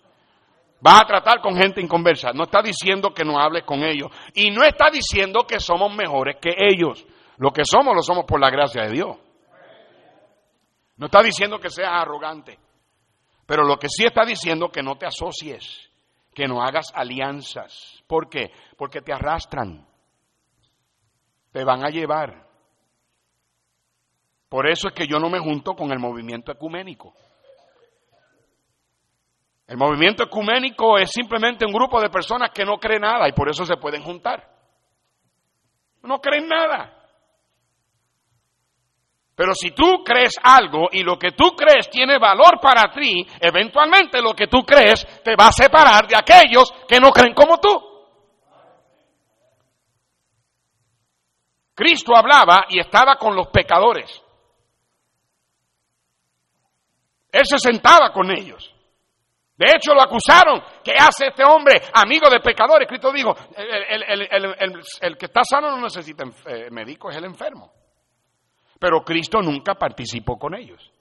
Vas 0.80 1.02
a 1.02 1.06
tratar 1.06 1.40
con 1.40 1.56
gente 1.56 1.80
inconversa. 1.80 2.32
No 2.32 2.44
está 2.44 2.60
diciendo 2.62 3.12
que 3.14 3.24
no 3.24 3.38
hables 3.38 3.64
con 3.64 3.82
ellos. 3.82 4.10
Y 4.34 4.50
no 4.50 4.62
está 4.62 4.90
diciendo 4.90 5.46
que 5.46 5.58
somos 5.58 5.94
mejores 5.94 6.36
que 6.40 6.54
ellos. 6.56 7.04
Lo 7.38 7.50
que 7.50 7.62
somos 7.64 7.94
lo 7.94 8.02
somos 8.02 8.24
por 8.24 8.40
la 8.40 8.50
gracia 8.50 8.82
de 8.82 8.92
Dios. 8.92 9.16
No 10.96 11.06
está 11.06 11.22
diciendo 11.22 11.58
que 11.58 11.70
seas 11.70 11.90
arrogante. 11.92 12.58
Pero 13.46 13.64
lo 13.64 13.78
que 13.78 13.88
sí 13.88 14.04
está 14.04 14.24
diciendo 14.24 14.70
que 14.70 14.82
no 14.82 14.96
te 14.96 15.06
asocies, 15.06 15.90
que 16.34 16.46
no 16.46 16.62
hagas 16.62 16.92
alianzas. 16.94 18.02
¿Por 18.06 18.28
qué? 18.28 18.50
Porque 18.76 19.00
te 19.00 19.12
arrastran. 19.12 19.86
Te 21.52 21.64
van 21.64 21.84
a 21.84 21.90
llevar. 21.90 22.46
Por 24.48 24.68
eso 24.68 24.88
es 24.88 24.94
que 24.94 25.06
yo 25.06 25.18
no 25.18 25.28
me 25.28 25.38
junto 25.38 25.74
con 25.74 25.90
el 25.92 25.98
movimiento 25.98 26.52
ecuménico. 26.52 27.14
El 29.66 29.76
movimiento 29.76 30.22
ecuménico 30.22 30.96
es 30.96 31.10
simplemente 31.10 31.66
un 31.66 31.72
grupo 31.72 32.00
de 32.00 32.08
personas 32.08 32.50
que 32.50 32.64
no 32.64 32.78
creen 32.78 33.02
nada 33.02 33.28
y 33.28 33.32
por 33.32 33.48
eso 33.48 33.64
se 33.64 33.76
pueden 33.76 34.02
juntar. 34.02 34.48
No 36.02 36.20
creen 36.20 36.46
nada. 36.46 36.92
Pero 39.34 39.52
si 39.54 39.72
tú 39.72 40.04
crees 40.04 40.36
algo 40.42 40.88
y 40.92 41.02
lo 41.02 41.18
que 41.18 41.32
tú 41.32 41.50
crees 41.56 41.90
tiene 41.90 42.18
valor 42.18 42.60
para 42.60 42.90
ti, 42.92 43.26
eventualmente 43.40 44.22
lo 44.22 44.32
que 44.34 44.46
tú 44.46 44.62
crees 44.62 45.04
te 45.22 45.34
va 45.36 45.48
a 45.48 45.52
separar 45.52 46.06
de 46.06 46.16
aquellos 46.16 46.72
que 46.88 47.00
no 47.00 47.10
creen 47.10 47.34
como 47.34 47.58
tú. 47.58 47.96
Cristo 51.74 52.16
hablaba 52.16 52.66
y 52.70 52.78
estaba 52.78 53.16
con 53.16 53.34
los 53.34 53.48
pecadores. 53.48 54.22
Él 57.30 57.44
se 57.44 57.58
sentaba 57.58 58.12
con 58.12 58.30
ellos. 58.30 58.75
De 59.56 59.66
hecho, 59.74 59.94
lo 59.94 60.02
acusaron. 60.02 60.60
¿Qué 60.84 60.92
hace 60.92 61.28
este 61.28 61.42
hombre, 61.42 61.80
amigo 61.94 62.28
de 62.28 62.40
pecadores? 62.40 62.86
Cristo 62.86 63.10
dijo, 63.10 63.34
el, 63.56 65.16
que 65.16 65.26
está 65.26 65.42
sano 65.44 65.70
no 65.70 65.82
necesita 65.82 66.24
eh, 66.46 66.68
médico, 66.70 67.08
es 67.08 67.16
el 67.16 67.24
enfermo. 67.24 67.72
Pero 68.78 69.02
Cristo 69.02 69.40
nunca 69.40 69.74
participó 69.74 70.38
con 70.38 70.54
ellos. 70.54 70.92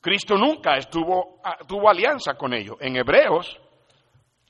Cristo 0.00 0.36
nunca 0.36 0.76
estuvo, 0.76 1.40
tuvo 1.66 1.88
alianza 1.88 2.34
con 2.34 2.52
ellos. 2.52 2.76
En 2.80 2.96
Hebreos, 2.96 3.58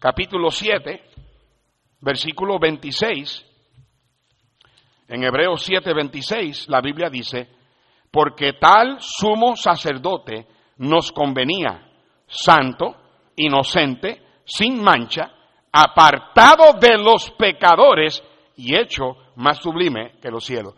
capítulo 0.00 0.50
7, 0.50 1.04
versículo 2.00 2.58
26, 2.58 3.46
en 5.08 5.22
Hebreos 5.22 5.62
7, 5.62 5.92
26, 5.94 6.68
la 6.68 6.80
Biblia 6.80 7.08
dice, 7.10 7.48
porque 8.10 8.54
tal 8.54 8.96
sumo 8.98 9.54
sacerdote 9.54 10.46
nos 10.78 11.12
convenía 11.12 11.91
santo, 12.32 12.96
inocente, 13.36 14.22
sin 14.44 14.82
mancha, 14.82 15.30
apartado 15.70 16.72
de 16.78 16.96
los 16.98 17.30
pecadores 17.32 18.22
y 18.56 18.74
hecho 18.74 19.16
más 19.36 19.58
sublime 19.58 20.18
que 20.20 20.30
los 20.30 20.44
cielos. 20.44 20.74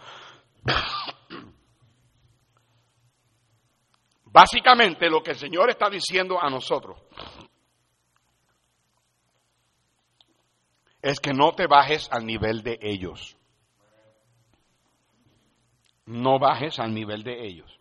Básicamente 4.26 5.09
lo 5.09 5.22
que 5.22 5.30
el 5.30 5.36
Señor 5.36 5.70
está 5.70 5.88
diciendo 5.88 6.40
a 6.40 6.50
nosotros 6.50 7.00
es 11.00 11.20
que 11.20 11.32
no 11.32 11.52
te 11.52 11.66
bajes 11.68 12.11
al 12.11 12.26
nivel 12.26 12.62
de 12.62 12.78
ellos. 12.80 13.36
No 16.07 16.38
bajes 16.38 16.78
al 16.80 16.92
nivel 16.92 17.22
de 17.22 17.46
ellos. 17.46 17.78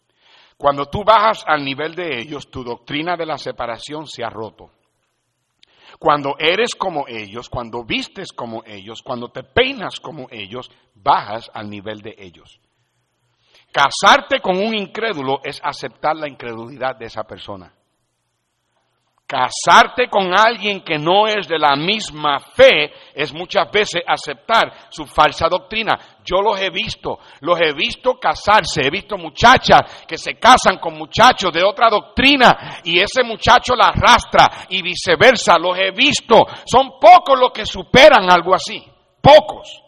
Cuando 0.63 0.85
tú 0.85 1.03
bajas 1.03 1.43
al 1.45 1.65
nivel 1.65 1.93
de 1.93 2.21
ellos, 2.21 2.49
tu 2.49 2.63
doctrina 2.63 3.17
de 3.17 3.25
la 3.25 3.37
separación 3.37 4.07
se 4.07 4.23
ha 4.23 4.29
roto. 4.29 4.71
Cuando 5.99 6.37
eres 6.39 6.73
como 6.73 7.03
ellos, 7.05 7.49
cuando 7.49 7.83
vistes 7.83 8.31
como 8.31 8.63
ellos, 8.65 9.01
cuando 9.01 9.27
te 9.27 9.43
peinas 9.43 9.99
como 9.99 10.27
ellos, 10.31 10.71
bajas 10.95 11.51
al 11.53 11.69
nivel 11.69 11.99
de 11.99 12.15
ellos. 12.17 12.61
Casarte 13.73 14.39
con 14.39 14.55
un 14.55 14.73
incrédulo 14.73 15.41
es 15.43 15.59
aceptar 15.61 16.15
la 16.15 16.29
incredulidad 16.29 16.95
de 16.95 17.07
esa 17.07 17.25
persona. 17.25 17.73
Casarte 19.33 20.09
con 20.11 20.31
alguien 20.31 20.81
que 20.81 20.99
no 20.99 21.25
es 21.25 21.47
de 21.47 21.57
la 21.57 21.75
misma 21.75 22.37
fe 22.37 22.93
es 23.15 23.33
muchas 23.33 23.71
veces 23.71 24.03
aceptar 24.05 24.71
su 24.91 25.07
falsa 25.07 25.47
doctrina. 25.49 25.97
Yo 26.23 26.39
los 26.39 26.61
he 26.61 26.69
visto, 26.69 27.17
los 27.41 27.59
he 27.59 27.73
visto 27.73 28.19
casarse, 28.19 28.81
he 28.85 28.91
visto 28.91 29.17
muchachas 29.17 30.05
que 30.07 30.19
se 30.19 30.35
casan 30.35 30.77
con 30.77 30.93
muchachos 30.93 31.51
de 31.51 31.63
otra 31.63 31.89
doctrina 31.89 32.79
y 32.83 32.99
ese 32.99 33.23
muchacho 33.23 33.73
la 33.75 33.87
arrastra 33.87 34.67
y 34.69 34.83
viceversa, 34.83 35.57
los 35.57 35.79
he 35.79 35.89
visto. 35.89 36.45
Son 36.67 36.99
pocos 37.01 37.39
los 37.39 37.49
que 37.51 37.65
superan 37.65 38.29
algo 38.29 38.53
así, 38.53 38.85
pocos. 39.19 39.81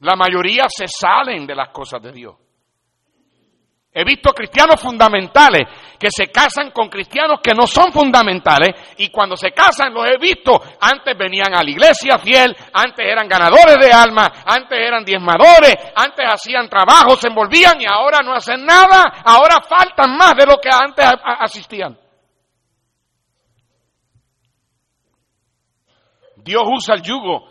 La 0.00 0.16
mayoría 0.16 0.64
se 0.68 0.88
salen 0.88 1.46
de 1.46 1.54
las 1.54 1.68
cosas 1.68 2.02
de 2.02 2.10
Dios. 2.10 2.43
He 3.96 4.02
visto 4.02 4.32
cristianos 4.32 4.80
fundamentales 4.80 5.68
que 5.96 6.08
se 6.10 6.26
casan 6.26 6.72
con 6.72 6.88
cristianos 6.88 7.38
que 7.40 7.54
no 7.54 7.64
son 7.64 7.92
fundamentales 7.92 8.74
y 8.98 9.08
cuando 9.08 9.36
se 9.36 9.52
casan 9.52 9.94
los 9.94 10.04
he 10.08 10.18
visto, 10.18 10.60
antes 10.80 11.16
venían 11.16 11.54
a 11.54 11.62
la 11.62 11.70
iglesia 11.70 12.18
fiel, 12.18 12.56
antes 12.72 13.06
eran 13.06 13.28
ganadores 13.28 13.78
de 13.78 13.92
alma, 13.92 14.42
antes 14.44 14.76
eran 14.80 15.04
diezmadores, 15.04 15.76
antes 15.94 16.26
hacían 16.28 16.68
trabajo, 16.68 17.14
se 17.14 17.28
envolvían 17.28 17.80
y 17.80 17.84
ahora 17.86 18.18
no 18.24 18.34
hacen 18.34 18.66
nada, 18.66 19.22
ahora 19.24 19.62
faltan 19.62 20.16
más 20.16 20.34
de 20.34 20.46
lo 20.46 20.56
que 20.58 20.70
antes 20.72 21.06
asistían. 21.22 21.96
Dios 26.38 26.64
usa 26.66 26.96
el 26.96 27.02
yugo 27.02 27.48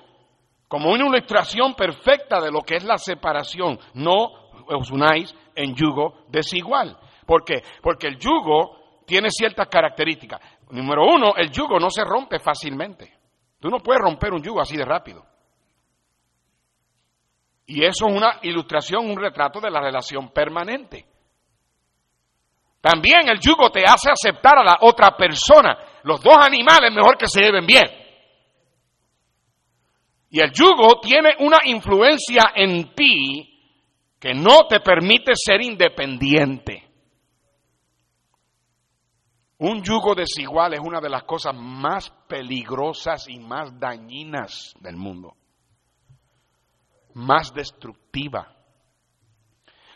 como 0.67 0.91
una 0.91 1.05
ilustración 1.05 1.73
perfecta 1.73 2.41
de 2.41 2.51
lo 2.51 2.63
que 2.63 2.75
es 2.75 2.83
la 2.83 2.97
separación. 2.97 3.79
No 3.93 4.42
os 4.67 4.91
unáis 4.91 5.33
en 5.55 5.75
yugo 5.75 6.25
desigual. 6.29 6.97
¿Por 7.25 7.43
qué? 7.43 7.61
Porque 7.81 8.07
el 8.07 8.17
yugo 8.17 9.03
tiene 9.05 9.29
ciertas 9.29 9.67
características. 9.67 10.39
Número 10.69 11.03
uno, 11.05 11.35
el 11.35 11.51
yugo 11.51 11.79
no 11.79 11.89
se 11.89 12.03
rompe 12.03 12.39
fácilmente. 12.39 13.13
Tú 13.59 13.69
no 13.69 13.79
puedes 13.79 14.01
romper 14.01 14.33
un 14.33 14.43
yugo 14.43 14.61
así 14.61 14.75
de 14.75 14.85
rápido. 14.85 15.25
Y 17.65 17.83
eso 17.83 18.07
es 18.07 18.15
una 18.15 18.39
ilustración, 18.41 19.09
un 19.09 19.17
retrato 19.17 19.59
de 19.61 19.71
la 19.71 19.79
relación 19.79 20.29
permanente. 20.29 21.05
También 22.81 23.29
el 23.29 23.39
yugo 23.39 23.69
te 23.71 23.83
hace 23.85 24.09
aceptar 24.11 24.57
a 24.57 24.63
la 24.63 24.77
otra 24.81 25.15
persona. 25.15 25.77
Los 26.03 26.21
dos 26.21 26.35
animales 26.37 26.93
mejor 26.93 27.17
que 27.17 27.27
se 27.27 27.41
lleven 27.41 27.65
bien. 27.65 27.85
Y 30.29 30.41
el 30.41 30.51
yugo 30.51 30.99
tiene 30.99 31.35
una 31.39 31.59
influencia 31.63 32.51
en 32.55 32.93
ti 32.93 33.52
que 34.23 34.33
no 34.33 34.67
te 34.69 34.79
permite 34.79 35.33
ser 35.35 35.61
independiente. 35.61 36.81
Un 39.57 39.83
yugo 39.83 40.15
desigual 40.15 40.75
es 40.75 40.79
una 40.79 41.01
de 41.01 41.09
las 41.09 41.23
cosas 41.23 41.53
más 41.53 42.09
peligrosas 42.25 43.27
y 43.27 43.37
más 43.37 43.77
dañinas 43.77 44.75
del 44.79 44.95
mundo, 44.95 45.35
más 47.15 47.53
destructiva. 47.53 48.55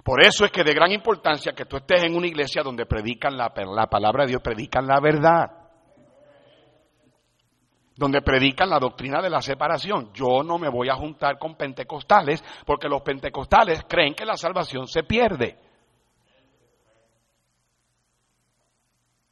Por 0.04 0.22
eso 0.22 0.44
es 0.44 0.52
que 0.52 0.66
de 0.66 0.74
gran 0.74 0.92
importancia 0.92 1.54
que 1.54 1.64
tú 1.64 1.78
estés 1.78 2.04
en 2.04 2.14
una 2.14 2.28
iglesia 2.28 2.64
donde 2.64 2.86
predican 2.86 3.38
la, 3.38 3.54
la 3.74 3.88
palabra 3.88 4.26
de 4.26 4.32
Dios, 4.32 4.42
predican 4.42 4.86
la 4.88 5.00
verdad 5.00 5.67
donde 7.98 8.22
predican 8.22 8.70
la 8.70 8.80
doctrina 8.80 9.22
de 9.22 9.30
la 9.30 9.42
separación. 9.42 10.12
Yo 10.14 10.44
no 10.44 10.58
me 10.58 10.70
voy 10.70 10.88
a 10.88 10.96
juntar 10.96 11.38
con 11.40 11.56
pentecostales 11.56 12.44
porque 12.66 12.88
los 12.88 13.02
pentecostales 13.02 13.84
creen 13.90 14.14
que 14.14 14.26
la 14.26 14.38
salvación 14.38 14.88
se 14.88 15.04
pierde. 15.04 15.58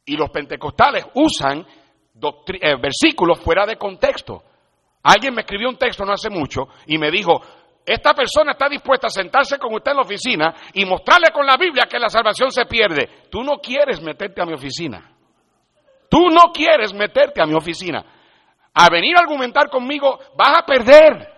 Y 0.04 0.16
los 0.16 0.30
pentecostales 0.30 1.06
usan 1.14 1.60
eh, 1.60 2.76
versículos 2.80 3.40
fuera 3.40 3.64
de 3.66 3.76
contexto. 3.76 4.42
Alguien 5.02 5.34
me 5.34 5.42
escribió 5.42 5.68
un 5.68 5.76
texto 5.76 6.04
no 6.04 6.12
hace 6.12 6.30
mucho 6.30 6.68
y 6.86 6.98
me 6.98 7.10
dijo, 7.12 7.40
esta 7.84 8.14
persona 8.14 8.52
está 8.52 8.68
dispuesta 8.68 9.06
a 9.06 9.10
sentarse 9.10 9.58
con 9.58 9.72
usted 9.74 9.92
en 9.92 9.96
la 9.96 10.02
oficina 10.02 10.54
y 10.72 10.84
mostrarle 10.84 11.30
con 11.32 11.46
la 11.46 11.56
Biblia 11.56 11.86
que 11.88 12.00
la 12.00 12.08
salvación 12.08 12.50
se 12.50 12.66
pierde. 12.66 13.28
Tú 13.30 13.44
no 13.44 13.58
quieres 13.58 14.00
meterte 14.02 14.42
a 14.42 14.44
mi 14.44 14.54
oficina. 14.54 15.12
Tú 16.08 16.30
no 16.30 16.52
quieres 16.52 16.92
meterte 16.92 17.40
a 17.40 17.46
mi 17.46 17.54
oficina 17.54 18.15
a 18.78 18.90
venir 18.90 19.16
a 19.16 19.20
argumentar 19.20 19.70
conmigo, 19.70 20.18
vas 20.36 20.58
a 20.58 20.66
perder. 20.66 21.34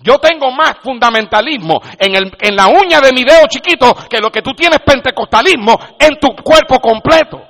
Yo 0.00 0.18
tengo 0.18 0.50
más 0.50 0.78
fundamentalismo 0.82 1.80
en, 1.98 2.16
el, 2.16 2.36
en 2.40 2.56
la 2.56 2.66
uña 2.66 3.00
de 3.00 3.12
mi 3.12 3.22
dedo 3.22 3.46
chiquito 3.48 3.94
que 4.10 4.18
lo 4.18 4.30
que 4.30 4.42
tú 4.42 4.52
tienes 4.54 4.80
pentecostalismo 4.80 5.78
en 6.00 6.18
tu 6.18 6.34
cuerpo 6.42 6.80
completo. 6.80 7.40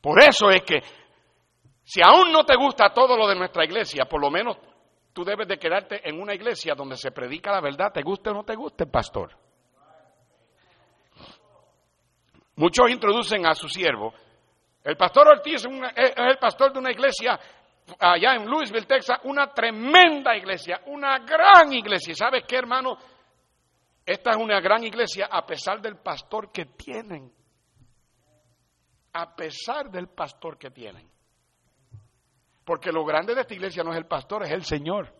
Por 0.00 0.20
eso 0.22 0.50
es 0.50 0.62
que 0.62 0.82
si 1.82 2.00
aún 2.02 2.32
no 2.32 2.44
te 2.44 2.56
gusta 2.56 2.94
todo 2.94 3.16
lo 3.16 3.28
de 3.28 3.36
nuestra 3.36 3.64
iglesia, 3.64 4.06
por 4.06 4.22
lo 4.22 4.30
menos 4.30 4.56
tú 5.12 5.22
debes 5.22 5.46
de 5.46 5.58
quedarte 5.58 6.08
en 6.08 6.18
una 6.18 6.34
iglesia 6.34 6.74
donde 6.74 6.96
se 6.96 7.10
predica 7.10 7.52
la 7.52 7.60
verdad, 7.60 7.92
te 7.92 8.02
guste 8.02 8.30
o 8.30 8.34
no 8.34 8.42
te 8.42 8.54
guste, 8.54 8.86
pastor. 8.86 9.44
Muchos 12.56 12.90
introducen 12.90 13.46
a 13.46 13.54
su 13.54 13.68
siervo. 13.68 14.14
El 14.82 14.96
pastor 14.96 15.28
Ortiz 15.28 15.64
es, 15.96 16.12
el 16.16 16.38
pastor 16.38 16.72
de 16.72 16.78
una 16.78 16.92
iglesia 16.92 17.38
allá 17.98 18.34
en 18.34 18.46
Louisville, 18.46 18.86
Texas, 18.86 19.18
una 19.24 19.52
tremenda 19.52 20.36
iglesia, 20.36 20.82
una 20.86 21.18
gran 21.18 21.72
iglesia. 21.72 22.14
¿Sabes 22.14 22.44
qué, 22.46 22.56
hermano? 22.56 22.96
Esta 24.04 24.30
es 24.30 24.36
una 24.36 24.60
gran 24.60 24.84
iglesia 24.84 25.28
a 25.30 25.44
pesar 25.46 25.80
del 25.80 25.96
pastor 25.96 26.52
que 26.52 26.66
tienen. 26.66 27.32
A 29.14 29.34
pesar 29.34 29.90
del 29.90 30.08
pastor 30.08 30.58
que 30.58 30.70
tienen. 30.70 31.08
Porque 32.64 32.92
lo 32.92 33.04
grande 33.04 33.34
de 33.34 33.42
esta 33.42 33.54
iglesia 33.54 33.82
no 33.82 33.92
es 33.92 33.98
el 33.98 34.06
pastor, 34.06 34.44
es 34.44 34.50
el 34.50 34.64
Señor. 34.64 35.12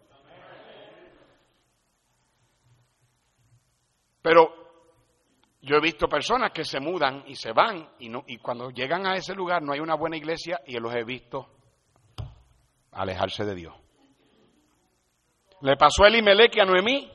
Pero 4.22 4.63
yo 5.64 5.76
he 5.76 5.80
visto 5.80 6.08
personas 6.08 6.52
que 6.52 6.62
se 6.62 6.78
mudan 6.78 7.24
y 7.26 7.36
se 7.36 7.52
van 7.52 7.88
y, 7.98 8.10
no, 8.10 8.24
y 8.26 8.36
cuando 8.36 8.70
llegan 8.70 9.06
a 9.06 9.16
ese 9.16 9.34
lugar 9.34 9.62
no 9.62 9.72
hay 9.72 9.80
una 9.80 9.94
buena 9.94 10.16
iglesia 10.16 10.60
y 10.66 10.78
los 10.78 10.94
he 10.94 11.04
visto 11.04 11.48
alejarse 12.92 13.44
de 13.44 13.54
Dios. 13.54 13.74
Le 15.62 15.76
pasó 15.76 16.04
a 16.04 16.08
Elimelech 16.08 16.54
y 16.56 16.60
a 16.60 16.64
Noemí. 16.66 17.10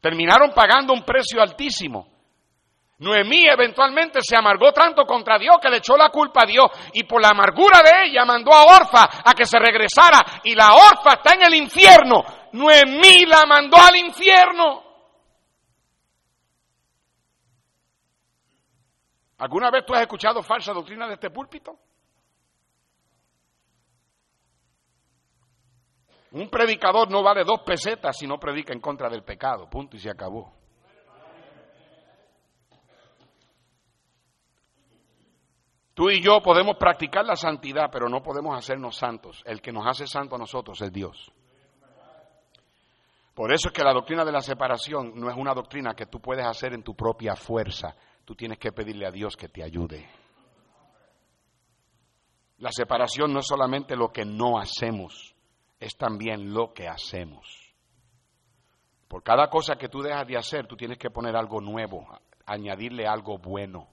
Terminaron 0.00 0.50
pagando 0.52 0.92
un 0.92 1.04
precio 1.04 1.40
altísimo. 1.40 2.08
Noemí 2.98 3.46
eventualmente 3.46 4.20
se 4.22 4.36
amargó 4.36 4.72
tanto 4.72 5.04
contra 5.04 5.38
Dios 5.38 5.56
que 5.62 5.70
le 5.70 5.76
echó 5.76 5.96
la 5.96 6.08
culpa 6.10 6.42
a 6.42 6.46
Dios 6.46 6.66
y 6.94 7.04
por 7.04 7.22
la 7.22 7.28
amargura 7.28 7.80
de 7.82 8.08
ella 8.08 8.24
mandó 8.24 8.52
a 8.52 8.64
Orfa 8.64 9.08
a 9.24 9.32
que 9.34 9.44
se 9.44 9.58
regresara 9.58 10.40
y 10.42 10.54
la 10.56 10.72
Orfa 10.72 11.14
está 11.14 11.34
en 11.34 11.42
el 11.42 11.54
infierno. 11.54 12.24
Noemí 12.52 13.24
la 13.26 13.44
mandó 13.46 13.76
al 13.76 13.96
infierno. 13.96 14.81
¿Alguna 19.42 19.72
vez 19.72 19.84
tú 19.84 19.92
has 19.92 20.02
escuchado 20.02 20.40
falsa 20.40 20.72
doctrina 20.72 21.08
de 21.08 21.14
este 21.14 21.28
púlpito? 21.28 21.76
Un 26.30 26.48
predicador 26.48 27.10
no 27.10 27.24
vale 27.24 27.42
dos 27.42 27.60
pesetas 27.66 28.16
si 28.16 28.24
no 28.24 28.38
predica 28.38 28.72
en 28.72 28.78
contra 28.80 29.10
del 29.10 29.24
pecado, 29.24 29.68
punto 29.68 29.96
y 29.96 29.98
se 29.98 30.10
acabó. 30.10 30.54
Tú 35.92 36.08
y 36.08 36.22
yo 36.22 36.40
podemos 36.40 36.76
practicar 36.76 37.24
la 37.24 37.34
santidad, 37.34 37.90
pero 37.90 38.08
no 38.08 38.22
podemos 38.22 38.56
hacernos 38.56 38.96
santos. 38.96 39.42
El 39.44 39.60
que 39.60 39.72
nos 39.72 39.84
hace 39.84 40.06
santos 40.06 40.36
a 40.36 40.38
nosotros 40.38 40.80
es 40.82 40.92
Dios. 40.92 41.32
Por 43.34 43.52
eso 43.52 43.70
es 43.70 43.74
que 43.74 43.82
la 43.82 43.92
doctrina 43.92 44.24
de 44.24 44.30
la 44.30 44.40
separación 44.40 45.14
no 45.16 45.28
es 45.28 45.36
una 45.36 45.52
doctrina 45.52 45.94
que 45.94 46.06
tú 46.06 46.20
puedes 46.20 46.46
hacer 46.46 46.74
en 46.74 46.84
tu 46.84 46.94
propia 46.94 47.34
fuerza 47.34 47.96
tú 48.32 48.36
tienes 48.36 48.58
que 48.58 48.72
pedirle 48.72 49.06
a 49.06 49.10
Dios 49.10 49.36
que 49.36 49.50
te 49.50 49.62
ayude. 49.62 50.08
La 52.56 52.72
separación 52.72 53.30
no 53.30 53.40
es 53.40 53.46
solamente 53.46 53.94
lo 53.94 54.10
que 54.10 54.24
no 54.24 54.58
hacemos, 54.58 55.34
es 55.78 55.98
también 55.98 56.54
lo 56.54 56.72
que 56.72 56.88
hacemos. 56.88 57.74
Por 59.06 59.22
cada 59.22 59.50
cosa 59.50 59.76
que 59.76 59.90
tú 59.90 60.00
dejas 60.00 60.26
de 60.26 60.38
hacer, 60.38 60.66
tú 60.66 60.78
tienes 60.78 60.96
que 60.96 61.10
poner 61.10 61.36
algo 61.36 61.60
nuevo, 61.60 62.08
añadirle 62.46 63.06
algo 63.06 63.36
bueno. 63.36 63.86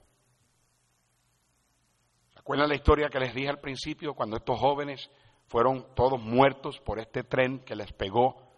¿Se 2.30 2.56
la 2.56 2.74
historia 2.74 3.10
que 3.10 3.20
les 3.20 3.34
dije 3.34 3.50
al 3.50 3.60
principio 3.60 4.14
cuando 4.14 4.38
estos 4.38 4.58
jóvenes 4.58 5.10
fueron 5.48 5.94
todos 5.94 6.18
muertos 6.18 6.80
por 6.80 6.98
este 6.98 7.24
tren 7.24 7.58
que 7.58 7.76
les 7.76 7.92
pegó 7.92 8.49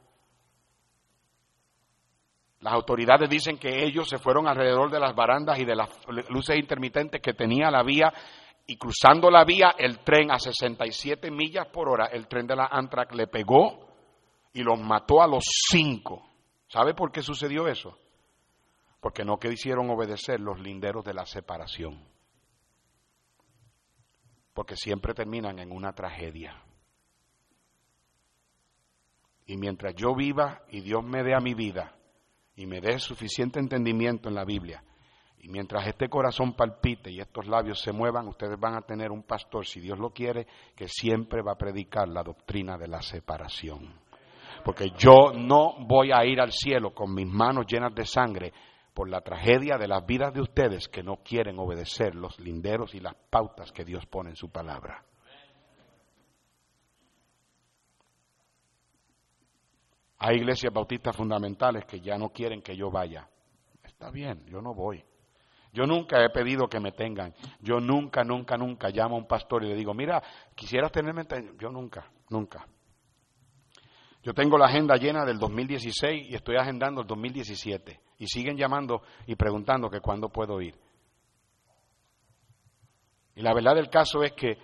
las 2.62 2.74
autoridades 2.74 3.28
dicen 3.28 3.58
que 3.58 3.84
ellos 3.84 4.08
se 4.08 4.18
fueron 4.18 4.46
alrededor 4.46 4.88
de 4.88 5.00
las 5.00 5.16
barandas 5.16 5.58
y 5.58 5.64
de 5.64 5.74
las 5.74 5.90
luces 6.28 6.56
intermitentes 6.56 7.20
que 7.20 7.34
tenía 7.34 7.72
la 7.72 7.82
vía 7.82 8.12
y 8.64 8.76
cruzando 8.76 9.32
la 9.32 9.44
vía 9.44 9.74
el 9.76 9.98
tren 9.98 10.30
a 10.30 10.38
67 10.38 11.28
millas 11.32 11.66
por 11.66 11.88
hora, 11.88 12.06
el 12.06 12.28
tren 12.28 12.46
de 12.46 12.54
la 12.54 12.66
Amtrak 12.66 13.14
le 13.14 13.26
pegó 13.26 13.88
y 14.52 14.62
los 14.62 14.78
mató 14.78 15.20
a 15.20 15.26
los 15.26 15.42
cinco. 15.70 16.24
¿Sabe 16.68 16.94
por 16.94 17.10
qué 17.10 17.20
sucedió 17.20 17.66
eso? 17.66 17.98
Porque 19.00 19.24
no 19.24 19.40
quisieron 19.40 19.90
obedecer 19.90 20.38
los 20.38 20.60
linderos 20.60 21.04
de 21.04 21.14
la 21.14 21.26
separación. 21.26 22.06
Porque 24.54 24.76
siempre 24.76 25.14
terminan 25.14 25.58
en 25.58 25.72
una 25.72 25.94
tragedia. 25.94 26.62
Y 29.46 29.56
mientras 29.56 29.96
yo 29.96 30.14
viva 30.14 30.62
y 30.68 30.80
Dios 30.80 31.02
me 31.02 31.24
dé 31.24 31.34
a 31.34 31.40
mi 31.40 31.54
vida, 31.54 31.96
y 32.62 32.66
me 32.66 32.80
dé 32.80 32.96
suficiente 33.00 33.58
entendimiento 33.58 34.28
en 34.28 34.36
la 34.36 34.44
Biblia 34.44 34.84
Y 35.40 35.48
mientras 35.48 35.84
este 35.88 36.08
corazón 36.08 36.52
palpite 36.52 37.10
y 37.10 37.18
estos 37.18 37.48
labios 37.48 37.80
se 37.80 37.90
muevan, 37.90 38.28
ustedes 38.28 38.56
van 38.60 38.76
a 38.76 38.82
tener 38.82 39.10
un 39.10 39.24
pastor, 39.24 39.66
si 39.66 39.80
Dios 39.80 39.98
lo 39.98 40.10
quiere, 40.10 40.46
que 40.76 40.86
siempre 40.86 41.42
va 41.42 41.54
a 41.54 41.58
predicar 41.58 42.06
la 42.06 42.22
doctrina 42.22 42.78
de 42.78 42.86
la 42.86 43.02
separación. 43.02 43.92
Porque 44.64 44.92
yo 44.96 45.32
no 45.34 45.74
voy 45.80 46.12
a 46.12 46.24
ir 46.24 46.40
al 46.40 46.52
cielo 46.52 46.94
con 46.94 47.12
mis 47.12 47.26
manos 47.26 47.66
llenas 47.66 47.92
de 47.92 48.06
sangre 48.06 48.52
por 48.94 49.08
la 49.08 49.22
tragedia 49.22 49.76
de 49.76 49.88
las 49.88 50.06
vidas 50.06 50.32
de 50.32 50.42
ustedes 50.42 50.86
que 50.86 51.02
no 51.02 51.16
quieren 51.24 51.58
obedecer 51.58 52.14
los 52.14 52.38
linderos 52.38 52.94
y 52.94 53.00
las 53.00 53.16
pautas 53.28 53.72
que 53.72 53.84
Dios 53.84 54.06
pone 54.06 54.30
en 54.30 54.36
su 54.36 54.50
palabra. 54.50 55.02
Hay 60.24 60.36
iglesias 60.36 60.72
bautistas 60.72 61.16
fundamentales 61.16 61.84
que 61.84 62.00
ya 62.00 62.16
no 62.16 62.28
quieren 62.28 62.62
que 62.62 62.76
yo 62.76 62.92
vaya. 62.92 63.28
Está 63.82 64.08
bien, 64.12 64.46
yo 64.46 64.62
no 64.62 64.72
voy. 64.72 65.04
Yo 65.72 65.84
nunca 65.84 66.24
he 66.24 66.30
pedido 66.30 66.68
que 66.68 66.78
me 66.78 66.92
tengan. 66.92 67.34
Yo 67.60 67.80
nunca, 67.80 68.22
nunca, 68.22 68.56
nunca 68.56 68.88
llamo 68.90 69.16
a 69.16 69.18
un 69.18 69.26
pastor 69.26 69.64
y 69.64 69.70
le 69.70 69.74
digo, 69.74 69.92
mira, 69.94 70.22
quisieras 70.54 70.92
tenerme. 70.92 71.26
Yo 71.58 71.70
nunca, 71.70 72.08
nunca. 72.30 72.64
Yo 74.22 74.32
tengo 74.32 74.56
la 74.56 74.66
agenda 74.66 74.94
llena 74.94 75.24
del 75.24 75.40
2016 75.40 76.30
y 76.30 76.36
estoy 76.36 76.54
agendando 76.54 77.00
el 77.00 77.08
2017. 77.08 78.00
Y 78.18 78.26
siguen 78.28 78.56
llamando 78.56 79.02
y 79.26 79.34
preguntando 79.34 79.90
que 79.90 79.98
cuándo 79.98 80.28
puedo 80.28 80.60
ir. 80.60 80.76
Y 83.34 83.42
la 83.42 83.52
verdad 83.52 83.74
del 83.74 83.90
caso 83.90 84.22
es 84.22 84.34
que 84.34 84.56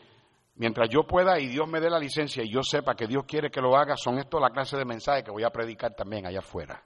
mientras 0.58 0.88
yo 0.90 1.04
pueda 1.04 1.38
y 1.40 1.46
Dios 1.46 1.66
me 1.68 1.80
dé 1.80 1.88
la 1.88 1.98
licencia 1.98 2.42
y 2.42 2.50
yo 2.50 2.62
sepa 2.62 2.94
que 2.94 3.06
Dios 3.06 3.24
quiere 3.26 3.50
que 3.50 3.60
lo 3.60 3.76
haga, 3.76 3.96
son 3.96 4.18
estos 4.18 4.40
la 4.40 4.50
clase 4.50 4.76
de 4.76 4.84
mensajes 4.84 5.24
que 5.24 5.30
voy 5.30 5.44
a 5.44 5.50
predicar 5.50 5.94
también 5.94 6.26
allá 6.26 6.40
afuera. 6.40 6.82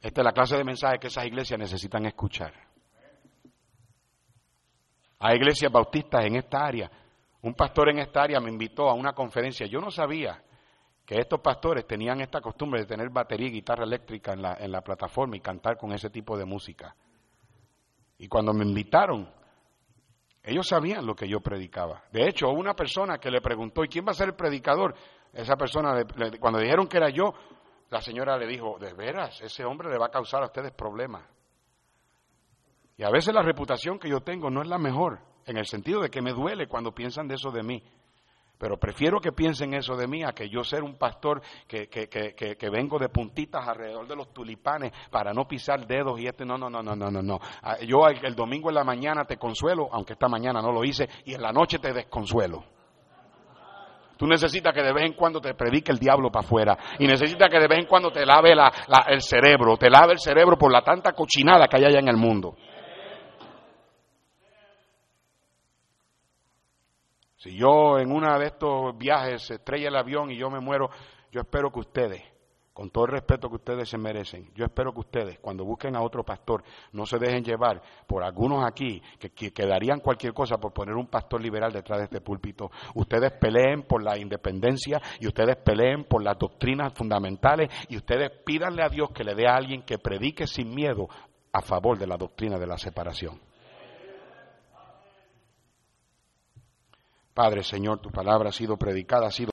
Esta 0.00 0.20
es 0.20 0.24
la 0.24 0.32
clase 0.32 0.56
de 0.56 0.64
mensaje 0.64 0.98
que 0.98 1.08
esas 1.08 1.26
iglesias 1.26 1.58
necesitan 1.58 2.06
escuchar. 2.06 2.52
Hay 5.18 5.36
iglesias 5.36 5.72
bautistas 5.72 6.24
en 6.24 6.36
esta 6.36 6.64
área. 6.64 6.90
Un 7.42 7.54
pastor 7.54 7.88
en 7.88 7.98
esta 7.98 8.22
área 8.22 8.40
me 8.40 8.50
invitó 8.50 8.88
a 8.88 8.94
una 8.94 9.12
conferencia. 9.12 9.66
Yo 9.66 9.80
no 9.80 9.90
sabía 9.90 10.40
que 11.04 11.18
estos 11.18 11.40
pastores 11.40 11.84
tenían 11.84 12.20
esta 12.20 12.40
costumbre 12.40 12.80
de 12.80 12.86
tener 12.86 13.10
batería 13.10 13.48
y 13.48 13.52
guitarra 13.52 13.82
eléctrica 13.82 14.34
en 14.34 14.42
la, 14.42 14.54
en 14.60 14.70
la 14.70 14.82
plataforma 14.82 15.36
y 15.36 15.40
cantar 15.40 15.76
con 15.76 15.92
ese 15.92 16.10
tipo 16.10 16.38
de 16.38 16.44
música. 16.44 16.94
Y 18.18 18.28
cuando 18.28 18.52
me 18.52 18.64
invitaron, 18.64 19.28
ellos 20.42 20.66
sabían 20.66 21.06
lo 21.06 21.14
que 21.14 21.28
yo 21.28 21.40
predicaba. 21.40 22.04
De 22.12 22.26
hecho, 22.28 22.48
una 22.48 22.74
persona 22.74 23.18
que 23.18 23.30
le 23.30 23.40
preguntó, 23.40 23.84
¿y 23.84 23.88
quién 23.88 24.06
va 24.06 24.12
a 24.12 24.14
ser 24.14 24.28
el 24.28 24.34
predicador? 24.34 24.94
Esa 25.32 25.56
persona, 25.56 26.04
cuando 26.40 26.58
dijeron 26.58 26.86
que 26.86 26.96
era 26.96 27.10
yo, 27.10 27.34
la 27.90 28.00
señora 28.00 28.36
le 28.36 28.46
dijo, 28.46 28.78
de 28.78 28.92
veras, 28.94 29.40
ese 29.40 29.64
hombre 29.64 29.90
le 29.90 29.98
va 29.98 30.06
a 30.06 30.10
causar 30.10 30.42
a 30.42 30.46
ustedes 30.46 30.72
problemas. 30.72 31.24
Y 32.96 33.04
a 33.04 33.10
veces 33.10 33.32
la 33.34 33.42
reputación 33.42 33.98
que 33.98 34.08
yo 34.08 34.20
tengo 34.20 34.50
no 34.50 34.62
es 34.62 34.68
la 34.68 34.78
mejor, 34.78 35.20
en 35.46 35.56
el 35.56 35.66
sentido 35.66 36.00
de 36.00 36.10
que 36.10 36.20
me 36.20 36.32
duele 36.32 36.66
cuando 36.66 36.92
piensan 36.92 37.28
de 37.28 37.36
eso 37.36 37.50
de 37.50 37.62
mí. 37.62 37.82
Pero 38.58 38.76
prefiero 38.76 39.20
que 39.20 39.32
piensen 39.32 39.74
eso 39.74 39.96
de 39.96 40.08
mí 40.08 40.24
a 40.24 40.32
que 40.32 40.48
yo 40.48 40.64
ser 40.64 40.82
un 40.82 40.96
pastor 40.96 41.40
que, 41.66 41.88
que, 41.88 42.08
que, 42.08 42.34
que, 42.34 42.70
vengo 42.70 42.98
de 42.98 43.08
puntitas 43.08 43.66
alrededor 43.66 44.08
de 44.08 44.16
los 44.16 44.32
tulipanes 44.32 44.92
para 45.10 45.32
no 45.32 45.46
pisar 45.46 45.86
dedos 45.86 46.18
y 46.18 46.26
este. 46.26 46.44
No, 46.44 46.58
no, 46.58 46.68
no, 46.68 46.82
no, 46.82 46.96
no, 46.96 47.10
no. 47.10 47.22
no. 47.22 47.38
Ah, 47.62 47.76
yo 47.86 48.08
el 48.08 48.34
domingo 48.34 48.68
en 48.70 48.74
la 48.74 48.84
mañana 48.84 49.24
te 49.24 49.36
consuelo, 49.36 49.88
aunque 49.92 50.14
esta 50.14 50.28
mañana 50.28 50.60
no 50.60 50.72
lo 50.72 50.84
hice, 50.84 51.08
y 51.24 51.34
en 51.34 51.42
la 51.42 51.52
noche 51.52 51.78
te 51.78 51.92
desconsuelo. 51.92 52.64
Tú 54.18 54.26
necesitas 54.26 54.74
que 54.74 54.82
de 54.82 54.92
vez 54.92 55.04
en 55.04 55.12
cuando 55.12 55.40
te 55.40 55.54
predique 55.54 55.92
el 55.92 55.98
diablo 55.98 56.28
para 56.28 56.44
afuera. 56.44 56.76
Y 56.98 57.06
necesitas 57.06 57.48
que 57.48 57.60
de 57.60 57.68
vez 57.68 57.78
en 57.78 57.86
cuando 57.86 58.10
te 58.10 58.26
lave 58.26 58.52
el 59.06 59.22
cerebro. 59.22 59.76
Te 59.76 59.88
lave 59.88 60.14
el 60.14 60.18
cerebro 60.18 60.58
por 60.58 60.72
la 60.72 60.82
tanta 60.82 61.12
cochinada 61.12 61.68
que 61.68 61.76
hay 61.76 61.84
allá 61.84 62.00
en 62.00 62.08
el 62.08 62.16
mundo. 62.16 62.56
Si 67.48 67.56
yo 67.56 67.98
en 67.98 68.12
uno 68.12 68.38
de 68.38 68.44
estos 68.44 68.98
viajes 68.98 69.40
se 69.40 69.54
estrella 69.54 69.88
el 69.88 69.96
avión 69.96 70.30
y 70.30 70.36
yo 70.36 70.50
me 70.50 70.60
muero, 70.60 70.90
yo 71.32 71.40
espero 71.40 71.72
que 71.72 71.80
ustedes 71.80 72.22
con 72.74 72.90
todo 72.90 73.06
el 73.06 73.12
respeto 73.12 73.48
que 73.48 73.54
ustedes 73.54 73.88
se 73.88 73.96
merecen, 73.96 74.50
yo 74.54 74.66
espero 74.66 74.92
que 74.92 75.00
ustedes, 75.00 75.38
cuando 75.38 75.64
busquen 75.64 75.96
a 75.96 76.02
otro 76.02 76.22
pastor, 76.24 76.62
no 76.92 77.06
se 77.06 77.16
dejen 77.16 77.42
llevar 77.42 77.80
por 78.06 78.22
algunos 78.22 78.66
aquí 78.66 79.02
que, 79.18 79.30
que, 79.30 79.66
darían 79.66 80.00
cualquier 80.00 80.34
cosa 80.34 80.58
por 80.58 80.74
poner 80.74 80.94
un 80.94 81.06
pastor 81.06 81.40
liberal 81.40 81.72
detrás 81.72 82.00
de 82.00 82.04
este 82.04 82.20
púlpito. 82.20 82.70
Ustedes 82.94 83.32
peleen 83.32 83.84
por 83.84 84.02
la 84.02 84.18
independencia 84.18 85.00
y 85.18 85.26
ustedes 85.26 85.56
peleen 85.56 86.04
por 86.04 86.22
las 86.22 86.38
doctrinas 86.38 86.92
fundamentales 86.92 87.70
y 87.88 87.96
ustedes 87.96 88.30
pídanle 88.44 88.82
a 88.84 88.90
Dios 88.90 89.08
que 89.10 89.24
le 89.24 89.34
dé 89.34 89.48
a 89.48 89.56
alguien 89.56 89.84
que 89.84 89.98
predique 89.98 90.46
sin 90.46 90.74
miedo 90.74 91.08
a 91.50 91.62
favor 91.62 91.98
de 91.98 92.06
la 92.06 92.18
doctrina 92.18 92.58
de 92.58 92.66
la 92.66 92.76
separación. 92.76 93.47
Padre, 97.38 97.62
Señor, 97.62 98.00
tu 98.00 98.10
palabra 98.10 98.48
ha 98.48 98.52
sido 98.52 98.76
predicada, 98.76 99.28
ha 99.28 99.30
sido 99.30 99.52